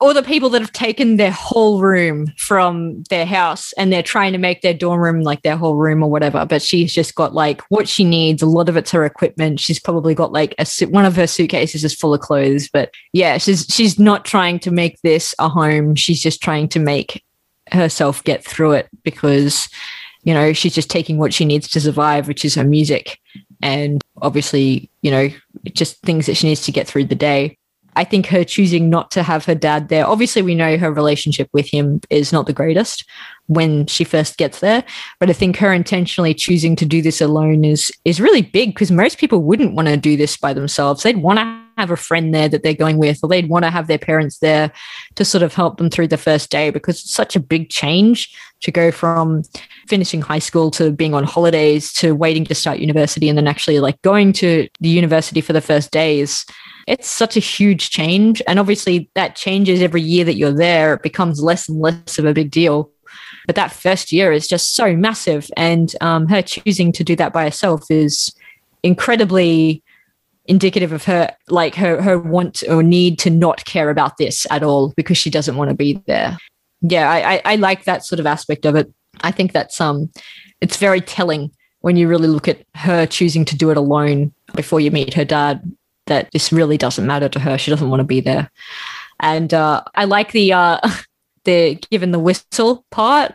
All 0.00 0.14
the 0.14 0.22
people 0.22 0.48
that 0.50 0.60
have 0.60 0.72
taken 0.72 1.16
their 1.16 1.32
whole 1.32 1.80
room 1.80 2.32
from 2.36 3.02
their 3.04 3.26
house 3.26 3.72
and 3.72 3.92
they're 3.92 4.02
trying 4.02 4.32
to 4.32 4.38
make 4.38 4.62
their 4.62 4.74
dorm 4.74 5.00
room 5.00 5.22
like 5.22 5.42
their 5.42 5.56
whole 5.56 5.74
room 5.74 6.04
or 6.04 6.10
whatever. 6.10 6.46
But 6.46 6.62
she's 6.62 6.92
just 6.92 7.16
got 7.16 7.34
like 7.34 7.62
what 7.68 7.88
she 7.88 8.04
needs. 8.04 8.40
A 8.40 8.46
lot 8.46 8.68
of 8.68 8.76
it's 8.76 8.92
her 8.92 9.04
equipment. 9.04 9.58
She's 9.58 9.80
probably 9.80 10.14
got 10.14 10.32
like 10.32 10.54
a 10.58 10.66
one 10.86 11.04
of 11.04 11.16
her 11.16 11.26
suitcases 11.26 11.84
is 11.84 11.94
full 11.94 12.14
of 12.14 12.20
clothes. 12.20 12.68
But 12.68 12.92
yeah, 13.12 13.38
she's 13.38 13.66
she's 13.68 13.98
not 13.98 14.24
trying 14.24 14.60
to 14.60 14.70
make 14.70 15.00
this 15.02 15.34
a 15.40 15.48
home. 15.48 15.96
She's 15.96 16.22
just 16.22 16.42
trying 16.42 16.68
to 16.68 16.78
make 16.78 17.24
herself 17.72 18.22
get 18.22 18.44
through 18.44 18.72
it 18.72 18.88
because 19.02 19.68
you 20.22 20.32
know 20.32 20.52
she's 20.52 20.74
just 20.74 20.90
taking 20.90 21.18
what 21.18 21.34
she 21.34 21.44
needs 21.44 21.68
to 21.70 21.80
survive, 21.80 22.28
which 22.28 22.44
is 22.44 22.54
her 22.54 22.64
music 22.64 23.18
and 23.60 24.00
obviously 24.22 24.88
you 25.02 25.10
know 25.10 25.28
just 25.72 26.00
things 26.02 26.26
that 26.26 26.36
she 26.36 26.46
needs 26.46 26.62
to 26.62 26.72
get 26.72 26.86
through 26.86 27.04
the 27.04 27.14
day 27.14 27.58
I 27.98 28.04
think 28.04 28.26
her 28.26 28.44
choosing 28.44 28.88
not 28.88 29.10
to 29.10 29.24
have 29.24 29.44
her 29.46 29.56
dad 29.56 29.88
there, 29.88 30.06
obviously, 30.06 30.40
we 30.40 30.54
know 30.54 30.78
her 30.78 30.92
relationship 30.92 31.50
with 31.52 31.66
him 31.68 32.00
is 32.10 32.32
not 32.32 32.46
the 32.46 32.52
greatest 32.52 33.04
when 33.48 33.88
she 33.88 34.04
first 34.04 34.36
gets 34.36 34.60
there. 34.60 34.84
But 35.18 35.30
I 35.30 35.32
think 35.32 35.56
her 35.56 35.72
intentionally 35.72 36.32
choosing 36.32 36.76
to 36.76 36.86
do 36.86 37.02
this 37.02 37.20
alone 37.20 37.64
is 37.64 37.90
is 38.04 38.20
really 38.20 38.42
big 38.42 38.72
because 38.72 38.92
most 38.92 39.18
people 39.18 39.42
wouldn't 39.42 39.74
want 39.74 39.88
to 39.88 39.96
do 39.96 40.16
this 40.16 40.36
by 40.36 40.52
themselves. 40.52 41.02
They'd 41.02 41.16
want 41.16 41.40
to 41.40 41.60
have 41.76 41.90
a 41.90 41.96
friend 41.96 42.32
there 42.32 42.48
that 42.48 42.62
they're 42.62 42.72
going 42.72 42.98
with, 42.98 43.18
or 43.20 43.28
they'd 43.28 43.48
want 43.48 43.64
to 43.64 43.70
have 43.70 43.88
their 43.88 43.98
parents 43.98 44.38
there 44.38 44.70
to 45.16 45.24
sort 45.24 45.42
of 45.42 45.52
help 45.52 45.78
them 45.78 45.90
through 45.90 46.06
the 46.06 46.16
first 46.16 46.50
day 46.50 46.70
because 46.70 47.00
it's 47.00 47.12
such 47.12 47.34
a 47.34 47.40
big 47.40 47.68
change 47.68 48.32
to 48.60 48.70
go 48.70 48.92
from 48.92 49.42
finishing 49.88 50.22
high 50.22 50.38
school 50.38 50.70
to 50.70 50.92
being 50.92 51.14
on 51.14 51.24
holidays 51.24 51.92
to 51.94 52.14
waiting 52.14 52.44
to 52.44 52.54
start 52.54 52.78
university 52.78 53.28
and 53.28 53.36
then 53.36 53.48
actually 53.48 53.80
like 53.80 54.00
going 54.02 54.32
to 54.32 54.68
the 54.78 54.88
university 54.88 55.40
for 55.40 55.52
the 55.52 55.60
first 55.60 55.90
days 55.90 56.46
it's 56.88 57.08
such 57.08 57.36
a 57.36 57.40
huge 57.40 57.90
change. 57.90 58.40
And 58.48 58.58
obviously, 58.58 59.10
that 59.14 59.36
changes 59.36 59.82
every 59.82 60.00
year 60.00 60.24
that 60.24 60.36
you're 60.36 60.52
there. 60.52 60.94
It 60.94 61.02
becomes 61.02 61.42
less 61.42 61.68
and 61.68 61.80
less 61.80 62.18
of 62.18 62.24
a 62.24 62.32
big 62.32 62.50
deal. 62.50 62.90
But 63.46 63.56
that 63.56 63.72
first 63.72 64.10
year 64.10 64.32
is 64.32 64.48
just 64.48 64.74
so 64.74 64.96
massive. 64.96 65.50
And 65.56 65.94
um, 66.00 66.26
her 66.28 66.42
choosing 66.42 66.92
to 66.92 67.04
do 67.04 67.14
that 67.16 67.32
by 67.32 67.44
herself 67.44 67.90
is 67.90 68.34
incredibly 68.82 69.82
indicative 70.46 70.92
of 70.92 71.04
her 71.04 71.30
like 71.50 71.74
her 71.74 72.00
her 72.00 72.18
want 72.18 72.64
or 72.70 72.82
need 72.82 73.18
to 73.18 73.28
not 73.28 73.66
care 73.66 73.90
about 73.90 74.16
this 74.16 74.46
at 74.50 74.62
all 74.62 74.94
because 74.96 75.18
she 75.18 75.28
doesn't 75.28 75.56
want 75.56 75.68
to 75.68 75.76
be 75.76 76.02
there 76.06 76.38
yeah 76.80 77.10
I, 77.10 77.34
I 77.34 77.42
i 77.44 77.56
like 77.56 77.84
that 77.84 78.02
sort 78.02 78.18
of 78.18 78.24
aspect 78.24 78.64
of 78.64 78.74
it 78.74 78.90
i 79.20 79.30
think 79.30 79.52
that's 79.52 79.78
um 79.78 80.10
it's 80.62 80.78
very 80.78 81.02
telling 81.02 81.50
when 81.80 81.96
you 81.96 82.08
really 82.08 82.28
look 82.28 82.48
at 82.48 82.64
her 82.76 83.04
choosing 83.04 83.44
to 83.44 83.56
do 83.56 83.70
it 83.70 83.76
alone 83.76 84.32
before 84.54 84.80
you 84.80 84.90
meet 84.90 85.12
her 85.12 85.24
dad 85.24 85.60
that 86.08 86.30
this 86.32 86.52
really 86.52 86.76
doesn't 86.76 87.06
matter 87.06 87.28
to 87.28 87.38
her. 87.38 87.56
She 87.56 87.70
doesn't 87.70 87.88
want 87.88 88.00
to 88.00 88.04
be 88.04 88.20
there. 88.20 88.50
And 89.20 89.52
uh, 89.54 89.82
I 89.94 90.04
like 90.04 90.32
the 90.32 90.52
uh, 90.52 90.80
the 91.44 91.76
given 91.90 92.10
the 92.10 92.18
whistle 92.18 92.84
part. 92.90 93.34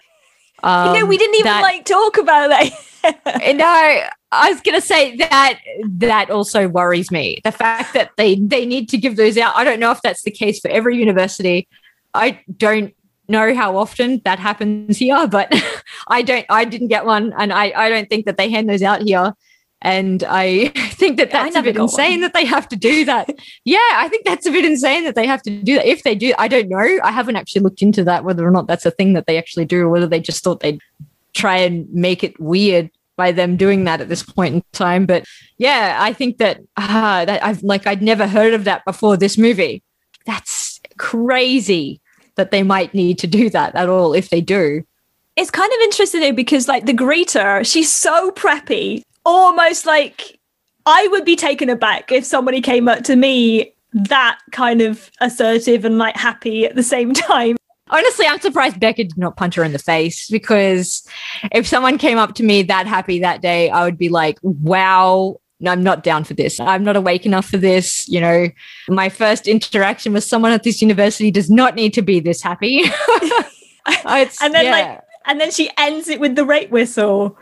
Um, 0.62 0.94
you 0.94 1.02
know, 1.02 1.06
we 1.06 1.18
didn't 1.18 1.36
even 1.36 1.52
that, 1.52 1.62
like 1.62 1.86
talk 1.86 2.18
about 2.18 2.50
that. 2.50 2.72
no, 3.56 4.08
I 4.32 4.52
was 4.52 4.62
gonna 4.62 4.82
say 4.82 5.18
that 5.18 5.60
that 5.86 6.30
also 6.30 6.68
worries 6.68 7.12
me. 7.12 7.42
The 7.44 7.52
fact 7.52 7.94
that 7.94 8.12
they 8.18 8.36
they 8.36 8.66
need 8.66 8.90
to 8.90 8.98
give 8.98 9.16
those 9.16 9.38
out. 9.38 9.56
I 9.56 9.64
don't 9.64 9.80
know 9.80 9.92
if 9.92 10.02
that's 10.02 10.24
the 10.24 10.32
case 10.32 10.60
for 10.60 10.70
every 10.70 10.98
university. 10.98 11.68
I 12.14 12.40
don't 12.58 12.94
know 13.28 13.54
how 13.56 13.78
often 13.78 14.22
that 14.26 14.40
happens 14.40 14.98
here, 14.98 15.28
but 15.28 15.54
I 16.08 16.22
don't. 16.22 16.46
I 16.50 16.64
didn't 16.66 16.88
get 16.88 17.06
one, 17.06 17.34
and 17.38 17.52
I 17.52 17.74
I 17.76 17.90
don't 17.90 18.10
think 18.10 18.26
that 18.26 18.38
they 18.38 18.50
hand 18.50 18.70
those 18.70 18.84
out 18.84 19.02
here. 19.02 19.34
And 19.84 20.24
I 20.24 20.68
think 20.92 21.18
that 21.18 21.30
that's 21.30 21.56
a 21.56 21.62
bit 21.62 21.78
insane 21.78 22.12
one. 22.12 22.22
that 22.22 22.34
they 22.34 22.46
have 22.46 22.68
to 22.70 22.76
do 22.76 23.06
that. 23.06 23.30
yeah, 23.66 23.78
I 23.94 24.08
think 24.08 24.26
that's 24.26 24.46
a 24.46 24.52
bit 24.52 24.66
insane 24.66 25.04
that 25.04 25.16
they 25.16 25.28
have 25.28 25.44
to 25.44 25.62
do 25.62 25.76
that. 25.76 25.86
If 25.86 26.04
they 26.04 26.16
do, 26.16 26.34
I 26.40 26.48
don't 26.48 26.70
know. 26.70 27.00
I 27.04 27.12
haven't 27.12 27.36
actually 27.36 27.62
looked 27.62 27.82
into 27.82 28.04
that, 28.06 28.24
whether 28.24 28.48
or 28.48 28.52
not 28.52 28.68
that's 28.68 28.86
a 28.86 28.92
thing 28.92 29.14
that 29.14 29.28
they 29.28 29.38
actually 29.38 29.66
do, 29.66 29.82
or 29.84 29.90
whether 29.90 30.08
they 30.08 30.22
just 30.22 30.44
thought 30.44 30.62
they'd 30.62 30.82
try 31.34 31.58
and 31.58 31.92
make 31.94 32.24
it 32.24 32.40
weird 32.40 32.90
by 33.16 33.32
them 33.32 33.58
doing 33.58 33.84
that 33.84 34.02
at 34.02 34.10
this 34.10 34.24
point 34.24 34.56
in 34.56 34.64
time. 34.72 35.06
But 35.06 35.26
yeah, 35.58 35.98
I 36.00 36.14
think 36.14 36.38
that, 36.38 36.62
uh, 36.78 37.26
that 37.26 37.44
I've 37.44 37.62
like, 37.62 37.86
I'd 37.86 38.02
never 38.02 38.26
heard 38.26 38.54
of 38.54 38.64
that 38.64 38.86
before 38.86 39.18
this 39.18 39.38
movie. 39.38 39.84
That's 40.26 40.80
crazy 40.98 42.00
that 42.36 42.52
they 42.52 42.64
might 42.64 42.94
need 42.94 43.20
to 43.20 43.28
do 43.28 43.50
that 43.52 43.76
at 43.76 43.90
all 43.90 44.14
if 44.14 44.30
they 44.30 44.42
do. 44.42 44.84
It's 45.36 45.52
kind 45.52 45.72
of 45.72 45.80
interesting 45.82 46.22
though, 46.22 46.32
because 46.32 46.68
like 46.68 46.86
the 46.86 46.94
greeter, 46.94 47.70
she's 47.70 47.92
so 47.92 48.32
preppy 48.32 49.04
almost 49.26 49.86
like 49.86 50.40
I 50.86 51.08
would 51.12 51.26
be 51.26 51.36
taken 51.36 51.70
aback 51.70 52.12
if 52.12 52.26
somebody 52.26 52.62
came 52.62 52.88
up 52.88 53.04
to 53.06 53.16
me 53.16 53.74
that 53.94 54.40
kind 54.52 54.82
of 54.82 55.10
assertive 55.22 55.86
and 55.86 55.98
like 55.98 56.16
happy 56.16 56.66
at 56.66 56.76
the 56.76 56.84
same 56.84 57.14
time. 57.14 57.58
Honestly, 57.90 58.26
I'm 58.26 58.40
surprised 58.40 58.78
Beca 58.78 58.96
did 58.96 59.18
not 59.18 59.38
punch 59.38 59.56
her 59.56 59.64
in 59.64 59.72
the 59.72 59.80
face 59.80 60.30
because 60.30 61.06
if 61.52 61.68
someone 61.68 61.98
came 61.98 62.18
up 62.18 62.34
to 62.36 62.44
me 62.44 62.64
that 62.64 62.88
happy 62.88 63.20
that 63.20 63.42
day, 63.42 63.70
I 63.70 63.84
would 63.84 63.98
be 63.98 64.10
like, 64.10 64.40
wow, 64.42 65.40
no, 65.60 65.72
I'm 65.72 65.84
not 65.84 66.02
down 66.02 66.24
for 66.24 66.34
this. 66.34 66.60
I'm 66.60 66.84
not 66.84 66.96
awake 66.96 67.26
enough 67.26 67.46
for 67.46 67.58
this. 67.58 68.08
You 68.08 68.22
know, 68.22 68.48
my 68.90 69.10
first 69.10 69.48
interaction 69.48 70.12
with 70.14 70.24
someone 70.24 70.52
at 70.52 70.64
this 70.64 70.82
university 70.82 71.30
does 71.30 71.50
not 71.50 71.76
need 71.76 71.94
to 71.94 72.02
be 72.02 72.20
this 72.20 72.42
happy. 72.42 72.84
and 74.42 74.54
then 74.54 74.66
yeah. 74.66 74.72
like 74.72 75.02
and 75.26 75.40
then 75.40 75.52
she 75.52 75.70
ends 75.78 76.10
it 76.10 76.20
with 76.20 76.36
the 76.36 76.46
rape 76.46 76.70
whistle. 76.70 77.38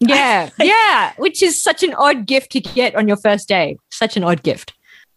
Yeah, 0.00 0.50
yeah, 0.58 1.12
which 1.16 1.42
is 1.42 1.60
such 1.62 1.82
an 1.82 1.94
odd 1.94 2.26
gift 2.26 2.52
to 2.52 2.60
get 2.60 2.94
on 2.94 3.08
your 3.08 3.16
first 3.16 3.48
day. 3.48 3.78
Such 3.90 4.16
an 4.16 4.24
odd 4.24 4.42
gift. 4.42 4.74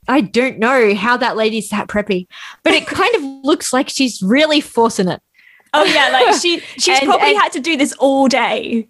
I 0.08 0.22
don't 0.22 0.60
know 0.60 0.96
how 0.96 1.18
that 1.18 1.36
lady's 1.36 1.70
that 1.70 1.88
preppy, 1.88 2.28
but 2.64 2.74
it 2.74 2.88
kind 2.88 3.14
of 3.16 3.22
looks 3.44 3.74
like 3.74 3.90
she's 3.90 4.22
really 4.22 4.62
forcing 4.62 5.08
it. 5.08 5.22
Oh 5.74 5.84
yeah, 5.84 6.10
like 6.10 6.40
she 6.42 6.60
she's 6.78 7.00
and, 7.00 7.08
probably 7.08 7.32
and, 7.32 7.42
had 7.42 7.52
to 7.54 7.60
do 7.60 7.76
this 7.76 7.94
all 7.94 8.28
day. 8.28 8.88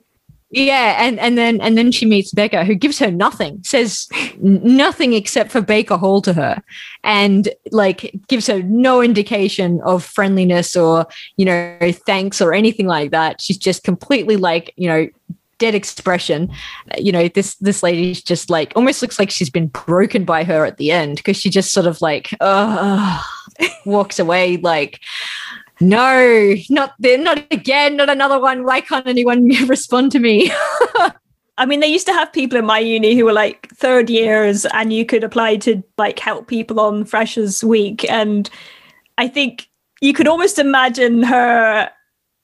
Yeah, 0.50 1.04
and 1.04 1.20
and 1.20 1.38
then 1.38 1.60
and 1.60 1.78
then 1.78 1.92
she 1.92 2.06
meets 2.06 2.34
Beca, 2.34 2.66
who 2.66 2.74
gives 2.74 3.00
her 3.00 3.12
nothing, 3.12 3.62
says 3.64 4.08
nothing 4.40 5.12
except 5.14 5.52
for 5.52 5.60
Baker 5.60 5.98
Hall 5.98 6.22
to 6.22 6.32
her, 6.32 6.62
and 7.04 7.50
like 7.72 8.16
gives 8.28 8.48
her 8.48 8.64
no 8.64 9.02
indication 9.02 9.82
of 9.84 10.06
friendliness 10.06 10.76
or 10.76 11.06
you 11.36 11.44
know 11.44 11.78
thanks 12.06 12.40
or 12.40 12.54
anything 12.54 12.88
like 12.88 13.12
that. 13.12 13.42
She's 13.42 13.58
just 13.58 13.84
completely 13.84 14.38
like 14.38 14.74
you 14.78 14.88
know 14.88 15.08
dead 15.58 15.76
expression. 15.76 16.52
You 16.98 17.12
know, 17.12 17.28
this 17.28 17.56
this 17.56 17.84
lady's 17.84 18.22
just 18.22 18.50
like 18.50 18.74
almost 18.76 19.02
looks 19.02 19.20
like 19.20 19.32
she's 19.32 19.50
been 19.50 19.68
broken 19.68 20.26
by 20.26 20.44
her 20.44 20.66
at 20.66 20.78
the 20.78 20.92
end 20.92 21.18
because 21.18 21.38
she 21.38 21.50
just 21.50 21.72
sort 21.72 21.88
of 21.88 22.02
like 22.02 22.34
uh, 22.40 23.22
walks 23.86 24.20
away 24.20 24.58
like 24.58 25.00
no, 25.80 26.56
not 26.70 26.96
not 27.00 27.46
again, 27.52 27.98
not 27.98 28.10
another 28.10 28.40
one. 28.40 28.64
Why 28.64 28.82
can't 28.82 29.08
anyone 29.08 29.48
respond 29.68 30.12
to 30.14 30.20
me? 30.20 30.52
I 31.60 31.66
mean, 31.66 31.80
they 31.80 31.88
used 31.88 32.06
to 32.06 32.14
have 32.14 32.32
people 32.32 32.58
in 32.58 32.66
my 32.66 32.78
uni 32.80 33.16
who 33.16 33.26
were 33.26 33.34
like 33.34 33.70
third 33.76 34.10
years, 34.10 34.66
and 34.74 34.94
you 34.94 35.06
could 35.06 35.24
apply 35.24 35.58
to 35.58 35.84
like 35.98 36.20
help 36.20 36.48
people 36.48 36.80
on 36.80 37.06
Freshers 37.06 37.64
Week. 37.64 38.10
And 38.10 38.50
I 39.18 39.28
think 39.28 39.68
you 40.02 40.14
could 40.14 40.28
almost 40.28 40.60
imagine 40.60 41.24
her 41.24 41.90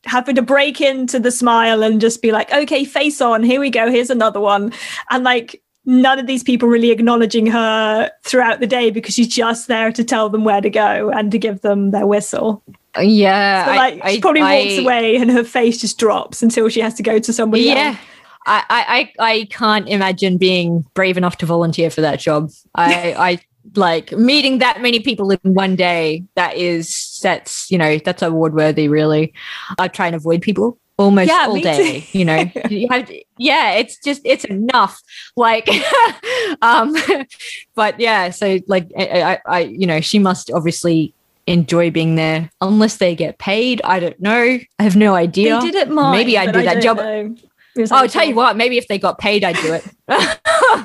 having 0.05 0.35
to 0.35 0.41
break 0.41 0.81
into 0.81 1.19
the 1.19 1.31
smile 1.31 1.83
and 1.83 2.01
just 2.01 2.21
be 2.21 2.31
like, 2.31 2.51
okay, 2.53 2.83
face 2.83 3.21
on, 3.21 3.43
here 3.43 3.59
we 3.59 3.69
go, 3.69 3.89
here's 3.89 4.09
another 4.09 4.39
one. 4.39 4.73
And 5.09 5.23
like 5.23 5.61
none 5.85 6.19
of 6.19 6.27
these 6.27 6.43
people 6.43 6.67
really 6.67 6.91
acknowledging 6.91 7.45
her 7.47 8.11
throughout 8.23 8.59
the 8.59 8.67
day 8.67 8.89
because 8.89 9.13
she's 9.13 9.27
just 9.27 9.67
there 9.67 9.91
to 9.91 10.03
tell 10.03 10.29
them 10.29 10.43
where 10.43 10.61
to 10.61 10.69
go 10.69 11.09
and 11.09 11.31
to 11.31 11.37
give 11.37 11.61
them 11.61 11.91
their 11.91 12.07
whistle. 12.07 12.63
Yeah. 12.99 13.65
So 13.65 13.71
like 13.75 13.99
I, 14.03 14.13
she 14.13 14.21
probably 14.21 14.41
I, 14.41 14.59
walks 14.59 14.73
I, 14.73 14.81
away 14.81 15.15
and 15.15 15.31
her 15.31 15.43
face 15.43 15.79
just 15.79 15.97
drops 15.97 16.43
until 16.43 16.69
she 16.69 16.79
has 16.81 16.93
to 16.95 17.03
go 17.03 17.19
to 17.19 17.33
somebody 17.33 17.63
yeah. 17.63 17.89
else. 17.89 17.97
I, 18.45 18.63
I, 18.69 19.31
I 19.31 19.45
can't 19.51 19.87
imagine 19.87 20.37
being 20.37 20.85
brave 20.95 21.15
enough 21.15 21.37
to 21.37 21.45
volunteer 21.45 21.89
for 21.89 22.01
that 22.01 22.19
job. 22.19 22.51
I, 22.75 23.15
I 23.17 23.39
like 23.75 24.11
meeting 24.11 24.59
that 24.59 24.81
many 24.81 24.99
people 24.99 25.31
in 25.31 25.39
one 25.43 25.75
day 25.75 26.23
that 26.35 26.55
is 26.57 27.19
that's 27.23 27.69
you 27.71 27.77
know 27.77 27.97
that's 27.97 28.21
award 28.21 28.53
worthy 28.53 28.87
really. 28.87 29.33
I 29.77 29.87
try 29.87 30.07
and 30.07 30.15
avoid 30.15 30.41
people 30.41 30.77
almost 30.97 31.29
yeah, 31.29 31.45
all 31.47 31.59
day 31.59 32.01
too. 32.01 32.17
you 32.17 32.25
know. 32.25 32.51
You 32.69 32.87
have 32.89 33.07
to, 33.07 33.23
yeah 33.37 33.71
it's 33.73 33.97
just 33.99 34.21
it's 34.25 34.45
enough. 34.45 35.01
Like 35.35 35.67
um 36.61 36.95
but 37.75 37.99
yeah 37.99 38.29
so 38.29 38.59
like 38.67 38.91
I, 38.97 39.39
I 39.45 39.59
you 39.61 39.87
know 39.87 40.01
she 40.01 40.19
must 40.19 40.51
obviously 40.51 41.13
enjoy 41.47 41.91
being 41.91 42.15
there. 42.15 42.49
Unless 42.61 42.97
they 42.97 43.15
get 43.15 43.37
paid 43.37 43.81
i 43.83 43.99
don't 43.99 44.19
know. 44.19 44.59
I 44.79 44.83
have 44.83 44.95
no 44.95 45.15
idea 45.15 45.59
they 45.59 45.71
did 45.71 45.75
it 45.75 45.89
mine, 45.89 46.11
maybe 46.11 46.37
i'd 46.37 46.53
do 46.53 46.63
that 46.63 46.81
job 46.81 46.97
know. 46.97 47.35
I'll 47.77 48.03
oh, 48.03 48.07
tell 48.07 48.25
you 48.25 48.35
what, 48.35 48.55
maybe 48.55 48.77
if 48.77 48.87
they 48.87 48.99
got 48.99 49.17
paid, 49.17 49.43
I'd 49.43 49.55
do 49.57 49.73
it. 49.73 49.85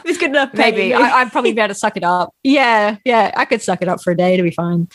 it's 0.04 0.18
good 0.18 0.30
enough. 0.30 0.54
Maybe 0.54 0.94
I, 0.94 1.22
would 1.22 1.32
probably 1.32 1.52
be 1.52 1.60
able 1.60 1.68
to 1.68 1.78
suck 1.78 1.96
it 1.96 2.04
up. 2.04 2.34
Yeah, 2.42 2.96
yeah, 3.04 3.32
I 3.36 3.44
could 3.44 3.60
suck 3.60 3.82
it 3.82 3.88
up 3.88 4.02
for 4.02 4.10
a 4.10 4.16
day 4.16 4.36
to 4.36 4.42
be 4.42 4.50
fine. 4.50 4.88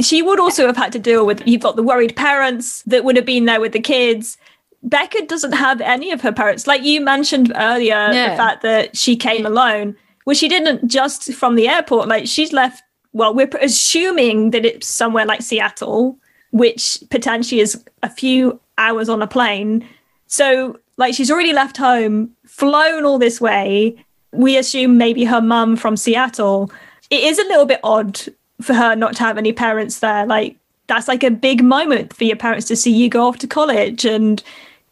She 0.00 0.22
would 0.22 0.38
also 0.38 0.66
have 0.66 0.76
had 0.76 0.92
to 0.92 0.98
deal 0.98 1.26
with 1.26 1.46
you've 1.46 1.62
got 1.62 1.76
the 1.76 1.82
worried 1.82 2.14
parents 2.14 2.82
that 2.82 3.04
would 3.04 3.16
have 3.16 3.26
been 3.26 3.46
there 3.46 3.60
with 3.60 3.72
the 3.72 3.80
kids. 3.80 4.38
Beca 4.86 5.26
doesn't 5.28 5.52
have 5.52 5.80
any 5.80 6.10
of 6.12 6.20
her 6.22 6.32
parents. 6.32 6.66
Like 6.66 6.82
you 6.82 7.00
mentioned 7.00 7.52
earlier, 7.56 8.10
yeah. 8.12 8.30
the 8.30 8.36
fact 8.36 8.62
that 8.62 8.96
she 8.96 9.16
came 9.16 9.44
alone. 9.44 9.96
Well, 10.24 10.36
she 10.36 10.48
didn't 10.48 10.88
just 10.88 11.32
from 11.34 11.56
the 11.56 11.68
airport. 11.68 12.08
Like 12.08 12.26
she's 12.26 12.52
left 12.52 12.82
well, 13.12 13.34
we're 13.34 13.50
assuming 13.60 14.50
that 14.52 14.64
it's 14.64 14.86
somewhere 14.86 15.26
like 15.26 15.42
Seattle, 15.42 16.18
which 16.50 17.02
potentially 17.10 17.60
is 17.60 17.82
a 18.02 18.10
few 18.10 18.60
hours 18.78 19.08
on 19.08 19.22
a 19.22 19.26
plane. 19.26 19.86
So, 20.26 20.78
like, 21.00 21.14
she's 21.14 21.30
already 21.30 21.52
left 21.52 21.76
home, 21.76 22.30
flown 22.46 23.04
all 23.04 23.18
this 23.18 23.40
way. 23.40 23.96
We 24.32 24.56
assume 24.56 24.96
maybe 24.96 25.24
her 25.24 25.40
mum 25.40 25.76
from 25.76 25.96
Seattle. 25.96 26.70
It 27.10 27.24
is 27.24 27.38
a 27.38 27.44
little 27.44 27.66
bit 27.66 27.80
odd 27.82 28.20
for 28.62 28.74
her 28.74 28.94
not 28.94 29.16
to 29.16 29.24
have 29.24 29.38
any 29.38 29.52
parents 29.52 29.98
there. 29.98 30.26
Like, 30.26 30.56
that's 30.86 31.08
like 31.08 31.24
a 31.24 31.30
big 31.30 31.64
moment 31.64 32.14
for 32.14 32.24
your 32.24 32.36
parents 32.36 32.66
to 32.68 32.76
see 32.76 32.92
you 32.92 33.08
go 33.08 33.26
off 33.26 33.38
to 33.38 33.46
college 33.48 34.04
and 34.04 34.42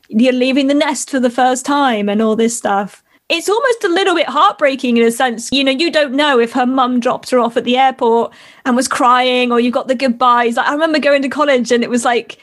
you're 0.08 0.32
leaving 0.32 0.66
the 0.66 0.74
nest 0.74 1.10
for 1.10 1.20
the 1.20 1.30
first 1.30 1.64
time 1.64 2.08
and 2.08 2.22
all 2.22 2.34
this 2.34 2.56
stuff 2.56 3.04
it's 3.28 3.48
almost 3.48 3.84
a 3.84 3.88
little 3.88 4.14
bit 4.14 4.26
heartbreaking 4.26 4.96
in 4.96 5.06
a 5.06 5.10
sense. 5.10 5.50
You 5.52 5.62
know, 5.62 5.70
you 5.70 5.90
don't 5.90 6.14
know 6.14 6.40
if 6.40 6.52
her 6.52 6.66
mum 6.66 6.98
dropped 6.98 7.30
her 7.30 7.38
off 7.38 7.56
at 7.56 7.64
the 7.64 7.76
airport 7.76 8.32
and 8.64 8.74
was 8.74 8.88
crying, 8.88 9.52
or 9.52 9.60
you 9.60 9.70
got 9.70 9.88
the 9.88 9.94
goodbyes. 9.94 10.56
Like, 10.56 10.66
I 10.66 10.72
remember 10.72 10.98
going 10.98 11.22
to 11.22 11.28
college 11.28 11.70
and 11.70 11.84
it 11.84 11.90
was 11.90 12.04
like 12.04 12.38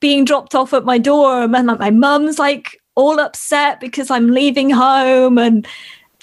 being 0.00 0.24
dropped 0.24 0.54
off 0.54 0.72
at 0.72 0.84
my 0.84 0.98
door, 0.98 1.42
and 1.42 1.52
my 1.52 1.90
mum's 1.90 2.38
like 2.38 2.80
all 2.94 3.20
upset 3.20 3.80
because 3.80 4.10
I'm 4.10 4.30
leaving 4.30 4.70
home, 4.70 5.38
and 5.38 5.66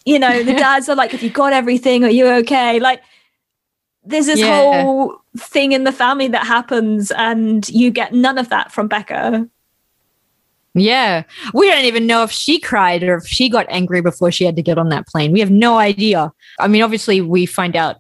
you 0.06 0.20
know, 0.20 0.44
the 0.44 0.54
dads 0.66 0.90
are 0.90 0.96
like, 0.96 1.12
"Have 1.12 1.24
you 1.24 1.30
got 1.30 1.54
everything? 1.54 2.04
Are 2.04 2.10
you 2.10 2.28
okay?" 2.28 2.80
Like, 2.80 3.02
there's 4.04 4.26
this 4.26 4.40
yeah. 4.40 4.82
whole 4.82 5.22
thing 5.38 5.72
in 5.72 5.84
the 5.84 5.92
family 5.92 6.28
that 6.28 6.46
happens, 6.46 7.12
and 7.12 7.68
you 7.70 7.92
get 7.92 8.14
none 8.14 8.38
of 8.38 8.50
that 8.50 8.72
from 8.72 8.90
Beca. 8.90 9.50
Yeah. 10.76 11.24
We 11.54 11.68
don't 11.68 11.86
even 11.86 12.08
know 12.08 12.24
if 12.24 12.32
she 12.32 12.60
cried 12.60 13.04
or 13.04 13.18
if 13.18 13.28
she 13.28 13.50
got 13.50 13.66
angry 13.70 14.02
before 14.02 14.32
she 14.32 14.46
had 14.46 14.56
to 14.56 14.62
get 14.62 14.78
on 14.78 14.90
that 14.90 15.08
plane. 15.08 15.32
We 15.32 15.40
have 15.40 15.52
no 15.52 15.78
idea. 15.78 16.32
I 16.60 16.68
mean, 16.68 16.82
obviously, 16.82 17.22
we 17.22 17.46
find 17.46 17.76
out, 17.76 17.98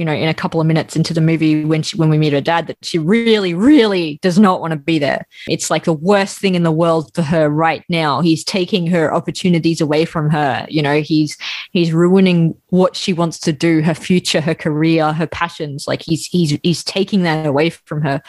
you 0.00 0.06
know, 0.06 0.14
in 0.14 0.28
a 0.28 0.34
couple 0.34 0.62
of 0.62 0.66
minutes 0.66 0.96
into 0.96 1.12
the 1.12 1.20
movie 1.20 1.62
when 1.62 1.82
she, 1.82 1.94
when 1.98 2.08
we 2.08 2.16
meet 2.16 2.32
her 2.32 2.40
dad 2.40 2.66
that 2.68 2.78
she 2.80 2.98
really, 2.98 3.52
really 3.52 4.18
does 4.22 4.38
not 4.38 4.62
want 4.62 4.70
to 4.70 4.78
be 4.78 4.98
there. 4.98 5.26
It's 5.46 5.70
like 5.70 5.84
the 5.84 5.92
worst 5.92 6.38
thing 6.38 6.54
in 6.54 6.62
the 6.62 6.72
world 6.72 7.14
for 7.14 7.20
her 7.20 7.50
right 7.50 7.84
now. 7.90 8.22
He's 8.22 8.42
taking 8.42 8.86
her 8.86 9.12
opportunities 9.12 9.82
away 9.82 10.06
from 10.06 10.30
her. 10.30 10.66
You 10.70 10.80
know, 10.80 11.02
he's 11.02 11.36
he's 11.72 11.92
ruining 11.92 12.56
what 12.70 12.96
she 12.96 13.12
wants 13.12 13.38
to 13.40 13.52
do, 13.52 13.82
her 13.82 13.94
future, 13.94 14.40
her 14.40 14.54
career, 14.54 15.12
her 15.12 15.26
passions. 15.26 15.86
Like 15.86 16.00
he's 16.00 16.24
he's 16.24 16.58
he's 16.62 16.82
taking 16.82 17.24
that 17.24 17.44
away 17.44 17.68
from 17.68 18.00
her. 18.00 18.22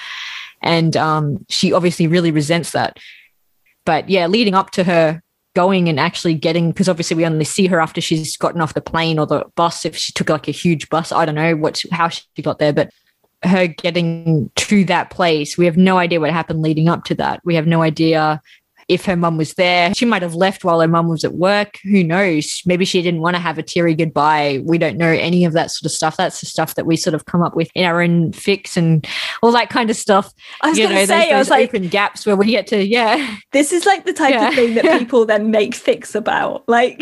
And 0.61 0.97
um, 0.97 1.45
she 1.47 1.71
obviously 1.71 2.05
really 2.05 2.31
resents 2.31 2.71
that 2.71 2.99
but 3.85 4.09
yeah, 4.09 4.27
leading 4.27 4.53
up 4.53 4.71
to 4.71 4.83
her 4.83 5.23
going 5.53 5.89
and 5.89 5.99
actually 5.99 6.33
getting 6.33 6.71
because 6.71 6.87
obviously 6.87 7.17
we 7.17 7.25
only 7.25 7.45
see 7.45 7.67
her 7.67 7.81
after 7.81 7.99
she's 7.99 8.37
gotten 8.37 8.61
off 8.61 8.73
the 8.73 8.81
plane 8.81 9.19
or 9.19 9.25
the 9.25 9.43
bus 9.55 9.85
if 9.85 9.95
she 9.95 10.11
took 10.13 10.29
like 10.29 10.47
a 10.47 10.51
huge 10.51 10.89
bus. 10.89 11.11
I 11.11 11.25
don't 11.25 11.35
know 11.35 11.55
what 11.55 11.83
how 11.91 12.09
she 12.09 12.23
got 12.41 12.59
there 12.59 12.73
but 12.73 12.91
her 13.43 13.67
getting 13.67 14.51
to 14.55 14.85
that 14.85 15.09
place 15.09 15.57
we 15.57 15.65
have 15.65 15.75
no 15.75 15.97
idea 15.97 16.19
what 16.19 16.29
happened 16.29 16.61
leading 16.61 16.87
up 16.87 17.03
to 17.05 17.15
that. 17.15 17.41
We 17.43 17.55
have 17.55 17.67
no 17.67 17.81
idea 17.81 18.41
if 18.91 19.05
her 19.05 19.15
mum 19.15 19.37
was 19.37 19.53
there. 19.53 19.93
She 19.93 20.03
might 20.03 20.21
have 20.21 20.35
left 20.35 20.65
while 20.65 20.81
her 20.81 20.87
mum 20.87 21.07
was 21.07 21.23
at 21.23 21.33
work. 21.33 21.79
Who 21.83 22.03
knows? 22.03 22.61
Maybe 22.65 22.83
she 22.83 23.01
didn't 23.01 23.21
want 23.21 23.37
to 23.37 23.39
have 23.39 23.57
a 23.57 23.63
teary 23.63 23.95
goodbye. 23.95 24.61
We 24.65 24.77
don't 24.77 24.97
know 24.97 25.07
any 25.07 25.45
of 25.45 25.53
that 25.53 25.71
sort 25.71 25.85
of 25.85 25.95
stuff. 25.95 26.17
That's 26.17 26.41
the 26.41 26.45
stuff 26.45 26.75
that 26.75 26.85
we 26.85 26.97
sort 26.97 27.13
of 27.13 27.23
come 27.23 27.41
up 27.41 27.55
with 27.55 27.69
in 27.73 27.85
our 27.85 28.01
own 28.01 28.33
fics 28.33 28.75
and 28.75 29.07
all 29.41 29.53
that 29.53 29.69
kind 29.69 29.89
of 29.89 29.95
stuff. 29.95 30.33
I 30.61 30.69
was 30.69 30.77
going 30.77 30.89
to 30.89 31.07
say, 31.07 31.29
those, 31.29 31.33
I 31.33 31.37
was 31.37 31.49
like, 31.49 31.69
open 31.69 31.87
gaps 31.87 32.25
where 32.25 32.35
we 32.35 32.47
get 32.47 32.67
to, 32.67 32.83
yeah. 32.83 33.37
This 33.53 33.71
is 33.71 33.85
like 33.85 34.03
the 34.03 34.13
type 34.13 34.33
yeah. 34.33 34.49
of 34.49 34.55
thing 34.55 34.75
that 34.75 34.83
people 34.99 35.25
then 35.25 35.51
make 35.51 35.71
fics 35.71 36.13
about. 36.13 36.67
Like, 36.67 37.01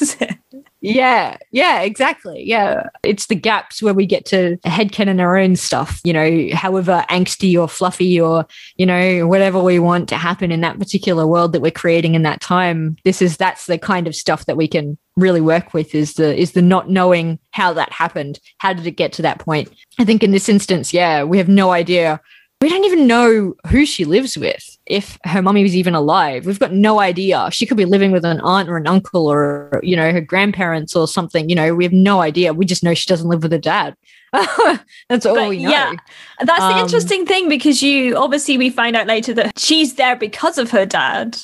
Yeah, 0.86 1.36
yeah, 1.50 1.80
exactly. 1.80 2.44
Yeah. 2.44 2.88
It's 3.02 3.26
the 3.26 3.34
gaps 3.34 3.82
where 3.82 3.92
we 3.92 4.06
get 4.06 4.24
to 4.26 4.56
headcanon 4.58 5.20
our 5.20 5.36
own 5.36 5.56
stuff, 5.56 6.00
you 6.04 6.12
know, 6.12 6.48
however 6.52 7.04
angsty 7.10 7.58
or 7.60 7.66
fluffy 7.66 8.20
or, 8.20 8.46
you 8.76 8.86
know, 8.86 9.26
whatever 9.26 9.60
we 9.60 9.80
want 9.80 10.08
to 10.10 10.16
happen 10.16 10.52
in 10.52 10.60
that 10.60 10.78
particular 10.78 11.26
world 11.26 11.52
that 11.52 11.60
we're 11.60 11.72
creating 11.72 12.14
in 12.14 12.22
that 12.22 12.40
time. 12.40 12.96
This 13.02 13.20
is 13.20 13.36
that's 13.36 13.66
the 13.66 13.78
kind 13.78 14.06
of 14.06 14.14
stuff 14.14 14.46
that 14.46 14.56
we 14.56 14.68
can 14.68 14.96
really 15.16 15.40
work 15.40 15.74
with 15.74 15.92
is 15.92 16.14
the 16.14 16.36
is 16.36 16.52
the 16.52 16.62
not 16.62 16.88
knowing 16.88 17.40
how 17.50 17.72
that 17.72 17.90
happened. 17.90 18.38
How 18.58 18.72
did 18.72 18.86
it 18.86 18.92
get 18.92 19.12
to 19.14 19.22
that 19.22 19.40
point? 19.40 19.72
I 19.98 20.04
think 20.04 20.22
in 20.22 20.30
this 20.30 20.48
instance, 20.48 20.94
yeah, 20.94 21.24
we 21.24 21.38
have 21.38 21.48
no 21.48 21.72
idea 21.72 22.20
we 22.60 22.68
don't 22.68 22.84
even 22.84 23.06
know 23.06 23.54
who 23.68 23.84
she 23.84 24.04
lives 24.04 24.36
with, 24.36 24.75
if 24.86 25.18
her 25.24 25.42
mummy 25.42 25.62
was 25.64 25.74
even 25.74 25.94
alive. 25.94 26.46
We've 26.46 26.60
got 26.60 26.72
no 26.72 27.00
idea. 27.00 27.48
She 27.50 27.66
could 27.66 27.76
be 27.76 27.84
living 27.84 28.12
with 28.12 28.24
an 28.24 28.40
aunt 28.40 28.68
or 28.68 28.76
an 28.76 28.86
uncle 28.86 29.26
or, 29.26 29.80
you 29.82 29.96
know, 29.96 30.12
her 30.12 30.20
grandparents 30.20 30.94
or 30.94 31.08
something. 31.08 31.48
You 31.48 31.56
know, 31.56 31.74
we 31.74 31.84
have 31.84 31.92
no 31.92 32.20
idea. 32.20 32.54
We 32.54 32.64
just 32.64 32.84
know 32.84 32.94
she 32.94 33.08
doesn't 33.08 33.28
live 33.28 33.42
with 33.42 33.50
her 33.52 33.58
dad. 33.58 33.96
that's 35.08 35.26
all 35.26 35.34
but, 35.34 35.48
we 35.48 35.62
know. 35.62 35.70
Yeah, 35.70 35.94
that's 36.40 36.60
um, 36.60 36.72
the 36.72 36.78
interesting 36.80 37.26
thing 37.26 37.48
because 37.48 37.82
you 37.82 38.16
obviously 38.16 38.58
we 38.58 38.70
find 38.70 38.94
out 38.94 39.06
later 39.06 39.32
that 39.34 39.58
she's 39.58 39.94
there 39.94 40.14
because 40.14 40.58
of 40.58 40.70
her 40.70 40.86
dad, 40.86 41.38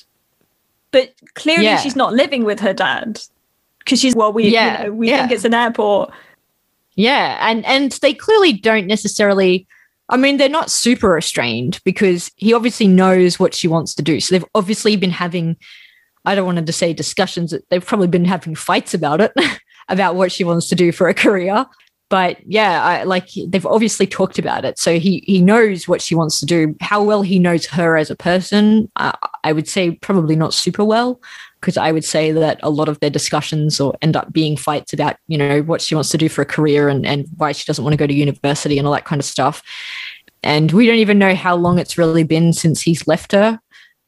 but 0.90 1.12
clearly 1.34 1.64
yeah. 1.64 1.78
she's 1.78 1.97
not 1.97 2.12
living 2.12 2.45
with 2.45 2.61
her 2.61 2.74
dad 2.74 3.20
because 3.78 4.01
she's 4.01 4.14
well, 4.14 4.32
we 4.32 4.49
yeah, 4.49 4.82
you 4.82 4.86
know, 4.88 4.95
we 4.95 5.09
yeah. 5.09 5.20
think 5.20 5.32
it's 5.32 5.45
an 5.45 5.55
airport. 5.55 6.12
Yeah, 6.95 7.38
and 7.49 7.64
and 7.64 7.93
they 7.93 8.14
clearly 8.14 8.53
don't 8.53 8.86
necessarily 8.86 9.66
I 10.12 10.18
mean, 10.18 10.36
they're 10.36 10.48
not 10.48 10.70
super 10.70 11.08
restrained 11.08 11.80
because 11.84 12.30
he 12.36 12.52
obviously 12.52 12.86
knows 12.86 13.38
what 13.38 13.54
she 13.54 13.66
wants 13.66 13.94
to 13.94 14.02
do. 14.02 14.20
So 14.20 14.34
they've 14.34 14.48
obviously 14.54 14.94
been 14.96 15.10
having, 15.10 15.56
I 16.26 16.34
don't 16.34 16.44
want 16.44 16.64
to 16.64 16.72
say 16.72 16.92
discussions, 16.92 17.54
they've 17.70 17.84
probably 17.84 18.08
been 18.08 18.26
having 18.26 18.54
fights 18.54 18.92
about 18.92 19.22
it, 19.22 19.32
about 19.88 20.14
what 20.14 20.30
she 20.30 20.44
wants 20.44 20.68
to 20.68 20.74
do 20.74 20.92
for 20.92 21.08
a 21.08 21.14
career. 21.14 21.64
But 22.10 22.36
yeah, 22.46 22.84
I, 22.84 23.02
like 23.04 23.30
they've 23.48 23.64
obviously 23.64 24.06
talked 24.06 24.38
about 24.38 24.66
it. 24.66 24.78
So 24.78 24.98
he 24.98 25.24
he 25.26 25.40
knows 25.40 25.88
what 25.88 26.02
she 26.02 26.14
wants 26.14 26.40
to 26.40 26.46
do. 26.46 26.76
How 26.82 27.02
well 27.02 27.22
he 27.22 27.38
knows 27.38 27.64
her 27.68 27.96
as 27.96 28.10
a 28.10 28.14
person, 28.14 28.92
uh, 28.96 29.12
I 29.44 29.54
would 29.54 29.66
say 29.66 29.92
probably 29.92 30.36
not 30.36 30.52
super 30.52 30.84
well 30.84 31.22
because 31.62 31.76
I 31.76 31.92
would 31.92 32.04
say 32.04 32.32
that 32.32 32.58
a 32.64 32.70
lot 32.70 32.88
of 32.88 32.98
their 32.98 33.08
discussions 33.08 33.78
or 33.78 33.94
end 34.02 34.16
up 34.16 34.32
being 34.32 34.56
fights 34.56 34.92
about, 34.92 35.16
you 35.28 35.38
know, 35.38 35.62
what 35.62 35.80
she 35.80 35.94
wants 35.94 36.10
to 36.10 36.18
do 36.18 36.28
for 36.28 36.42
a 36.42 36.46
career 36.46 36.88
and, 36.88 37.06
and 37.06 37.24
why 37.36 37.52
she 37.52 37.64
doesn't 37.66 37.84
want 37.84 37.92
to 37.92 37.96
go 37.96 38.06
to 38.06 38.12
university 38.12 38.78
and 38.78 38.86
all 38.86 38.92
that 38.92 39.04
kind 39.04 39.20
of 39.20 39.24
stuff. 39.24 39.62
And 40.42 40.72
we 40.72 40.88
don't 40.88 40.96
even 40.96 41.20
know 41.20 41.36
how 41.36 41.54
long 41.54 41.78
it's 41.78 41.96
really 41.96 42.24
been 42.24 42.52
since 42.52 42.82
he's 42.82 43.06
left 43.06 43.30
her 43.30 43.60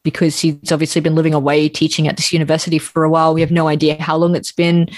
because 0.03 0.41
he's 0.41 0.73
obviously 0.73 1.01
been 1.01 1.15
living 1.15 1.33
away 1.33 1.69
teaching 1.69 2.09
at 2.09 2.17
this 2.17 2.33
university 2.33 2.81
for 2.81 3.05
a 3.05 3.09
while. 3.09 3.33
We 3.33 3.41
have 3.41 3.53
no 3.53 3.69
idea 3.69 4.03
how 4.03 4.17
long 4.17 4.35
it's 4.35 4.53
been. 4.53 4.89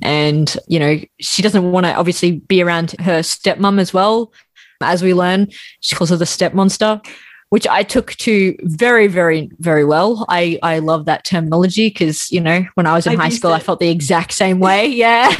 And, 0.00 0.56
you 0.68 0.78
know, 0.78 0.98
she 1.20 1.42
doesn't 1.42 1.70
want 1.70 1.84
to 1.84 1.94
obviously 1.94 2.32
be 2.32 2.62
around 2.62 2.92
her 2.92 3.20
stepmom 3.20 3.78
as 3.78 3.92
well. 3.92 4.32
As 4.80 5.02
we 5.02 5.12
learn, 5.12 5.48
she 5.80 5.94
calls 5.94 6.10
her 6.10 6.16
the 6.16 6.24
step 6.24 6.54
monster 6.54 7.02
which 7.50 7.66
I 7.66 7.82
took 7.82 8.12
to 8.16 8.56
very, 8.62 9.06
very, 9.06 9.50
very 9.58 9.84
well. 9.84 10.26
I, 10.28 10.58
I 10.62 10.80
love 10.80 11.04
that 11.04 11.24
terminology 11.24 11.88
because, 11.88 12.30
you 12.30 12.40
know, 12.40 12.64
when 12.74 12.86
I 12.86 12.94
was 12.94 13.06
in 13.06 13.12
I've 13.12 13.18
high 13.18 13.28
school, 13.28 13.52
it. 13.52 13.56
I 13.56 13.58
felt 13.60 13.80
the 13.80 13.90
exact 13.90 14.32
same 14.32 14.58
way. 14.60 14.86
Yeah. 14.96 15.30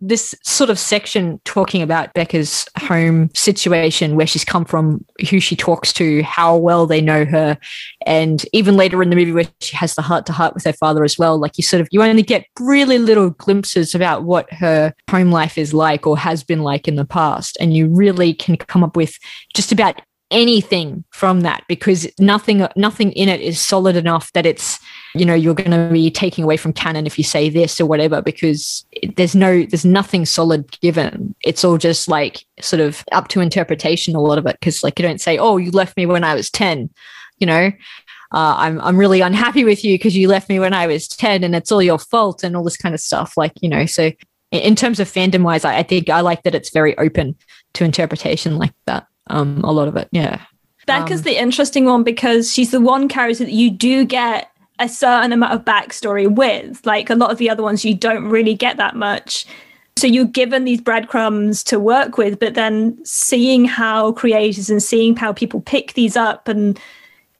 this 0.00 0.34
sort 0.44 0.70
of 0.70 0.78
section 0.78 1.40
talking 1.44 1.82
about 1.82 2.14
Beca's 2.14 2.66
home 2.78 3.30
situation, 3.34 4.14
where 4.14 4.26
she's 4.26 4.44
come 4.44 4.64
from, 4.64 5.04
who 5.28 5.40
she 5.40 5.56
talks 5.56 5.92
to, 5.94 6.22
how 6.22 6.56
well 6.56 6.86
they 6.86 7.00
know 7.00 7.24
her, 7.24 7.58
and 8.06 8.44
even 8.52 8.76
later 8.76 9.02
in 9.02 9.10
the 9.10 9.16
movie 9.16 9.32
where 9.32 9.46
she 9.60 9.74
has 9.76 9.94
the 9.94 10.02
heart 10.02 10.26
to 10.26 10.32
heart 10.32 10.54
with 10.54 10.64
her 10.64 10.72
father 10.72 11.02
as 11.02 11.18
well. 11.18 11.38
Like 11.38 11.58
you 11.58 11.64
sort 11.64 11.80
of 11.80 11.88
you 11.90 12.02
only 12.02 12.22
get 12.22 12.46
really 12.60 12.98
little 12.98 13.30
glimpses 13.30 13.94
about 13.94 14.24
what 14.24 14.52
her 14.52 14.94
home 15.10 15.32
life 15.32 15.58
is 15.58 15.74
like 15.74 16.06
or 16.06 16.16
has 16.16 16.44
been 16.44 16.62
like 16.62 16.86
in 16.86 16.96
the 16.96 17.04
past, 17.04 17.56
and 17.60 17.74
you 17.74 17.88
really 17.88 18.34
can 18.34 18.56
come 18.56 18.84
up 18.84 18.96
with 18.96 19.18
just 19.54 19.72
about 19.72 20.00
anything 20.30 21.04
from 21.10 21.40
that 21.40 21.64
because 21.68 22.06
nothing 22.18 22.66
nothing 22.76 23.12
in 23.12 23.28
it 23.28 23.40
is 23.40 23.58
solid 23.58 23.96
enough 23.96 24.30
that 24.34 24.44
it's 24.44 24.78
you 25.14 25.24
know 25.24 25.34
you're 25.34 25.54
going 25.54 25.70
to 25.70 25.88
be 25.90 26.10
taking 26.10 26.44
away 26.44 26.56
from 26.56 26.72
canon 26.72 27.06
if 27.06 27.16
you 27.16 27.24
say 27.24 27.48
this 27.48 27.80
or 27.80 27.86
whatever 27.86 28.20
because 28.20 28.84
there's 29.16 29.34
no 29.34 29.64
there's 29.64 29.86
nothing 29.86 30.26
solid 30.26 30.70
given. 30.80 31.34
It's 31.44 31.64
all 31.64 31.78
just 31.78 32.08
like 32.08 32.44
sort 32.60 32.80
of 32.80 33.04
up 33.12 33.28
to 33.28 33.40
interpretation 33.40 34.14
a 34.14 34.20
lot 34.20 34.38
of 34.38 34.46
it 34.46 34.56
because 34.60 34.82
like 34.82 34.98
you 34.98 35.04
don't 35.04 35.20
say 35.20 35.38
oh 35.38 35.56
you 35.56 35.70
left 35.70 35.96
me 35.96 36.04
when 36.04 36.24
i 36.24 36.34
was 36.34 36.50
10 36.50 36.90
you 37.38 37.46
know? 37.46 37.72
Uh, 38.30 38.54
I'm 38.58 38.80
I'm 38.82 38.96
really 38.98 39.22
unhappy 39.22 39.64
with 39.64 39.84
you 39.84 39.94
because 39.94 40.16
you 40.16 40.28
left 40.28 40.50
me 40.50 40.60
when 40.60 40.74
I 40.74 40.86
was 40.86 41.08
ten, 41.08 41.42
and 41.42 41.56
it's 41.56 41.72
all 41.72 41.82
your 41.82 41.98
fault, 41.98 42.44
and 42.44 42.54
all 42.54 42.62
this 42.62 42.76
kind 42.76 42.94
of 42.94 43.00
stuff. 43.00 43.38
Like 43.38 43.52
you 43.62 43.70
know, 43.70 43.86
so 43.86 44.12
in 44.50 44.76
terms 44.76 45.00
of 45.00 45.10
fandom 45.10 45.44
wise, 45.44 45.64
I, 45.64 45.78
I 45.78 45.82
think 45.82 46.10
I 46.10 46.20
like 46.20 46.42
that 46.42 46.54
it's 46.54 46.70
very 46.70 46.96
open 46.98 47.36
to 47.74 47.84
interpretation 47.84 48.58
like 48.58 48.74
that 48.84 49.06
um, 49.30 49.62
a 49.64 49.72
lot 49.72 49.88
of 49.88 49.96
it. 49.96 50.08
Yeah. 50.12 50.42
Beca's 50.86 51.20
um, 51.20 51.24
the 51.24 51.36
interesting 51.36 51.84
one 51.84 52.02
because 52.02 52.52
she's 52.52 52.70
the 52.70 52.80
one 52.80 53.08
character 53.08 53.44
that 53.44 53.52
you 53.52 53.70
do 53.70 54.04
get 54.04 54.50
a 54.78 54.88
certain 54.88 55.32
amount 55.32 55.52
of 55.52 55.64
backstory 55.64 56.32
with. 56.32 56.84
Like 56.86 57.10
a 57.10 57.14
lot 57.14 57.30
of 57.30 57.38
the 57.38 57.50
other 57.50 57.62
ones, 57.62 57.84
you 57.84 57.94
don't 57.94 58.28
really 58.28 58.54
get 58.54 58.76
that 58.78 58.96
much. 58.96 59.46
So 59.96 60.06
you're 60.06 60.24
given 60.24 60.64
these 60.64 60.80
breadcrumbs 60.80 61.64
to 61.64 61.80
work 61.80 62.16
with, 62.16 62.38
but 62.38 62.54
then 62.54 62.96
seeing 63.04 63.64
how 63.64 64.12
creators 64.12 64.70
and 64.70 64.82
seeing 64.82 65.16
how 65.16 65.32
people 65.32 65.60
pick 65.60 65.94
these 65.94 66.16
up 66.16 66.46
and 66.46 66.78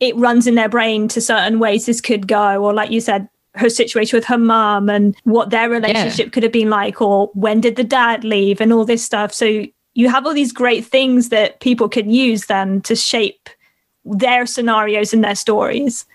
it 0.01 0.17
runs 0.17 0.47
in 0.47 0.57
their 0.57 0.69
brain 0.69 1.09
to 1.09 1.21
certain 1.21 1.59
ways 1.59 1.87
this 1.87 2.01
could 2.01 2.27
go, 2.27 2.63
or 2.63 2.73
like 2.75 2.91
you 2.91 3.01
said, 3.01 3.29
her 3.55 3.71
situation 3.71 4.17
with 4.17 4.25
her 4.25 4.39
mom 4.39 4.89
and 4.89 5.17
what 5.25 5.51
their 5.51 5.69
relationship 5.69 6.27
yeah. 6.27 6.31
could 6.31 6.43
have 6.43 6.53
been 6.53 6.71
like, 6.71 7.01
or 7.01 7.31
when 7.35 7.61
did 7.61 7.77
the 7.77 7.85
dad 7.85 8.25
leave 8.25 8.61
and 8.61 8.73
all 8.73 8.85
this 8.85 9.05
stuff. 9.05 9.33
So 9.33 9.65
you 9.95 10.09
have 10.09 10.27
all 10.27 10.35
these 10.35 10.53
great 10.53 10.85
things 10.85 11.31
that 11.31 11.61
people 11.61 11.89
can 11.89 12.11
use 12.11 12.47
then 12.47 12.81
to 12.83 12.95
shape 12.95 13.49
their 14.05 14.47
scenarios 14.47 15.13
and 15.13 15.25
their 15.25 15.35
stories. 15.35 16.07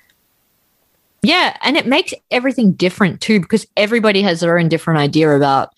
Yeah, 1.22 1.56
and 1.62 1.78
it 1.78 1.88
makes 1.88 2.14
everything 2.32 2.74
different 2.74 3.22
too 3.22 3.40
because 3.40 3.66
everybody 3.78 4.22
has 4.22 4.42
their 4.42 4.58
own 4.58 4.68
different 4.68 5.00
idea 5.00 5.36
about 5.36 5.70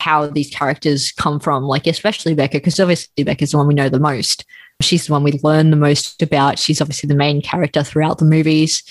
how 0.00 0.26
these 0.26 0.50
characters 0.50 1.12
come 1.12 1.38
from, 1.40 1.64
like 1.64 1.86
especially 1.86 2.34
Beca, 2.34 2.52
because 2.52 2.80
obviously 2.80 3.24
Beca's 3.24 3.52
the 3.52 3.58
one 3.58 3.66
we 3.66 3.74
know 3.74 3.88
the 3.88 4.00
most. 4.00 4.44
She's 4.80 5.06
the 5.06 5.12
one 5.12 5.22
we 5.22 5.38
learn 5.42 5.70
the 5.70 5.76
most 5.76 6.20
about. 6.20 6.58
She's 6.58 6.80
obviously 6.80 7.06
the 7.06 7.14
main 7.14 7.40
character 7.40 7.82
throughout 7.82 8.18
the 8.18 8.24
movies. 8.24 8.82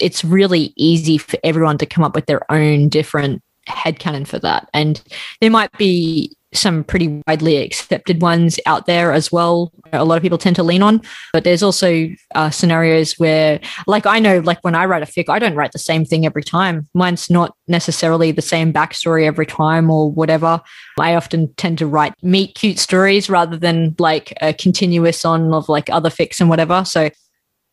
It's 0.00 0.24
really 0.24 0.72
easy 0.76 1.18
for 1.18 1.38
everyone 1.42 1.78
to 1.78 1.86
come 1.86 2.04
up 2.04 2.14
with 2.14 2.26
their 2.26 2.50
own 2.50 2.88
different 2.88 3.42
headcanon 3.68 4.26
for 4.26 4.38
that. 4.38 4.68
And 4.72 5.02
there 5.40 5.50
might 5.50 5.76
be 5.78 6.36
some 6.52 6.84
pretty 6.84 7.22
widely 7.26 7.56
accepted 7.56 8.20
ones 8.20 8.58
out 8.66 8.86
there 8.86 9.12
as 9.12 9.32
well. 9.32 9.72
A 9.92 10.04
lot 10.04 10.16
of 10.16 10.22
people 10.22 10.38
tend 10.38 10.56
to 10.56 10.62
lean 10.62 10.82
on, 10.82 11.00
but 11.32 11.44
there's 11.44 11.62
also 11.62 12.08
uh, 12.34 12.50
scenarios 12.50 13.14
where, 13.14 13.60
like, 13.86 14.06
I 14.06 14.18
know, 14.18 14.40
like 14.40 14.62
when 14.62 14.74
I 14.74 14.84
write 14.84 15.02
a 15.02 15.06
fic, 15.06 15.28
I 15.28 15.38
don't 15.38 15.54
write 15.54 15.72
the 15.72 15.78
same 15.78 16.04
thing 16.04 16.26
every 16.26 16.42
time. 16.42 16.88
Mine's 16.94 17.30
not 17.30 17.56
necessarily 17.68 18.32
the 18.32 18.42
same 18.42 18.72
backstory 18.72 19.24
every 19.26 19.46
time 19.46 19.90
or 19.90 20.10
whatever. 20.10 20.60
I 20.98 21.14
often 21.14 21.52
tend 21.54 21.78
to 21.78 21.86
write 21.86 22.14
meet 22.22 22.54
cute 22.54 22.78
stories 22.78 23.30
rather 23.30 23.56
than 23.56 23.94
like 23.98 24.32
a 24.40 24.52
continuous 24.52 25.24
on 25.24 25.52
of 25.54 25.68
like 25.68 25.88
other 25.90 26.10
fics 26.10 26.40
and 26.40 26.50
whatever. 26.50 26.84
So 26.84 27.10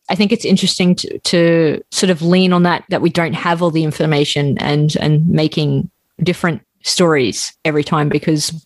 I 0.09 0.15
think 0.15 0.31
it's 0.31 0.45
interesting 0.45 0.95
to, 0.95 1.19
to 1.19 1.81
sort 1.91 2.09
of 2.09 2.21
lean 2.21 2.51
on 2.53 2.63
that 2.63 2.83
that 2.89 3.01
we 3.01 3.09
don't 3.09 3.33
have 3.33 3.61
all 3.61 3.71
the 3.71 3.83
information 3.83 4.57
and 4.57 4.95
and 4.97 5.27
making 5.27 5.91
different 6.23 6.61
stories 6.83 7.53
every 7.65 7.83
time 7.83 8.09
because 8.09 8.65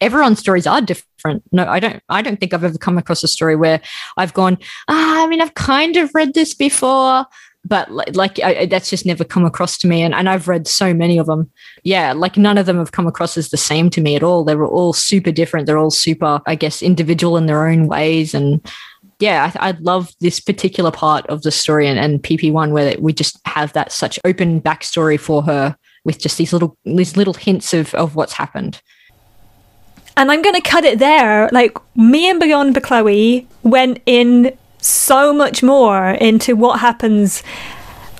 everyone's 0.00 0.38
stories 0.38 0.66
are 0.66 0.80
different. 0.80 1.42
No, 1.52 1.66
I 1.66 1.80
don't. 1.80 2.02
I 2.08 2.22
don't 2.22 2.38
think 2.38 2.54
I've 2.54 2.64
ever 2.64 2.78
come 2.78 2.98
across 2.98 3.22
a 3.22 3.28
story 3.28 3.56
where 3.56 3.80
I've 4.16 4.34
gone. 4.34 4.58
Ah, 4.88 5.24
I 5.24 5.26
mean, 5.26 5.40
I've 5.40 5.54
kind 5.54 5.96
of 5.96 6.14
read 6.14 6.34
this 6.34 6.54
before, 6.54 7.26
but 7.64 7.90
like, 8.14 8.40
I, 8.42 8.66
that's 8.66 8.90
just 8.90 9.06
never 9.06 9.24
come 9.24 9.44
across 9.44 9.78
to 9.78 9.88
me. 9.88 10.02
And 10.02 10.14
and 10.14 10.28
I've 10.28 10.48
read 10.48 10.68
so 10.68 10.94
many 10.94 11.18
of 11.18 11.26
them. 11.26 11.50
Yeah, 11.84 12.12
like 12.12 12.36
none 12.36 12.58
of 12.58 12.66
them 12.66 12.78
have 12.78 12.92
come 12.92 13.06
across 13.06 13.36
as 13.36 13.50
the 13.50 13.56
same 13.56 13.90
to 13.90 14.00
me 14.00 14.16
at 14.16 14.22
all. 14.22 14.44
They 14.44 14.56
were 14.56 14.66
all 14.66 14.92
super 14.92 15.32
different. 15.32 15.66
They're 15.66 15.78
all 15.78 15.90
super, 15.90 16.40
I 16.46 16.54
guess, 16.54 16.82
individual 16.82 17.36
in 17.36 17.46
their 17.46 17.66
own 17.66 17.88
ways. 17.88 18.34
And 18.34 18.66
yeah, 19.18 19.52
I, 19.56 19.70
I 19.70 19.70
love 19.80 20.12
this 20.20 20.40
particular 20.40 20.90
part 20.90 21.26
of 21.26 21.42
the 21.42 21.50
story 21.50 21.88
and, 21.88 21.98
and 21.98 22.22
PP1 22.22 22.72
where 22.72 22.94
we 23.00 23.12
just 23.12 23.38
have 23.46 23.72
that 23.72 23.90
such 23.90 24.18
open 24.24 24.60
backstory 24.60 25.18
for 25.18 25.42
her 25.42 25.76
with 26.04 26.18
just 26.18 26.38
these 26.38 26.52
little 26.52 26.76
these 26.84 27.16
little 27.16 27.34
hints 27.34 27.74
of 27.74 27.94
of 27.94 28.14
what's 28.14 28.32
happened. 28.32 28.80
And 30.18 30.32
I'm 30.32 30.42
going 30.42 30.56
to 30.56 30.60
cut 30.60 30.84
it 30.84 30.98
there. 30.98 31.48
Like, 31.52 31.78
me 31.94 32.28
and 32.28 32.40
Beyond 32.40 32.82
Chloe 32.82 33.46
went 33.62 34.00
in 34.04 34.58
so 34.78 35.32
much 35.32 35.62
more 35.62 36.10
into 36.10 36.56
what 36.56 36.80
happens 36.80 37.44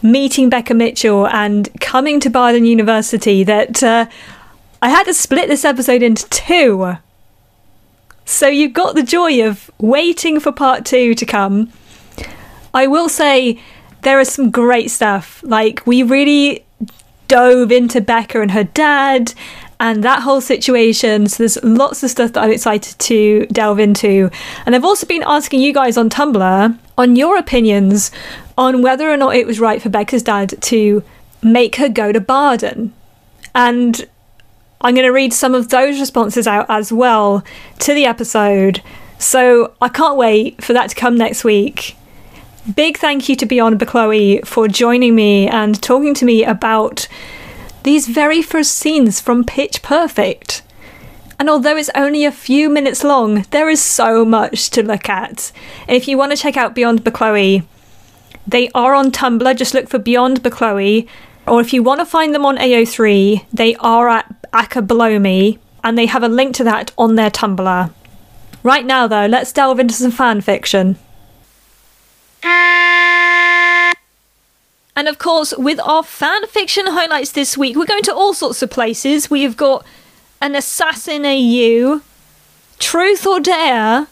meeting 0.00 0.48
Beca 0.48 0.76
Mitchell 0.76 1.26
and 1.26 1.68
coming 1.80 2.20
to 2.20 2.30
Barden 2.30 2.64
University 2.64 3.42
that 3.42 3.82
uh, 3.82 4.06
I 4.80 4.90
had 4.90 5.04
to 5.04 5.12
split 5.12 5.48
this 5.48 5.64
episode 5.64 6.04
into 6.04 6.28
two. 6.28 6.94
So 8.24 8.46
you've 8.46 8.74
got 8.74 8.94
the 8.94 9.02
joy 9.02 9.44
of 9.44 9.68
waiting 9.78 10.38
for 10.38 10.52
part 10.52 10.84
two 10.84 11.14
to 11.16 11.26
come. 11.26 11.72
I 12.72 12.86
will 12.86 13.08
say 13.08 13.60
there 14.02 14.20
is 14.20 14.32
some 14.32 14.52
great 14.52 14.92
stuff. 14.92 15.42
Like, 15.42 15.84
we 15.84 16.04
really 16.04 16.64
dove 17.26 17.72
into 17.72 18.00
Beca 18.00 18.40
and 18.40 18.52
her 18.52 18.62
dad 18.62 19.34
and 19.80 20.02
that 20.04 20.22
whole 20.22 20.40
situation. 20.40 21.28
So 21.28 21.38
there's 21.38 21.62
lots 21.62 22.02
of 22.02 22.10
stuff 22.10 22.32
that 22.32 22.42
I'm 22.42 22.50
excited 22.50 22.98
to 22.98 23.46
delve 23.46 23.78
into. 23.78 24.30
And 24.66 24.74
I've 24.74 24.84
also 24.84 25.06
been 25.06 25.22
asking 25.24 25.60
you 25.60 25.72
guys 25.72 25.96
on 25.96 26.10
Tumblr 26.10 26.78
on 26.96 27.16
your 27.16 27.38
opinions 27.38 28.10
on 28.56 28.82
whether 28.82 29.08
or 29.08 29.16
not 29.16 29.36
it 29.36 29.46
was 29.46 29.60
right 29.60 29.80
for 29.80 29.88
Beca's 29.88 30.22
dad 30.22 30.60
to 30.62 31.02
make 31.42 31.76
her 31.76 31.88
go 31.88 32.10
to 32.10 32.20
Barden. 32.20 32.92
And 33.54 34.04
I'm 34.80 34.94
going 34.94 35.06
to 35.06 35.12
read 35.12 35.32
some 35.32 35.54
of 35.54 35.68
those 35.68 36.00
responses 36.00 36.46
out 36.46 36.66
as 36.68 36.92
well 36.92 37.44
to 37.80 37.94
the 37.94 38.04
episode. 38.04 38.82
So 39.18 39.74
I 39.80 39.88
can't 39.88 40.16
wait 40.16 40.62
for 40.62 40.72
that 40.72 40.90
to 40.90 40.96
come 40.96 41.16
next 41.16 41.44
week. 41.44 41.96
Big 42.74 42.98
thank 42.98 43.28
you 43.28 43.36
to 43.36 43.46
Beyond 43.46 43.84
Chloe 43.86 44.42
for 44.44 44.68
joining 44.68 45.14
me 45.14 45.48
and 45.48 45.80
talking 45.80 46.14
to 46.14 46.24
me 46.24 46.44
about 46.44 47.08
these 47.82 48.08
very 48.08 48.42
first 48.42 48.72
scenes 48.72 49.20
from 49.20 49.44
Pitch 49.44 49.82
Perfect. 49.82 50.62
And 51.38 51.48
although 51.48 51.76
it's 51.76 51.90
only 51.94 52.24
a 52.24 52.32
few 52.32 52.68
minutes 52.68 53.04
long, 53.04 53.44
there 53.50 53.68
is 53.68 53.80
so 53.80 54.24
much 54.24 54.70
to 54.70 54.82
look 54.82 55.08
at. 55.08 55.52
And 55.86 55.96
if 55.96 56.08
you 56.08 56.18
want 56.18 56.32
to 56.32 56.36
check 56.36 56.56
out 56.56 56.74
Beyond 56.74 57.04
Chloe, 57.12 57.62
they 58.46 58.68
are 58.74 58.94
on 58.94 59.12
Tumblr. 59.12 59.56
Just 59.56 59.74
look 59.74 59.88
for 59.88 59.98
Beyond 59.98 60.42
Chloe. 60.50 61.06
Or 61.46 61.60
if 61.60 61.72
you 61.72 61.82
want 61.82 62.00
to 62.00 62.06
find 62.06 62.34
them 62.34 62.44
on 62.44 62.56
AO3, 62.56 63.46
they 63.52 63.76
are 63.76 64.08
at 64.08 64.34
Aka 64.52 64.82
Below 64.82 65.18
Me, 65.18 65.58
and 65.84 65.96
they 65.96 66.06
have 66.06 66.22
a 66.22 66.28
link 66.28 66.54
to 66.56 66.64
that 66.64 66.92
on 66.98 67.14
their 67.14 67.30
Tumblr. 67.30 67.92
Right 68.62 68.84
now, 68.84 69.06
though, 69.06 69.26
let's 69.26 69.52
delve 69.52 69.78
into 69.78 69.94
some 69.94 70.10
fan 70.10 70.40
fiction. 70.40 70.98
And 74.98 75.06
of 75.06 75.18
course, 75.18 75.54
with 75.56 75.78
our 75.78 76.02
fan 76.02 76.44
fiction 76.48 76.88
highlights 76.88 77.30
this 77.30 77.56
week, 77.56 77.76
we're 77.76 77.86
going 77.86 78.02
to 78.02 78.12
all 78.12 78.34
sorts 78.34 78.62
of 78.62 78.70
places. 78.70 79.30
We 79.30 79.44
have 79.44 79.56
got 79.56 79.86
an 80.42 80.56
Assassin 80.56 81.24
AU, 81.24 82.00
Truth 82.80 83.24
or 83.24 83.38
Dare, 83.38 84.08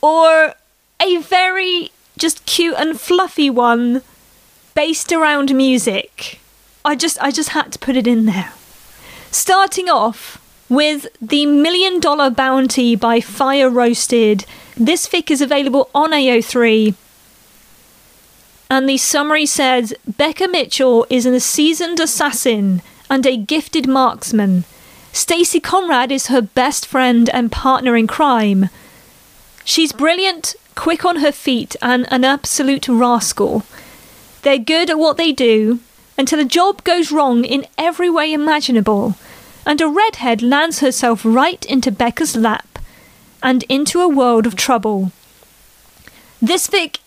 or 0.00 0.54
a 0.98 1.16
very 1.18 1.90
just 2.16 2.46
cute 2.46 2.76
and 2.78 2.98
fluffy 2.98 3.50
one 3.50 4.00
based 4.74 5.12
around 5.12 5.54
music. 5.54 6.40
I 6.86 6.94
just 6.94 7.22
I 7.22 7.30
just 7.30 7.50
had 7.50 7.70
to 7.72 7.78
put 7.78 7.94
it 7.94 8.06
in 8.06 8.24
there. 8.24 8.54
Starting 9.30 9.90
off 9.90 10.42
with 10.70 11.06
the 11.20 11.44
Million 11.44 12.00
Dollar 12.00 12.30
Bounty 12.30 12.96
by 12.96 13.20
Fire 13.20 13.68
Roasted. 13.68 14.46
This 14.74 15.06
fic 15.06 15.30
is 15.30 15.42
available 15.42 15.90
on 15.94 16.12
AO3 16.12 16.94
and 18.70 18.88
the 18.88 18.98
summary 18.98 19.46
says 19.46 19.94
Beca 20.10 20.50
Mitchell 20.50 21.06
is 21.08 21.24
a 21.26 21.40
seasoned 21.40 22.00
assassin 22.00 22.82
and 23.08 23.26
a 23.26 23.36
gifted 23.36 23.88
marksman. 23.88 24.64
Stacie 25.12 25.62
Conrad 25.62 26.12
is 26.12 26.26
her 26.26 26.42
best 26.42 26.86
friend 26.86 27.30
and 27.30 27.50
partner 27.50 27.96
in 27.96 28.06
crime. 28.06 28.68
She's 29.64 29.92
brilliant, 29.92 30.54
quick 30.74 31.04
on 31.04 31.16
her 31.16 31.32
feet, 31.32 31.76
and 31.80 32.06
an 32.12 32.24
absolute 32.24 32.88
rascal. 32.88 33.64
They're 34.42 34.58
good 34.58 34.90
at 34.90 34.98
what 34.98 35.16
they 35.16 35.32
do 35.32 35.80
until 36.16 36.40
a 36.40 36.44
job 36.44 36.84
goes 36.84 37.10
wrong 37.10 37.44
in 37.44 37.66
every 37.76 38.10
way 38.10 38.32
imaginable, 38.32 39.16
and 39.64 39.80
a 39.80 39.88
redhead 39.88 40.42
lands 40.42 40.80
herself 40.80 41.22
right 41.24 41.64
into 41.66 41.92
Beca's 41.92 42.36
lap 42.36 42.78
and 43.42 43.62
into 43.64 44.00
a 44.00 44.08
world 44.08 44.46
of 44.46 44.56
trouble. 44.56 45.12
This 46.40 46.68
fic 46.68 46.98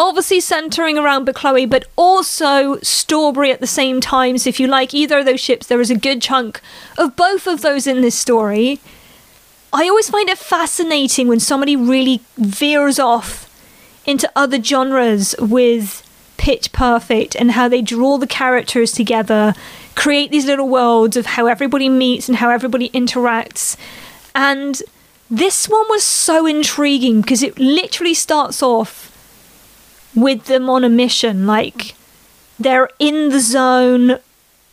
obviously 0.00 0.40
centering 0.40 0.96
around 0.96 1.32
Chloe, 1.34 1.66
but 1.66 1.84
also 1.94 2.76
Staubrey 2.76 3.52
at 3.52 3.60
the 3.60 3.66
same 3.66 4.00
time. 4.00 4.38
So 4.38 4.48
if 4.48 4.58
you 4.58 4.66
like 4.66 4.94
either 4.94 5.18
of 5.18 5.26
those 5.26 5.40
ships, 5.40 5.66
there 5.66 5.80
is 5.80 5.90
a 5.90 5.96
good 5.96 6.22
chunk 6.22 6.60
of 6.96 7.14
both 7.14 7.46
of 7.46 7.60
those 7.60 7.86
in 7.86 8.00
this 8.00 8.14
story. 8.14 8.80
I 9.74 9.88
always 9.88 10.08
find 10.08 10.28
it 10.30 10.38
fascinating 10.38 11.28
when 11.28 11.38
somebody 11.38 11.76
really 11.76 12.22
veers 12.38 12.98
off 12.98 13.46
into 14.06 14.32
other 14.34 14.60
genres 14.60 15.34
with 15.38 16.02
Pitch 16.38 16.72
Perfect 16.72 17.36
and 17.36 17.52
how 17.52 17.68
they 17.68 17.82
draw 17.82 18.16
the 18.16 18.26
characters 18.26 18.92
together, 18.92 19.54
create 19.94 20.30
these 20.30 20.46
little 20.46 20.68
worlds 20.68 21.18
of 21.18 21.26
how 21.26 21.46
everybody 21.46 21.90
meets 21.90 22.26
and 22.26 22.38
how 22.38 22.48
everybody 22.48 22.88
interacts. 22.90 23.76
And 24.34 24.82
this 25.30 25.68
one 25.68 25.84
was 25.90 26.02
so 26.02 26.46
intriguing 26.46 27.20
because 27.20 27.42
it 27.42 27.58
literally 27.58 28.14
starts 28.14 28.62
off 28.62 29.09
with 30.14 30.46
them 30.46 30.68
on 30.68 30.84
a 30.84 30.88
mission. 30.88 31.46
Like 31.46 31.94
they're 32.58 32.90
in 32.98 33.30
the 33.30 33.40
zone. 33.40 34.18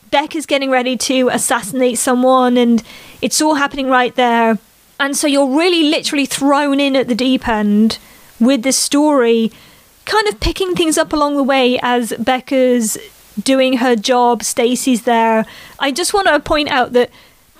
Beck 0.09 0.35
is 0.35 0.45
getting 0.45 0.69
ready 0.69 0.95
to 0.97 1.29
assassinate 1.29 1.97
someone, 1.97 2.57
and 2.57 2.81
it's 3.21 3.41
all 3.41 3.55
happening 3.55 3.89
right 3.89 4.15
there. 4.15 4.57
And 4.99 5.15
so 5.15 5.27
you're 5.27 5.57
really 5.57 5.83
literally 5.83 6.25
thrown 6.25 6.79
in 6.79 6.95
at 6.95 7.07
the 7.07 7.15
deep 7.15 7.47
end 7.47 7.99
with 8.39 8.63
this 8.63 8.77
story, 8.77 9.51
kind 10.05 10.27
of 10.27 10.39
picking 10.39 10.75
things 10.75 10.97
up 10.97 11.13
along 11.13 11.35
the 11.35 11.43
way 11.43 11.79
as 11.81 12.13
Beca's 12.13 12.97
doing 13.41 13.77
her 13.77 13.95
job. 13.95 14.43
Stacie's 14.43 15.03
there. 15.03 15.45
I 15.79 15.91
just 15.91 16.13
want 16.13 16.27
to 16.27 16.39
point 16.39 16.69
out 16.69 16.93
that 16.93 17.11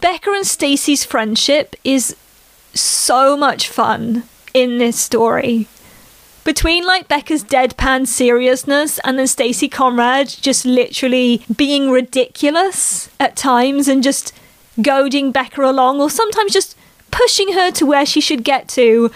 Beca 0.02 0.36
and 0.36 0.48
Stacie's 0.48 1.04
friendship 1.04 1.76
is 1.84 2.16
so 2.74 3.36
much 3.36 3.68
fun 3.68 4.24
in 4.54 4.78
this 4.78 5.00
story 5.00 5.68
between 6.48 6.86
like 6.86 7.10
Beca's 7.10 7.44
deadpan 7.44 8.08
seriousness 8.08 9.00
and 9.00 9.20
then 9.20 9.26
Stacie 9.26 9.70
Conrad 9.70 10.30
just 10.30 10.66
literally 10.66 11.44
being 11.54 11.92
ridiculous 11.92 13.10
at 13.20 13.36
times 13.36 13.90
and 13.90 14.02
just 14.02 14.34
goading 14.82 15.34
Beca 15.34 15.68
along 15.68 16.00
or 16.00 16.10
sometimes 16.10 16.54
just 16.54 16.78
pushing 17.12 17.52
her 17.52 17.70
to 17.72 17.86
where 17.86 18.06
she 18.06 18.22
should 18.22 18.46
get 18.46 18.70
to. 18.70 19.12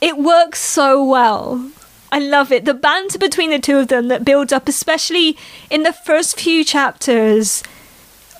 It 0.00 0.16
works 0.16 0.60
so 0.60 1.04
well. 1.04 1.72
I 2.12 2.20
love 2.20 2.52
it. 2.52 2.66
The 2.66 2.72
banter 2.72 3.18
between 3.18 3.50
the 3.50 3.58
two 3.58 3.78
of 3.78 3.88
them 3.88 4.06
that 4.06 4.24
builds 4.24 4.52
up, 4.52 4.68
especially 4.68 5.36
in 5.68 5.82
the 5.82 5.92
first 5.92 6.38
few 6.38 6.62
chapters, 6.62 7.64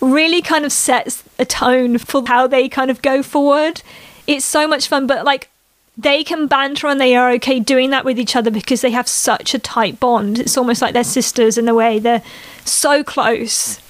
really 0.01 0.40
kind 0.40 0.64
of 0.64 0.70
sets 0.70 1.24
a 1.40 1.44
tone 1.44 1.99
for 1.99 2.24
how 2.24 2.47
they 2.47 2.68
kind 2.68 2.92
of 2.92 3.03
go 3.03 3.24
forward. 3.24 3.82
It's 4.28 4.44
so 4.44 4.68
much 4.68 4.86
fun, 4.86 5.09
but 5.09 5.24
like 5.24 5.51
they 5.99 6.22
can 6.22 6.47
banter 6.47 6.88
and 6.88 7.01
they 7.01 7.16
are 7.16 7.30
okay 7.32 7.59
doing 7.59 7.90
that 7.90 8.05
with 8.05 8.18
each 8.18 8.36
other 8.36 8.51
because 8.51 8.82
they 8.82 8.90
have 8.90 9.09
such 9.09 9.55
a 9.55 9.59
tight 9.59 9.99
bond. 9.99 10.38
It's 10.38 10.59
almost 10.59 10.82
like 10.82 10.92
they're 10.92 11.05
sisters 11.05 11.57
in 11.57 11.68
a 11.68 11.74
way. 11.74 11.99
They're 11.99 12.22
so 12.64 13.03
close. 13.03 13.80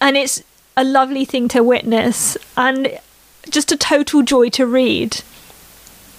And 0.00 0.16
it's 0.16 0.42
a 0.76 0.84
lovely 0.84 1.24
thing 1.24 1.48
to 1.48 1.62
witness 1.62 2.36
and 2.56 2.98
just 3.48 3.70
a 3.70 3.76
total 3.76 4.22
joy 4.22 4.48
to 4.50 4.66
read. 4.66 5.22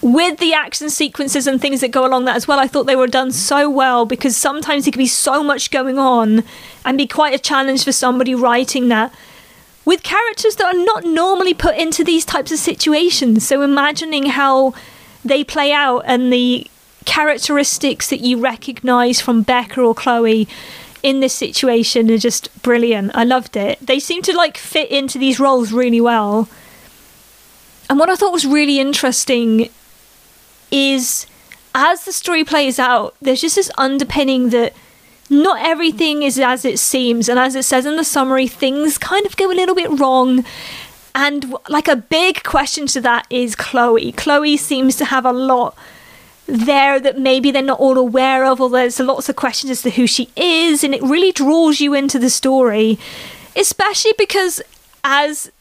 With 0.02 0.40
the 0.40 0.54
action 0.54 0.90
sequences 0.90 1.48
and 1.48 1.60
things 1.60 1.82
that 1.82 1.90
go 1.90 2.06
along 2.06 2.26
that 2.26 2.36
as 2.36 2.48
well, 2.48 2.60
I 2.60 2.68
thought 2.68 2.86
they 2.86 2.96
were 2.96 3.08
done 3.08 3.32
so 3.32 3.70
well 3.70 4.06
because 4.06 4.38
sometimes 4.38 4.86
there 4.86 4.92
could 4.92 5.00
be 5.00 5.08
so 5.08 5.44
much 5.44 5.72
going 5.72 6.00
on 6.00 6.44
and 6.86 6.98
be 6.98 7.08
quite 7.08 7.34
a 7.34 7.40
challenge 7.40 7.84
for 7.84 7.92
somebody 7.92 8.34
writing 8.34 8.88
that 8.90 9.14
with 9.84 10.04
characters 10.04 10.56
that 10.58 10.76
are 10.76 10.86
not 10.86 11.04
normally 11.04 11.54
put 11.54 11.78
into 11.78 12.04
these 12.04 12.26
types 12.26 12.52
of 12.52 12.60
situations. 12.60 13.48
So 13.48 13.62
imagining 13.62 14.28
how 14.28 14.74
they 15.24 15.44
play 15.44 15.72
out 15.72 16.04
and 16.06 16.32
the 16.32 16.68
characteristics 17.06 18.10
that 18.10 18.20
you 18.20 18.38
recognize 18.38 19.22
from 19.22 19.44
Beca 19.44 19.78
or 19.78 19.96
Chloe 19.96 20.48
in 21.04 21.20
this 21.20 21.34
situation 21.34 22.12
are 22.12 22.18
just 22.18 22.50
brilliant. 22.62 23.12
I 23.16 23.24
loved 23.24 23.56
it. 23.56 23.80
They 23.80 24.00
seem 24.00 24.22
to 24.24 24.36
like 24.36 24.58
fit 24.58 24.90
into 24.90 25.18
these 25.18 25.40
roles 25.40 25.72
really 25.72 26.02
well. 26.02 26.50
And 27.90 27.98
what 27.98 28.10
I 28.10 28.16
thought 28.16 28.34
was 28.34 28.46
really 28.46 28.80
interesting 28.80 29.70
is 30.72 31.26
as 31.74 32.04
the 32.04 32.12
story 32.12 32.44
plays 32.44 32.80
out, 32.80 33.16
there's 33.22 33.42
just 33.42 33.56
this 33.56 33.72
underpinning 33.78 34.50
that 34.50 34.74
not 35.30 35.62
everything 35.62 36.24
is 36.24 36.40
as 36.40 36.66
it 36.66 36.80
seems. 36.80 37.30
And 37.30 37.40
as 37.40 37.56
it 37.56 37.64
says 37.64 37.86
in 37.86 37.96
the 37.96 38.04
summary, 38.04 38.48
things 38.48 38.98
kind 38.98 39.26
of 39.26 39.38
go 39.38 39.52
a 39.52 39.54
little 39.54 39.76
bit 39.76 39.92
wrong. 39.92 40.44
And 41.20 41.56
like 41.68 41.88
a 41.88 41.96
big 41.96 42.44
question 42.44 42.86
to 42.88 43.02
that 43.02 43.26
is 43.32 43.56
Chloe. 43.56 44.12
Chloe 44.12 44.56
seems 44.56 44.96
to 44.98 45.06
have 45.06 45.26
a 45.26 45.34
lot 45.34 45.76
there 46.46 47.00
that 47.00 47.18
maybe 47.18 47.50
they're 47.50 47.64
not 47.64 47.80
all 47.80 47.98
aware 47.98 48.46
of, 48.46 48.62
or 48.62 48.70
there's 48.70 49.00
lots 49.00 49.28
of 49.28 49.36
questions 49.36 49.72
as 49.72 49.82
to 49.82 49.90
who 49.90 50.06
she 50.06 50.30
is, 50.36 50.84
and 50.84 50.94
it 50.94 51.02
really 51.02 51.32
draws 51.32 51.82
you 51.82 51.96
into 51.96 52.20
the 52.20 52.30
story, 52.30 53.00
especially 53.56 54.14
because 54.16 54.62
as 55.04 55.52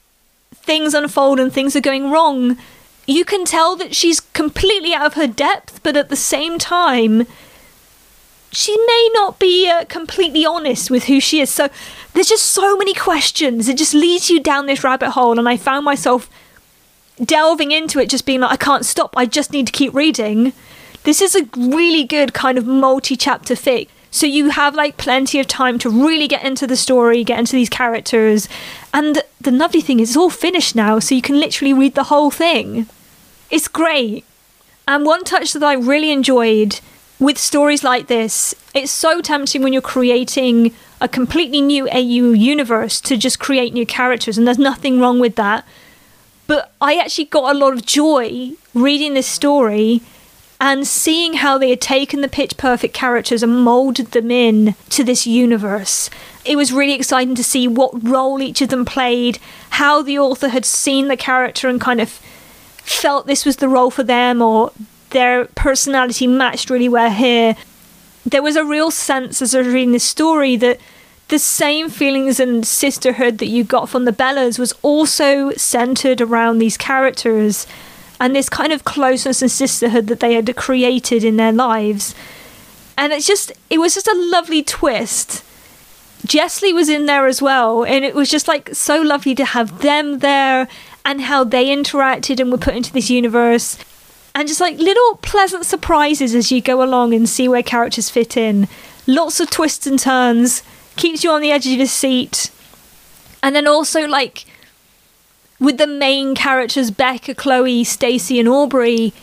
things 0.52 0.92
unfold 0.92 1.40
and 1.40 1.50
things 1.50 1.74
are 1.74 1.80
going 1.80 2.10
wrong, 2.10 2.58
you 3.06 3.24
can 3.24 3.46
tell 3.46 3.76
that 3.76 3.96
she's 3.96 4.20
completely 4.20 4.92
out 4.92 5.06
of 5.06 5.14
her 5.14 5.26
depth, 5.26 5.82
but 5.82 5.96
at 5.96 6.10
the 6.10 6.16
same 6.16 6.58
time, 6.58 7.26
she 8.52 8.76
may 8.76 9.08
not 9.12 9.38
be 9.38 9.68
uh, 9.68 9.84
completely 9.86 10.46
honest 10.46 10.90
with 10.90 11.04
who 11.04 11.20
she 11.20 11.40
is. 11.40 11.50
So 11.50 11.68
there's 12.14 12.28
just 12.28 12.46
so 12.46 12.76
many 12.76 12.94
questions. 12.94 13.68
It 13.68 13.76
just 13.76 13.94
leads 13.94 14.30
you 14.30 14.40
down 14.40 14.66
this 14.66 14.84
rabbit 14.84 15.10
hole, 15.10 15.38
and 15.38 15.48
I 15.48 15.56
found 15.56 15.84
myself 15.84 16.30
delving 17.22 17.72
into 17.72 17.98
it, 17.98 18.08
just 18.08 18.26
being 18.26 18.40
like, 18.40 18.52
I 18.52 18.64
can't 18.64 18.84
stop. 18.84 19.14
I 19.16 19.26
just 19.26 19.52
need 19.52 19.66
to 19.66 19.72
keep 19.72 19.94
reading. 19.94 20.52
This 21.04 21.20
is 21.20 21.34
a 21.36 21.48
really 21.56 22.04
good 22.04 22.34
kind 22.34 22.58
of 22.58 22.66
multi-chapter 22.66 23.54
fic. 23.54 23.88
So 24.10 24.26
you 24.26 24.48
have 24.50 24.74
like 24.74 24.96
plenty 24.96 25.38
of 25.40 25.46
time 25.46 25.78
to 25.80 25.90
really 25.90 26.26
get 26.26 26.44
into 26.44 26.66
the 26.66 26.76
story, 26.76 27.22
get 27.22 27.38
into 27.38 27.52
these 27.52 27.68
characters. 27.68 28.48
And 28.94 29.22
the 29.40 29.50
lovely 29.50 29.82
thing 29.82 30.00
is 30.00 30.10
it's 30.10 30.16
all 30.16 30.30
finished 30.30 30.74
now, 30.74 30.98
so 30.98 31.14
you 31.14 31.22
can 31.22 31.38
literally 31.38 31.74
read 31.74 31.94
the 31.94 32.04
whole 32.04 32.30
thing. 32.30 32.86
It's 33.50 33.68
great. 33.68 34.24
And 34.88 35.04
one 35.04 35.24
touch 35.24 35.52
that 35.52 35.62
I 35.62 35.74
really 35.74 36.10
enjoyed 36.10 36.80
with 37.18 37.38
stories 37.38 37.82
like 37.82 38.08
this, 38.08 38.54
it's 38.74 38.92
so 38.92 39.20
tempting 39.20 39.62
when 39.62 39.72
you're 39.72 39.82
creating 39.82 40.74
a 41.00 41.08
completely 41.08 41.60
new 41.60 41.88
AU 41.90 42.32
universe 42.32 43.00
to 43.02 43.16
just 43.16 43.38
create 43.38 43.72
new 43.72 43.86
characters, 43.86 44.36
and 44.36 44.46
there's 44.46 44.58
nothing 44.58 45.00
wrong 45.00 45.18
with 45.18 45.36
that. 45.36 45.66
But 46.46 46.72
I 46.80 46.96
actually 46.96 47.24
got 47.26 47.54
a 47.54 47.58
lot 47.58 47.72
of 47.72 47.84
joy 47.84 48.52
reading 48.74 49.14
this 49.14 49.26
story 49.26 50.00
and 50.60 50.86
seeing 50.86 51.34
how 51.34 51.58
they 51.58 51.70
had 51.70 51.80
taken 51.80 52.20
the 52.20 52.28
pitch 52.28 52.56
perfect 52.56 52.94
characters 52.94 53.42
and 53.42 53.62
molded 53.64 54.12
them 54.12 54.30
in 54.30 54.74
to 54.90 55.04
this 55.04 55.26
universe. 55.26 56.08
It 56.44 56.56
was 56.56 56.72
really 56.72 56.94
exciting 56.94 57.34
to 57.34 57.44
see 57.44 57.68
what 57.68 58.08
role 58.08 58.40
each 58.40 58.62
of 58.62 58.68
them 58.68 58.84
played, 58.84 59.38
how 59.70 60.02
the 60.02 60.18
author 60.18 60.48
had 60.48 60.64
seen 60.64 61.08
the 61.08 61.16
character 61.16 61.68
and 61.68 61.80
kind 61.80 62.00
of 62.00 62.20
felt 62.78 63.26
this 63.26 63.44
was 63.44 63.56
the 63.56 63.68
role 63.68 63.90
for 63.90 64.02
them 64.02 64.40
or 64.40 64.72
their 65.10 65.46
personality 65.46 66.26
matched 66.26 66.70
really 66.70 66.88
well 66.88 67.10
here. 67.10 67.56
There 68.24 68.42
was 68.42 68.56
a 68.56 68.64
real 68.64 68.90
sense 68.90 69.40
as 69.40 69.54
I 69.54 69.58
was 69.58 69.68
reading 69.68 69.92
this 69.92 70.04
story 70.04 70.56
that 70.56 70.80
the 71.28 71.38
same 71.38 71.88
feelings 71.88 72.38
and 72.38 72.66
sisterhood 72.66 73.38
that 73.38 73.46
you 73.46 73.64
got 73.64 73.88
from 73.88 74.04
the 74.04 74.12
Bellas 74.12 74.58
was 74.58 74.72
also 74.82 75.50
centered 75.52 76.20
around 76.20 76.58
these 76.58 76.76
characters 76.76 77.66
and 78.20 78.34
this 78.34 78.48
kind 78.48 78.72
of 78.72 78.84
closeness 78.84 79.42
and 79.42 79.50
sisterhood 79.50 80.06
that 80.06 80.20
they 80.20 80.34
had 80.34 80.54
created 80.56 81.24
in 81.24 81.36
their 81.36 81.52
lives. 81.52 82.14
And 82.96 83.12
it's 83.12 83.26
just, 83.26 83.52
it 83.68 83.78
was 83.78 83.94
just 83.94 84.06
a 84.06 84.14
lovely 84.14 84.62
twist. 84.62 85.44
Jessley 86.26 86.72
was 86.72 86.88
in 86.88 87.06
there 87.06 87.26
as 87.26 87.42
well, 87.42 87.84
and 87.84 88.04
it 88.04 88.14
was 88.14 88.30
just 88.30 88.48
like 88.48 88.74
so 88.74 89.00
lovely 89.02 89.34
to 89.34 89.44
have 89.44 89.82
them 89.82 90.20
there 90.20 90.66
and 91.04 91.22
how 91.22 91.44
they 91.44 91.66
interacted 91.66 92.40
and 92.40 92.50
were 92.50 92.58
put 92.58 92.74
into 92.74 92.92
this 92.92 93.10
universe. 93.10 93.78
And 94.36 94.46
just 94.46 94.60
like 94.60 94.76
little 94.76 95.16
pleasant 95.22 95.64
surprises 95.64 96.34
as 96.34 96.52
you 96.52 96.60
go 96.60 96.82
along 96.82 97.14
and 97.14 97.26
see 97.26 97.48
where 97.48 97.62
characters 97.62 98.10
fit 98.10 98.36
in. 98.36 98.68
Lots 99.06 99.40
of 99.40 99.48
twists 99.48 99.86
and 99.86 99.98
turns, 99.98 100.62
keeps 100.96 101.24
you 101.24 101.30
on 101.30 101.40
the 101.40 101.50
edge 101.50 101.64
of 101.64 101.72
your 101.72 101.86
seat. 101.86 102.50
And 103.42 103.56
then 103.56 103.66
also 103.66 104.06
like 104.06 104.44
with 105.58 105.78
the 105.78 105.86
main 105.86 106.34
characters 106.34 106.90
Beca, 106.90 107.34
Chloe, 107.34 107.82
Stacie, 107.82 108.38
and 108.38 108.46
Aubrey, 108.46 109.14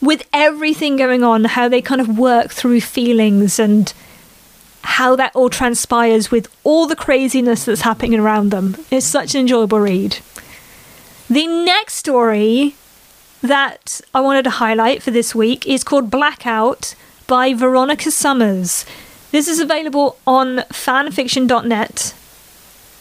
with 0.00 0.26
everything 0.32 0.96
going 0.96 1.22
on, 1.22 1.44
how 1.44 1.68
they 1.68 1.82
kind 1.82 2.00
of 2.00 2.16
work 2.18 2.50
through 2.50 2.80
feelings 2.80 3.58
and 3.58 3.92
how 4.80 5.16
that 5.16 5.36
all 5.36 5.50
transpires 5.50 6.30
with 6.30 6.48
all 6.64 6.86
the 6.86 6.96
craziness 6.96 7.66
that's 7.66 7.82
happening 7.82 8.18
around 8.18 8.52
them. 8.52 8.74
It's 8.90 9.04
such 9.04 9.34
an 9.34 9.42
enjoyable 9.42 9.80
read. 9.80 10.16
The 11.28 11.46
next 11.46 11.96
story 11.96 12.74
that 13.42 14.00
I 14.14 14.20
wanted 14.20 14.44
to 14.44 14.50
highlight 14.50 15.02
for 15.02 15.10
this 15.10 15.34
week 15.34 15.66
is 15.66 15.84
called 15.84 16.10
Blackout 16.10 16.94
by 17.26 17.54
Veronica 17.54 18.10
Summers. 18.10 18.84
This 19.30 19.48
is 19.48 19.60
available 19.60 20.18
on 20.26 20.58
fanfiction.net. 20.70 22.14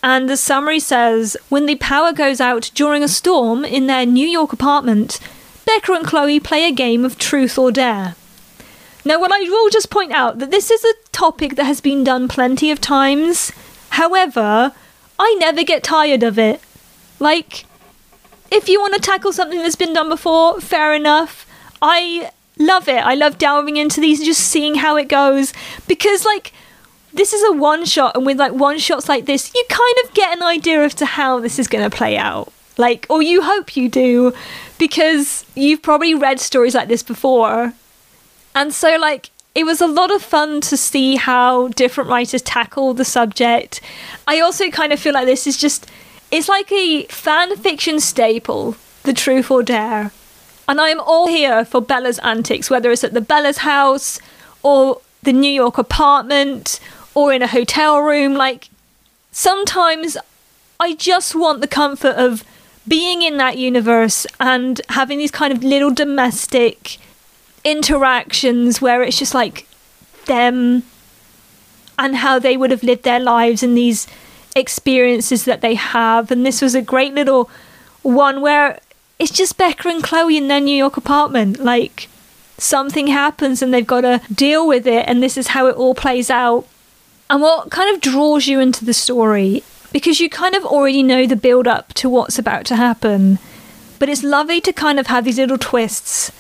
And 0.01 0.29
the 0.29 0.37
summary 0.37 0.79
says 0.79 1.35
when 1.49 1.65
the 1.65 1.75
power 1.75 2.13
goes 2.13 2.39
out 2.39 2.71
during 2.73 3.03
a 3.03 3.07
storm 3.07 3.65
in 3.65 3.87
their 3.87 4.05
New 4.05 4.27
York 4.27 4.53
apartment, 4.53 5.19
Beca 5.65 5.97
and 5.97 6.05
Chloe 6.05 6.39
play 6.39 6.65
a 6.65 6.71
game 6.71 7.03
of 7.03 7.17
truth 7.17 7.57
or 7.57 7.71
dare. 7.71 8.15
Now, 9.05 9.19
what 9.19 9.31
I 9.31 9.39
will 9.39 9.69
just 9.69 9.89
point 9.89 10.11
out 10.11 10.39
that 10.39 10.51
this 10.51 10.69
is 10.69 10.83
a 10.83 10.93
topic 11.11 11.55
that 11.55 11.65
has 11.65 11.81
been 11.81 12.03
done 12.03 12.27
plenty 12.27 12.69
of 12.71 12.81
times. 12.81 13.51
However, 13.91 14.73
I 15.17 15.35
never 15.39 15.63
get 15.63 15.83
tired 15.83 16.23
of 16.23 16.37
it. 16.37 16.61
Like, 17.19 17.65
if 18.51 18.67
you 18.69 18.79
want 18.79 18.95
to 18.95 19.01
tackle 19.01 19.33
something 19.33 19.59
that's 19.59 19.75
been 19.75 19.93
done 19.93 20.09
before, 20.09 20.59
fair 20.61 20.93
enough. 20.93 21.45
I 21.81 22.31
love 22.57 22.87
it. 22.87 23.03
I 23.03 23.15
love 23.15 23.37
delving 23.37 23.77
into 23.77 24.01
these 24.01 24.19
and 24.19 24.25
just 24.25 24.41
seeing 24.41 24.75
how 24.75 24.97
it 24.97 25.07
goes 25.07 25.53
because, 25.87 26.25
like, 26.25 26.51
this 27.13 27.33
is 27.33 27.43
a 27.49 27.53
one 27.53 27.85
shot, 27.85 28.15
and 28.15 28.25
with 28.25 28.37
like 28.37 28.51
one 28.51 28.77
shots 28.77 29.09
like 29.09 29.25
this, 29.25 29.51
you 29.55 29.65
kind 29.69 29.95
of 30.03 30.13
get 30.13 30.37
an 30.37 30.43
idea 30.43 30.83
as 30.83 30.93
to 30.95 31.05
how 31.05 31.39
this 31.39 31.57
is 31.57 31.67
going 31.67 31.89
to 31.89 31.95
play 31.95 32.17
out. 32.17 32.53
Like, 32.77 33.07
or 33.09 33.21
you 33.21 33.41
hope 33.41 33.75
you 33.75 33.89
do, 33.89 34.33
because 34.77 35.45
you've 35.55 35.81
probably 35.81 36.13
read 36.13 36.39
stories 36.39 36.75
like 36.75 36.87
this 36.87 37.03
before. 37.03 37.73
And 38.53 38.73
so, 38.73 38.97
like, 38.97 39.31
it 39.55 39.63
was 39.63 39.81
a 39.81 39.87
lot 39.87 40.11
of 40.11 40.21
fun 40.21 40.61
to 40.61 40.77
see 40.77 41.15
how 41.15 41.69
different 41.69 42.09
writers 42.09 42.41
tackle 42.41 42.93
the 42.93 43.03
subject. 43.03 43.81
I 44.27 44.39
also 44.39 44.69
kind 44.69 44.93
of 44.93 44.99
feel 44.99 45.13
like 45.13 45.25
this 45.25 45.47
is 45.47 45.57
just, 45.57 45.89
it's 46.32 46.49
like 46.49 46.71
a 46.71 47.03
fan 47.05 47.55
fiction 47.57 47.99
staple, 47.99 48.75
the 49.03 49.13
truth 49.13 49.49
or 49.49 49.63
dare. 49.63 50.11
And 50.67 50.80
I 50.80 50.89
am 50.89 50.99
all 50.99 51.27
here 51.27 51.65
for 51.65 51.82
Bella's 51.82 52.19
antics, 52.19 52.69
whether 52.69 52.91
it's 52.91 53.03
at 53.03 53.13
the 53.13 53.21
Bella's 53.21 53.59
house 53.59 54.19
or 54.61 55.01
the 55.23 55.34
New 55.34 55.51
York 55.51 55.77
apartment 55.77 56.80
or 57.15 57.34
in 57.34 57.41
a 57.41 57.47
hotel 57.47 57.99
room. 57.99 58.36
Like, 58.36 58.69
sometimes 59.32 60.17
I 60.80 60.93
just 60.93 61.36
want 61.36 61.61
the 61.61 61.67
comfort 61.67 62.15
of 62.15 62.43
being 62.88 63.21
in 63.21 63.38
that 63.38 63.57
universe 63.57 64.27
and 64.39 64.80
having 64.89 65.17
these 65.17 65.32
kind 65.32 65.51
of 65.51 65.63
little 65.63 65.93
domestic 65.93 66.97
interactions 67.63 68.82
where 68.82 69.01
it's 69.01 69.19
just 69.19 69.34
like 69.34 69.67
them 70.25 70.84
and 71.97 72.15
how 72.17 72.39
they 72.39 72.55
would 72.55 72.71
have 72.71 72.84
lived 72.84 73.03
their 73.03 73.19
lives 73.19 73.61
in 73.61 73.75
these 73.75 74.07
experiences 74.55 75.45
that 75.45 75.61
they 75.61 75.75
have. 75.75 76.31
And 76.31 76.45
this 76.45 76.61
was 76.61 76.75
a 76.75 76.81
great 76.81 77.13
little 77.13 77.49
one 78.01 78.41
where 78.41 78.79
it's 79.17 79.31
just 79.31 79.57
Beca 79.57 79.91
and 79.91 80.03
Chloe 80.03 80.37
in 80.37 80.47
their 80.47 80.61
New 80.61 80.75
York 80.75 80.97
apartment. 80.97 81.59
Like 81.59 82.07
something 82.57 83.07
happens 83.07 83.61
and 83.61 83.73
they've 83.73 83.85
got 83.85 84.01
to 84.01 84.21
deal 84.33 84.67
with 84.67 84.87
it, 84.87 85.07
and 85.07 85.21
this 85.21 85.37
is 85.37 85.49
how 85.49 85.67
it 85.67 85.75
all 85.75 85.95
plays 85.95 86.29
out. 86.29 86.67
And 87.29 87.41
what 87.41 87.69
kind 87.69 87.93
of 87.93 88.01
draws 88.01 88.47
you 88.47 88.59
into 88.59 88.85
the 88.85 88.93
story, 88.93 89.63
because 89.91 90.19
you 90.19 90.29
kind 90.29 90.55
of 90.55 90.65
already 90.65 91.03
know 91.03 91.27
the 91.27 91.35
build 91.35 91.67
up 91.67 91.93
to 91.95 92.09
what's 92.09 92.39
about 92.39 92.65
to 92.65 92.75
happen, 92.75 93.37
but 93.99 94.09
it's 94.09 94.23
lovely 94.23 94.59
to 94.61 94.73
kind 94.73 94.99
of 94.99 95.07
have 95.07 95.25
these 95.25 95.37
little 95.37 95.57
twists 95.57 96.31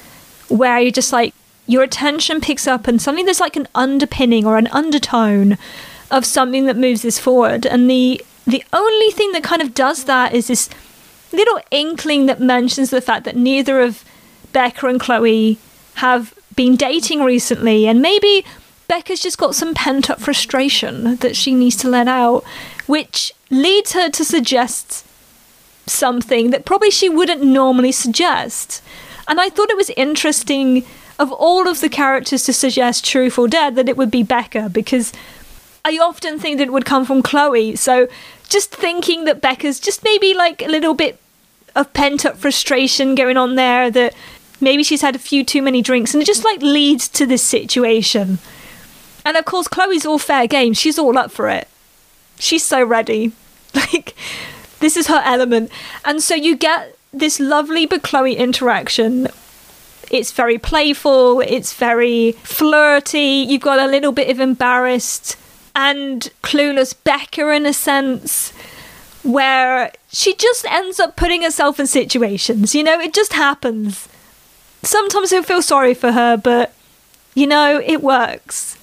where 0.47 0.79
you're 0.79 0.91
just 0.91 1.13
like, 1.13 1.33
your 1.67 1.83
attention 1.83 2.41
picks 2.41 2.67
up 2.67 2.87
and 2.87 2.99
something 2.99 3.25
there's 3.25 3.39
like 3.39 3.55
an 3.55 3.67
underpinning 3.75 4.43
or 4.47 4.57
an 4.57 4.65
undertone 4.71 5.55
of 6.11 6.25
something 6.25 6.65
that 6.65 6.77
moves 6.77 7.01
this 7.01 7.19
forward. 7.19 7.65
And 7.65 7.89
the 7.89 8.23
the 8.45 8.63
only 8.73 9.11
thing 9.11 9.31
that 9.33 9.43
kind 9.43 9.61
of 9.61 9.73
does 9.73 10.05
that 10.05 10.33
is 10.33 10.47
this 10.47 10.69
little 11.31 11.59
inkling 11.69 12.25
that 12.25 12.39
mentions 12.39 12.89
the 12.89 13.01
fact 13.01 13.23
that 13.25 13.35
neither 13.35 13.79
of 13.81 14.03
Beca 14.53 14.89
and 14.89 14.99
Chloe 14.99 15.59
have 15.95 16.33
been 16.55 16.75
dating 16.75 17.23
recently, 17.23 17.87
and 17.87 18.01
maybe 18.01 18.43
Beca's 18.89 19.21
just 19.21 19.37
got 19.37 19.53
some 19.53 19.75
pent 19.75 20.09
up 20.09 20.19
frustration 20.19 21.17
that 21.17 21.35
she 21.35 21.53
needs 21.53 21.75
to 21.77 21.89
let 21.89 22.07
out, 22.07 22.43
which 22.87 23.31
leads 23.51 23.93
her 23.93 24.09
to 24.09 24.25
suggest 24.25 25.05
something 25.85 26.49
that 26.49 26.65
probably 26.65 26.89
she 26.89 27.07
wouldn't 27.07 27.43
normally 27.43 27.91
suggest. 27.91 28.81
And 29.27 29.39
I 29.39 29.49
thought 29.49 29.69
it 29.69 29.77
was 29.77 29.91
interesting 29.91 30.85
of 31.19 31.31
all 31.31 31.67
of 31.67 31.81
the 31.81 31.89
characters 31.89 32.43
to 32.45 32.53
suggest 32.53 33.05
truth 33.05 33.37
or 33.37 33.47
dead 33.47 33.75
that 33.75 33.89
it 33.89 33.97
would 33.97 34.09
be 34.09 34.23
Beca 34.23 34.71
because 34.71 35.11
I 35.85 35.97
often 35.97 36.39
think 36.39 36.57
that 36.57 36.67
it 36.67 36.73
would 36.73 36.85
come 36.85 37.05
from 37.05 37.23
Chloe. 37.23 37.75
So 37.75 38.07
just 38.47 38.71
thinking 38.71 39.25
that 39.25 39.41
Beca's 39.41 39.79
just 39.79 40.03
maybe 40.03 40.33
like 40.33 40.61
a 40.61 40.67
little 40.67 40.93
bit 40.93 41.19
of 41.75 41.93
pent 41.93 42.25
up 42.25 42.37
frustration 42.37 43.15
going 43.15 43.37
on 43.37 43.55
there 43.55 43.89
that 43.91 44.13
maybe 44.59 44.83
she's 44.83 45.01
had 45.01 45.15
a 45.15 45.19
few 45.19 45.43
too 45.43 45.61
many 45.61 45.81
drinks 45.81 46.13
and 46.13 46.21
it 46.21 46.25
just 46.25 46.43
like 46.43 46.61
leads 46.61 47.07
to 47.09 47.25
this 47.25 47.43
situation. 47.43 48.39
And 49.23 49.37
of 49.37 49.45
course 49.45 49.67
Chloe's 49.67 50.05
all 50.05 50.19
fair 50.19 50.47
game. 50.47 50.73
She's 50.73 50.99
all 50.99 51.17
up 51.17 51.31
for 51.31 51.49
it. 51.49 51.67
She's 52.37 52.65
so 52.65 52.83
ready. 52.83 53.31
Like 53.75 54.15
this 54.79 54.97
is 54.97 55.07
her 55.07 55.21
element. 55.23 55.71
And 56.03 56.23
so 56.23 56.33
you 56.33 56.57
get 56.57 56.97
this 57.13 57.39
lovely 57.39 57.85
but 57.85 58.01
Chloe 58.01 58.35
interaction 58.35 59.27
it's 60.11 60.31
very 60.31 60.57
playful, 60.57 61.41
it's 61.41 61.73
very 61.73 62.31
flirty, 62.43 63.45
you've 63.47 63.61
got 63.61 63.79
a 63.79 63.85
little 63.85 64.11
bit 64.11 64.29
of 64.29 64.39
embarrassed 64.39 65.37
and 65.79 66.29
clueless 66.43 66.93
Beca 66.93 67.55
in 67.55 67.65
a 67.65 67.71
sense 67.71 68.51
where 69.23 69.93
she 70.11 70.35
just 70.35 70.65
ends 70.65 70.99
up 70.99 71.15
putting 71.15 71.41
herself 71.41 71.79
in 71.79 71.87
situations. 71.87 72.75
You 72.75 72.83
know, 72.83 72.99
it 72.99 73.13
just 73.13 73.31
happens. 73.31 74.09
Sometimes 74.83 75.31
I 75.31 75.41
feel 75.41 75.61
sorry 75.61 75.93
for 75.93 76.11
her, 76.11 76.35
but 76.35 76.73
you 77.33 77.47
know, 77.47 77.81
it 77.85 78.03
works. 78.03 78.77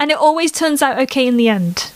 And 0.00 0.10
it 0.10 0.16
always 0.16 0.50
turns 0.50 0.80
out 0.80 0.98
okay 1.00 1.26
in 1.26 1.36
the 1.36 1.50
end. 1.50 1.92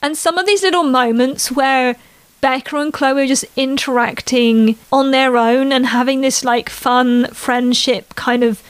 And 0.00 0.16
some 0.16 0.38
of 0.38 0.46
these 0.46 0.62
little 0.62 0.82
moments 0.82 1.52
where 1.52 1.96
Beca 2.42 2.80
and 2.80 2.94
Chloe 2.94 3.24
are 3.24 3.26
just 3.26 3.44
interacting 3.56 4.78
on 4.90 5.10
their 5.10 5.36
own 5.36 5.70
and 5.70 5.86
having 5.86 6.22
this 6.22 6.44
like 6.44 6.70
fun 6.70 7.26
friendship 7.28 8.14
kind 8.14 8.42
of 8.42 8.62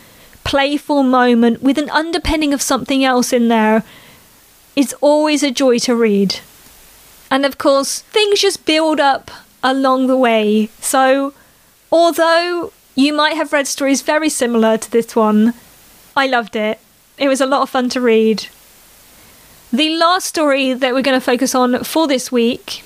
playful 0.42 1.04
moment 1.04 1.62
with 1.62 1.78
an 1.78 1.90
underpinning 1.90 2.52
of 2.52 2.60
something 2.60 3.04
else 3.04 3.32
in 3.32 3.46
there. 3.46 3.84
It's 4.76 4.92
always 5.00 5.42
a 5.42 5.50
joy 5.50 5.78
to 5.80 5.96
read. 5.96 6.40
And 7.30 7.46
of 7.46 7.56
course, 7.56 8.02
things 8.02 8.42
just 8.42 8.66
build 8.66 9.00
up 9.00 9.30
along 9.62 10.06
the 10.06 10.18
way. 10.18 10.68
So, 10.80 11.32
although 11.90 12.72
you 12.94 13.14
might 13.14 13.36
have 13.36 13.54
read 13.54 13.66
stories 13.66 14.02
very 14.02 14.28
similar 14.28 14.76
to 14.76 14.90
this 14.90 15.16
one, 15.16 15.54
I 16.14 16.26
loved 16.26 16.54
it. 16.54 16.78
It 17.16 17.28
was 17.28 17.40
a 17.40 17.46
lot 17.46 17.62
of 17.62 17.70
fun 17.70 17.88
to 17.90 18.00
read. 18.00 18.48
The 19.72 19.96
last 19.96 20.26
story 20.26 20.74
that 20.74 20.92
we're 20.92 21.02
going 21.02 21.18
to 21.18 21.24
focus 21.24 21.54
on 21.54 21.82
for 21.82 22.06
this 22.06 22.30
week 22.30 22.84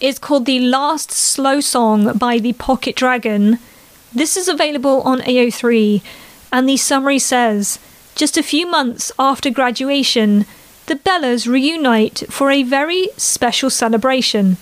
is 0.00 0.18
called 0.18 0.46
The 0.46 0.60
Last 0.60 1.12
Slow 1.12 1.60
Song 1.60 2.18
by 2.18 2.38
the 2.38 2.52
Pocket 2.52 2.96
Dragon. 2.96 3.58
This 4.12 4.36
is 4.36 4.48
available 4.48 5.00
on 5.02 5.20
AO3, 5.20 6.02
and 6.52 6.68
the 6.68 6.76
summary 6.76 7.18
says 7.18 7.78
Just 8.14 8.36
a 8.36 8.42
few 8.42 8.66
months 8.66 9.10
after 9.18 9.50
graduation, 9.50 10.46
the 10.86 10.96
Bellas 10.96 11.46
reunite 11.46 12.24
for 12.30 12.50
a 12.50 12.62
very 12.62 13.08
special 13.16 13.70
celebration. 13.70 14.56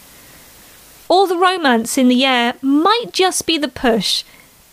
All 1.09 1.27
the 1.27 1.37
romance 1.37 1.99
in 1.99 2.09
the 2.09 2.25
air 2.25 2.55
might 2.63 3.13
just 3.13 3.47
be 3.47 3.59
the 3.59 3.69
push 3.69 4.25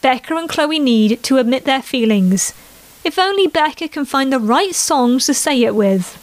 Beca 0.02 0.40
and 0.40 0.48
Chloe 0.48 0.80
need 0.80 1.22
to 1.24 1.38
admit 1.38 1.66
their 1.66 1.82
feelings. 1.82 2.54
If 3.04 3.20
only 3.20 3.48
Beca 3.48 3.92
can 3.92 4.06
find 4.06 4.32
the 4.32 4.40
right 4.40 4.74
songs 4.74 5.26
to 5.26 5.34
say 5.34 5.62
it 5.64 5.76
with. 5.76 6.18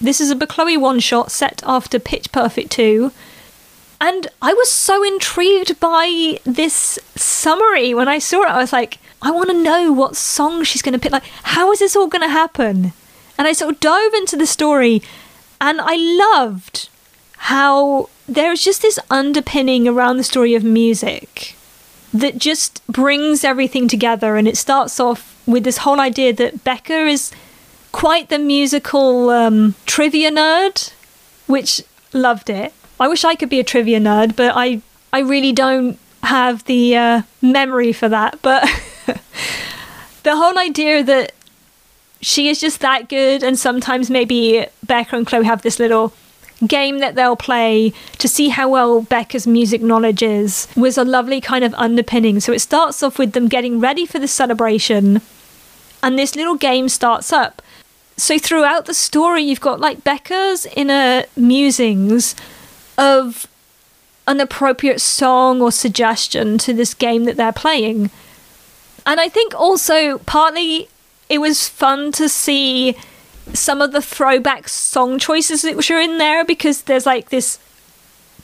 This 0.00 0.20
is 0.20 0.30
a 0.30 0.46
Chloe 0.46 0.76
one 0.76 1.00
shot 1.00 1.30
set 1.30 1.62
after 1.66 1.98
Pitch 1.98 2.32
Perfect 2.32 2.70
2, 2.72 3.12
and 4.00 4.28
I 4.40 4.54
was 4.54 4.70
so 4.70 5.02
intrigued 5.02 5.78
by 5.78 6.38
this 6.44 6.98
summary 7.16 7.92
when 7.92 8.08
I 8.08 8.18
saw 8.18 8.42
it. 8.42 8.48
I 8.48 8.58
was 8.58 8.72
like, 8.72 8.98
I 9.20 9.30
want 9.30 9.50
to 9.50 9.62
know 9.62 9.92
what 9.92 10.16
song 10.16 10.64
she's 10.64 10.80
going 10.80 10.94
to 10.94 10.98
pick. 10.98 11.12
Like, 11.12 11.26
how 11.42 11.70
is 11.70 11.80
this 11.80 11.94
all 11.94 12.06
going 12.06 12.22
to 12.22 12.28
happen? 12.28 12.94
And 13.40 13.48
I 13.48 13.52
sort 13.52 13.72
of 13.72 13.80
dove 13.80 14.12
into 14.12 14.36
the 14.36 14.46
story 14.46 15.00
and 15.62 15.80
I 15.80 15.96
loved 15.96 16.90
how 17.48 18.10
there's 18.28 18.62
just 18.62 18.82
this 18.82 18.98
underpinning 19.08 19.88
around 19.88 20.18
the 20.18 20.24
story 20.24 20.54
of 20.54 20.62
music 20.62 21.56
that 22.12 22.36
just 22.36 22.86
brings 22.86 23.42
everything 23.42 23.88
together. 23.88 24.36
And 24.36 24.46
it 24.46 24.58
starts 24.58 25.00
off 25.00 25.42
with 25.46 25.64
this 25.64 25.78
whole 25.78 26.00
idea 26.00 26.34
that 26.34 26.64
Beca 26.64 27.10
is 27.10 27.32
quite 27.92 28.28
the 28.28 28.38
musical 28.38 29.30
um, 29.30 29.74
trivia 29.86 30.30
nerd, 30.30 30.92
which 31.46 31.80
loved 32.12 32.50
it. 32.50 32.74
I 33.00 33.08
wish 33.08 33.24
I 33.24 33.36
could 33.36 33.48
be 33.48 33.58
a 33.58 33.64
trivia 33.64 34.00
nerd, 34.00 34.36
but 34.36 34.52
I 34.54 34.82
I 35.14 35.20
really 35.20 35.52
don't 35.52 35.98
have 36.24 36.64
the 36.64 36.94
uh, 36.94 37.22
memory 37.40 37.94
for 37.94 38.10
that. 38.10 38.38
But 38.42 38.64
the 40.24 40.36
whole 40.36 40.58
idea 40.58 41.02
that 41.04 41.32
she 42.20 42.48
is 42.48 42.60
just 42.60 42.80
that 42.80 43.08
good, 43.08 43.42
and 43.42 43.58
sometimes 43.58 44.10
maybe 44.10 44.66
Beca 44.86 45.14
and 45.14 45.26
Chloe 45.26 45.44
have 45.44 45.62
this 45.62 45.78
little 45.78 46.12
game 46.66 46.98
that 46.98 47.14
they'll 47.14 47.36
play 47.36 47.90
to 48.18 48.28
see 48.28 48.50
how 48.50 48.68
well 48.68 49.02
Beca's 49.02 49.46
music 49.46 49.80
knowledge 49.80 50.22
is 50.22 50.68
was 50.76 50.98
a 50.98 51.04
lovely 51.04 51.40
kind 51.40 51.64
of 51.64 51.72
underpinning. 51.74 52.38
So 52.40 52.52
it 52.52 52.60
starts 52.60 53.02
off 53.02 53.18
with 53.18 53.32
them 53.32 53.48
getting 53.48 53.80
ready 53.80 54.04
for 54.04 54.18
the 54.18 54.28
celebration, 54.28 55.22
and 56.02 56.18
this 56.18 56.36
little 56.36 56.56
game 56.56 56.88
starts 56.88 57.32
up. 57.32 57.62
So 58.16 58.38
throughout 58.38 58.84
the 58.84 58.92
story, 58.92 59.42
you've 59.42 59.62
got 59.62 59.80
like 59.80 60.04
Beca's 60.04 60.66
inner 60.76 61.24
musings 61.36 62.36
of 62.98 63.46
an 64.26 64.40
appropriate 64.40 65.00
song 65.00 65.62
or 65.62 65.72
suggestion 65.72 66.58
to 66.58 66.74
this 66.74 66.92
game 66.92 67.24
that 67.24 67.36
they're 67.36 67.52
playing. 67.52 68.10
And 69.06 69.18
I 69.18 69.30
think 69.30 69.54
also 69.54 70.18
partly 70.18 70.88
it 71.30 71.38
was 71.38 71.68
fun 71.68 72.12
to 72.12 72.28
see 72.28 72.94
some 73.54 73.80
of 73.80 73.92
the 73.92 74.02
throwback 74.02 74.68
song 74.68 75.18
choices 75.18 75.62
that 75.62 75.76
were 75.76 76.00
in 76.00 76.18
there 76.18 76.44
because 76.44 76.82
there's 76.82 77.06
like 77.06 77.30
this 77.30 77.58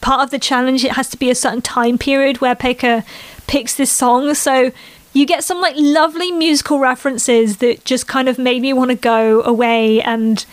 part 0.01 0.23
of 0.23 0.31
the 0.31 0.39
challenge 0.39 0.85
it 0.85 0.93
has 0.93 1.09
to 1.09 1.17
be 1.17 1.31
a 1.31 1.35
certain 1.35 1.63
time 1.63 1.99
period 1.99 2.41
where 2.41 2.57
Beca 2.57 3.05
picks 3.47 3.75
this 3.77 3.93
song 3.93 4.35
so 4.35 4.73
you 5.13 5.27
get 5.27 5.45
some 5.45 5.61
like 5.61 5.75
lovely 5.77 6.33
musical 6.33 6.79
references 6.79 7.59
that 7.59 7.85
just 7.85 8.07
kind 8.07 8.29
of 8.29 8.39
made 8.39 8.63
me 8.63 8.73
want 8.73 8.91
to 8.91 8.97
go 8.97 9.43
away 9.43 10.01
and 10.03 10.47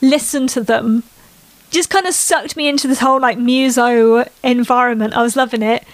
listen 0.00 0.46
to 0.46 0.62
them 0.62 1.02
just 1.70 1.88
kind 1.88 2.06
of 2.06 2.14
sucked 2.14 2.56
me 2.56 2.68
into 2.68 2.88
this 2.88 3.00
whole 3.00 3.20
like 3.20 3.38
muso 3.38 4.28
environment. 4.42 5.14
I 5.14 5.22
was 5.22 5.36
loving 5.36 5.62
it. 5.62 5.84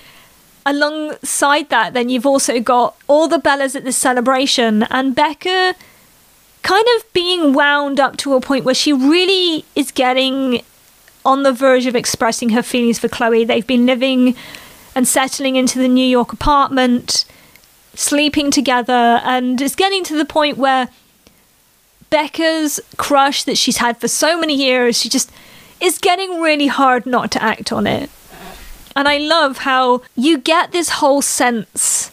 Alongside 0.68 1.68
that, 1.70 1.94
then 1.94 2.08
you've 2.08 2.26
also 2.26 2.58
got 2.58 2.96
all 3.06 3.28
the 3.28 3.38
Bellas 3.38 3.76
at 3.76 3.84
this 3.84 3.96
celebration, 3.96 4.82
and 4.90 5.14
Beca 5.14 5.74
kind 6.62 6.86
of 6.96 7.12
being 7.12 7.52
wound 7.52 8.00
up 8.00 8.16
to 8.16 8.34
a 8.34 8.40
point 8.40 8.64
where 8.64 8.74
she 8.74 8.92
really 8.92 9.64
is 9.76 9.92
getting 9.92 10.62
on 11.24 11.44
the 11.44 11.52
verge 11.52 11.86
of 11.86 11.94
expressing 11.94 12.48
her 12.48 12.62
feelings 12.62 12.98
for 12.98 13.08
Chloe. 13.08 13.44
They've 13.44 13.66
been 13.66 13.86
living 13.86 14.34
and 14.96 15.06
settling 15.06 15.54
into 15.54 15.78
the 15.78 15.86
New 15.86 16.04
York 16.04 16.32
apartment, 16.32 17.24
sleeping 17.94 18.50
together, 18.50 19.20
and 19.24 19.60
it's 19.62 19.76
getting 19.76 20.02
to 20.02 20.16
the 20.16 20.24
point 20.24 20.58
where 20.58 20.88
Beca's 22.10 22.80
crush 22.96 23.44
that 23.44 23.56
she's 23.56 23.76
had 23.76 23.98
for 24.00 24.08
so 24.08 24.38
many 24.38 24.54
years, 24.54 24.98
she 25.00 25.08
just 25.08 25.30
is 25.80 25.98
getting 25.98 26.40
really 26.40 26.66
hard 26.66 27.06
not 27.06 27.30
to 27.32 27.42
act 27.42 27.70
on 27.72 27.86
it. 27.86 28.10
And 28.96 29.06
I 29.06 29.18
love 29.18 29.58
how 29.58 30.00
you 30.16 30.38
get 30.38 30.72
this 30.72 30.88
whole 30.88 31.20
sense 31.20 32.10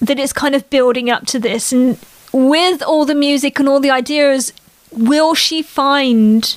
that 0.00 0.18
it's 0.18 0.32
kind 0.32 0.54
of 0.54 0.70
building 0.70 1.10
up 1.10 1.26
to 1.26 1.38
this. 1.38 1.70
And 1.70 1.98
with 2.32 2.82
all 2.82 3.04
the 3.04 3.14
music 3.14 3.58
and 3.58 3.68
all 3.68 3.78
the 3.78 3.90
ideas, 3.90 4.54
will 4.90 5.34
she 5.34 5.60
find 5.62 6.56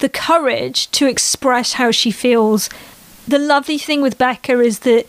the 0.00 0.10
courage 0.10 0.90
to 0.90 1.06
express 1.06 1.74
how 1.74 1.90
she 1.90 2.10
feels? 2.10 2.68
The 3.26 3.38
lovely 3.38 3.78
thing 3.78 4.02
with 4.02 4.18
Beca 4.18 4.62
is 4.62 4.80
that 4.80 5.06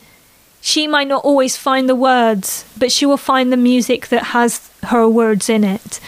she 0.62 0.88
might 0.88 1.10
not 1.10 1.26
always 1.26 1.58
find 1.58 1.90
the 1.90 1.96
words, 1.96 2.64
but 2.78 2.94
she 2.94 3.06
will 3.06 3.18
find 3.18 3.52
the 3.52 3.58
music 3.58 4.08
that 4.08 4.28
has 4.28 4.70
her 4.84 5.10
words 5.10 5.50
in 5.50 5.66
it. 5.66 6.00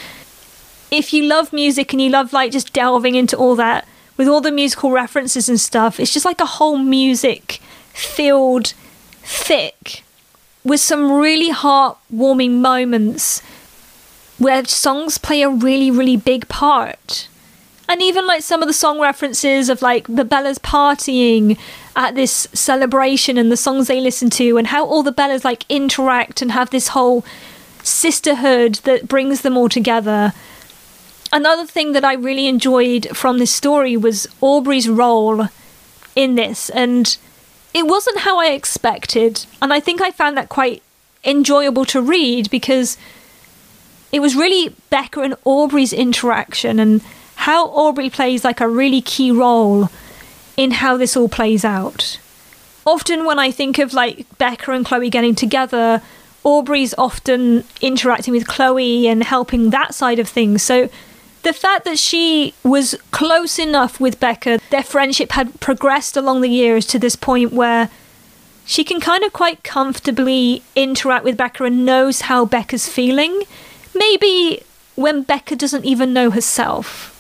If 0.90 1.12
you 1.12 1.24
love 1.24 1.52
music 1.52 1.92
and 1.92 2.02
you 2.02 2.10
love 2.10 2.32
like 2.32 2.54
just 2.54 2.72
delving 2.72 3.16
into 3.16 3.36
all 3.36 3.56
that 3.58 3.86
with 4.18 4.28
all 4.28 4.42
the 4.42 4.52
musical 4.52 4.92
references 4.92 5.50
and 5.50 5.60
stuff, 5.60 6.00
it's 6.00 6.14
just 6.14 6.26
like 6.26 6.42
a 6.42 6.46
whole 6.46 6.78
music 6.78 7.60
filled 7.94 8.74
fic 9.24 10.02
with 10.64 10.80
some 10.80 11.12
really 11.12 11.52
heartwarming 11.52 12.60
moments 12.60 13.42
where 14.38 14.66
songs 14.66 15.18
play 15.18 15.42
a 15.42 15.50
really, 15.50 15.90
really 15.90 16.18
big 16.18 16.48
part. 16.48 17.28
And 17.88 18.02
even 18.02 18.26
like 18.26 18.42
some 18.42 18.62
of 18.62 18.68
the 18.68 18.74
song 18.74 19.00
references 19.00 19.70
of 19.70 19.82
like 19.82 20.08
the 20.08 20.26
Bellas 20.26 20.60
partying 20.60 21.58
at 21.96 22.16
this 22.16 22.48
celebration 22.52 23.38
and 23.38 23.52
the 23.52 23.58
songs 23.58 23.88
they 23.88 24.02
listen 24.02 24.30
to, 24.32 24.58
and 24.58 24.68
how 24.68 24.86
all 24.86 25.04
the 25.04 25.14
Bellas 25.14 25.46
like 25.46 25.66
interact 25.70 26.42
and 26.42 26.52
have 26.52 26.72
this 26.72 26.90
whole 26.90 27.24
sisterhood 27.84 28.76
that 28.86 29.08
brings 29.08 29.42
them 29.42 29.56
all 29.56 29.70
together. 29.70 30.34
Another 31.36 31.66
thing 31.66 31.92
that 31.92 32.06
I 32.06 32.14
really 32.14 32.48
enjoyed 32.48 33.10
from 33.14 33.40
this 33.40 33.54
story 33.54 33.98
was 33.98 34.26
Aubrey's 34.40 34.88
role 34.88 35.50
in 36.16 36.36
this, 36.36 36.70
and 36.70 37.18
it 37.74 37.86
wasn't 37.86 38.20
how 38.20 38.40
I 38.40 38.52
expected, 38.52 39.46
and 39.62 39.74
I 39.74 39.82
think 39.82 40.02
I 40.02 40.12
found 40.12 40.38
that 40.38 40.48
quite 40.48 40.82
enjoyable 41.26 41.84
to 41.88 42.02
read 42.02 42.50
because 42.50 42.96
it 44.14 44.22
was 44.22 44.34
really 44.34 44.74
Beca 44.90 45.26
and 45.26 45.36
Aubrey's 45.44 45.92
interaction 45.92 46.80
and 46.80 47.02
how 47.36 47.68
Aubrey 47.68 48.10
plays 48.10 48.46
like 48.46 48.62
a 48.62 48.70
really 48.70 49.02
key 49.02 49.30
role 49.30 49.90
in 50.56 50.72
how 50.72 50.96
this 50.96 51.18
all 51.18 51.28
plays 51.28 51.66
out. 51.66 52.18
Often 52.86 53.26
when 53.26 53.40
I 53.40 53.52
think 53.52 53.78
of 53.78 53.92
like 53.94 54.26
Beca 54.38 54.74
and 54.74 54.86
Chloe 54.86 55.10
getting 55.10 55.36
together, 55.36 56.02
Aubrey's 56.46 56.94
often 56.98 57.66
interacting 57.82 58.34
with 58.34 58.48
Chloe 58.48 59.06
and 59.06 59.22
helping 59.22 59.72
that 59.72 59.94
side 59.94 60.20
of 60.20 60.30
things. 60.30 60.64
So 60.64 60.90
the 61.46 61.54
fact 61.54 61.86
that 61.86 62.00
she 62.00 62.56
was 62.64 62.96
close 63.12 63.60
enough 63.60 64.00
with 64.00 64.20
Beca, 64.20 64.60
their 64.72 64.84
friendship 64.84 65.34
had 65.34 65.60
progressed 65.60 66.18
along 66.18 66.42
the 66.42 66.50
years 66.50 66.88
to 66.88 66.98
this 66.98 67.16
point 67.16 67.54
where 67.54 67.92
she 68.66 68.84
can 68.84 69.00
kind 69.00 69.24
of 69.24 69.32
quite 69.32 69.64
comfortably 69.64 70.64
interact 70.76 71.24
with 71.24 71.38
Beca 71.38 71.68
and 71.68 71.86
knows 71.86 72.22
how 72.22 72.48
Beca's 72.48 72.90
feeling. 72.90 73.44
Maybe 73.94 74.64
when 74.96 75.24
Beca 75.24 75.56
doesn't 75.56 75.86
even 75.86 76.14
know 76.14 76.32
herself. 76.32 77.12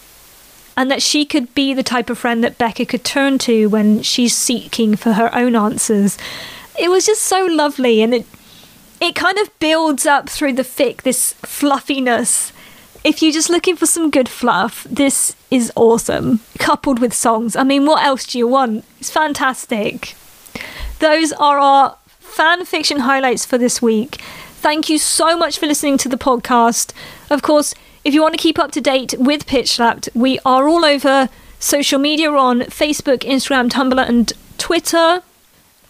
And 0.75 0.89
that 0.89 1.03
she 1.03 1.23
could 1.23 1.53
be 1.53 1.75
the 1.75 1.83
type 1.83 2.09
of 2.09 2.17
friend 2.17 2.43
that 2.43 2.57
Beca 2.57 2.89
could 2.89 3.03
turn 3.03 3.37
to 3.39 3.67
when 3.67 4.01
she's 4.01 4.35
seeking 4.35 4.95
for 4.95 5.13
her 5.13 5.33
own 5.35 5.55
answers. 5.55 6.17
It 6.79 6.89
was 6.89 7.05
just 7.05 7.21
so 7.21 7.45
lovely 7.45 8.01
and 8.01 8.13
it 8.13 8.25
it 8.99 9.13
kind 9.13 9.37
of 9.37 9.57
builds 9.59 10.05
up 10.05 10.29
through 10.29 10.53
the 10.53 10.63
fic 10.63 11.03
this 11.03 11.33
fluffiness 11.43 12.51
if 13.05 13.21
you're 13.21 13.31
just 13.31 13.51
looking 13.51 13.75
for 13.75 13.85
some 13.85 14.09
good 14.09 14.27
fluff, 14.27 14.83
this 14.89 15.35
is 15.51 15.71
awesome. 15.75 16.39
Coupled 16.57 16.97
with 16.97 17.13
songs. 17.13 17.55
I 17.55 17.63
mean, 17.63 17.85
what 17.85 18.03
else 18.03 18.25
do 18.25 18.39
you 18.39 18.47
want? 18.47 18.83
It's 18.99 19.11
fantastic. 19.11 20.15
Those 20.97 21.31
are 21.33 21.59
our 21.59 21.97
fan 22.19 22.65
fiction 22.65 23.01
highlights 23.01 23.45
for 23.45 23.59
this 23.59 23.79
week. 23.79 24.15
Thank 24.55 24.89
you 24.89 24.97
so 24.97 25.37
much 25.37 25.59
for 25.59 25.67
listening 25.67 25.99
to 25.99 26.09
the 26.09 26.17
podcast. 26.17 26.93
Of 27.29 27.43
course, 27.43 27.75
if 28.03 28.15
you 28.15 28.23
want 28.23 28.33
to 28.33 28.41
keep 28.41 28.57
up 28.57 28.71
to 28.71 28.81
date 28.81 29.13
with 29.19 29.45
Pitch 29.45 29.73
Slapped, 29.73 30.09
we 30.15 30.39
are 30.39 30.67
all 30.67 30.83
over 30.83 31.29
social 31.59 31.99
media 31.99 32.31
on 32.31 32.61
Facebook, 32.61 33.19
Instagram, 33.19 33.69
Tumblr, 33.69 34.09
and 34.09 34.33
Twitter. 34.57 35.21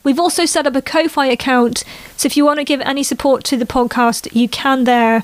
We've 0.04 0.20
also 0.20 0.46
set 0.46 0.68
up 0.68 0.76
a 0.76 0.82
Ko-Fi 0.82 1.28
account, 1.28 1.84
so 2.16 2.28
if 2.28 2.38
you 2.38 2.46
want 2.46 2.60
to 2.60 2.64
give 2.66 2.82
any 2.82 3.02
support 3.02 3.44
to 3.46 3.58
the 3.58 3.66
podcast, 3.66 4.36
you 4.36 4.48
can 4.48 4.84
there. 4.84 5.24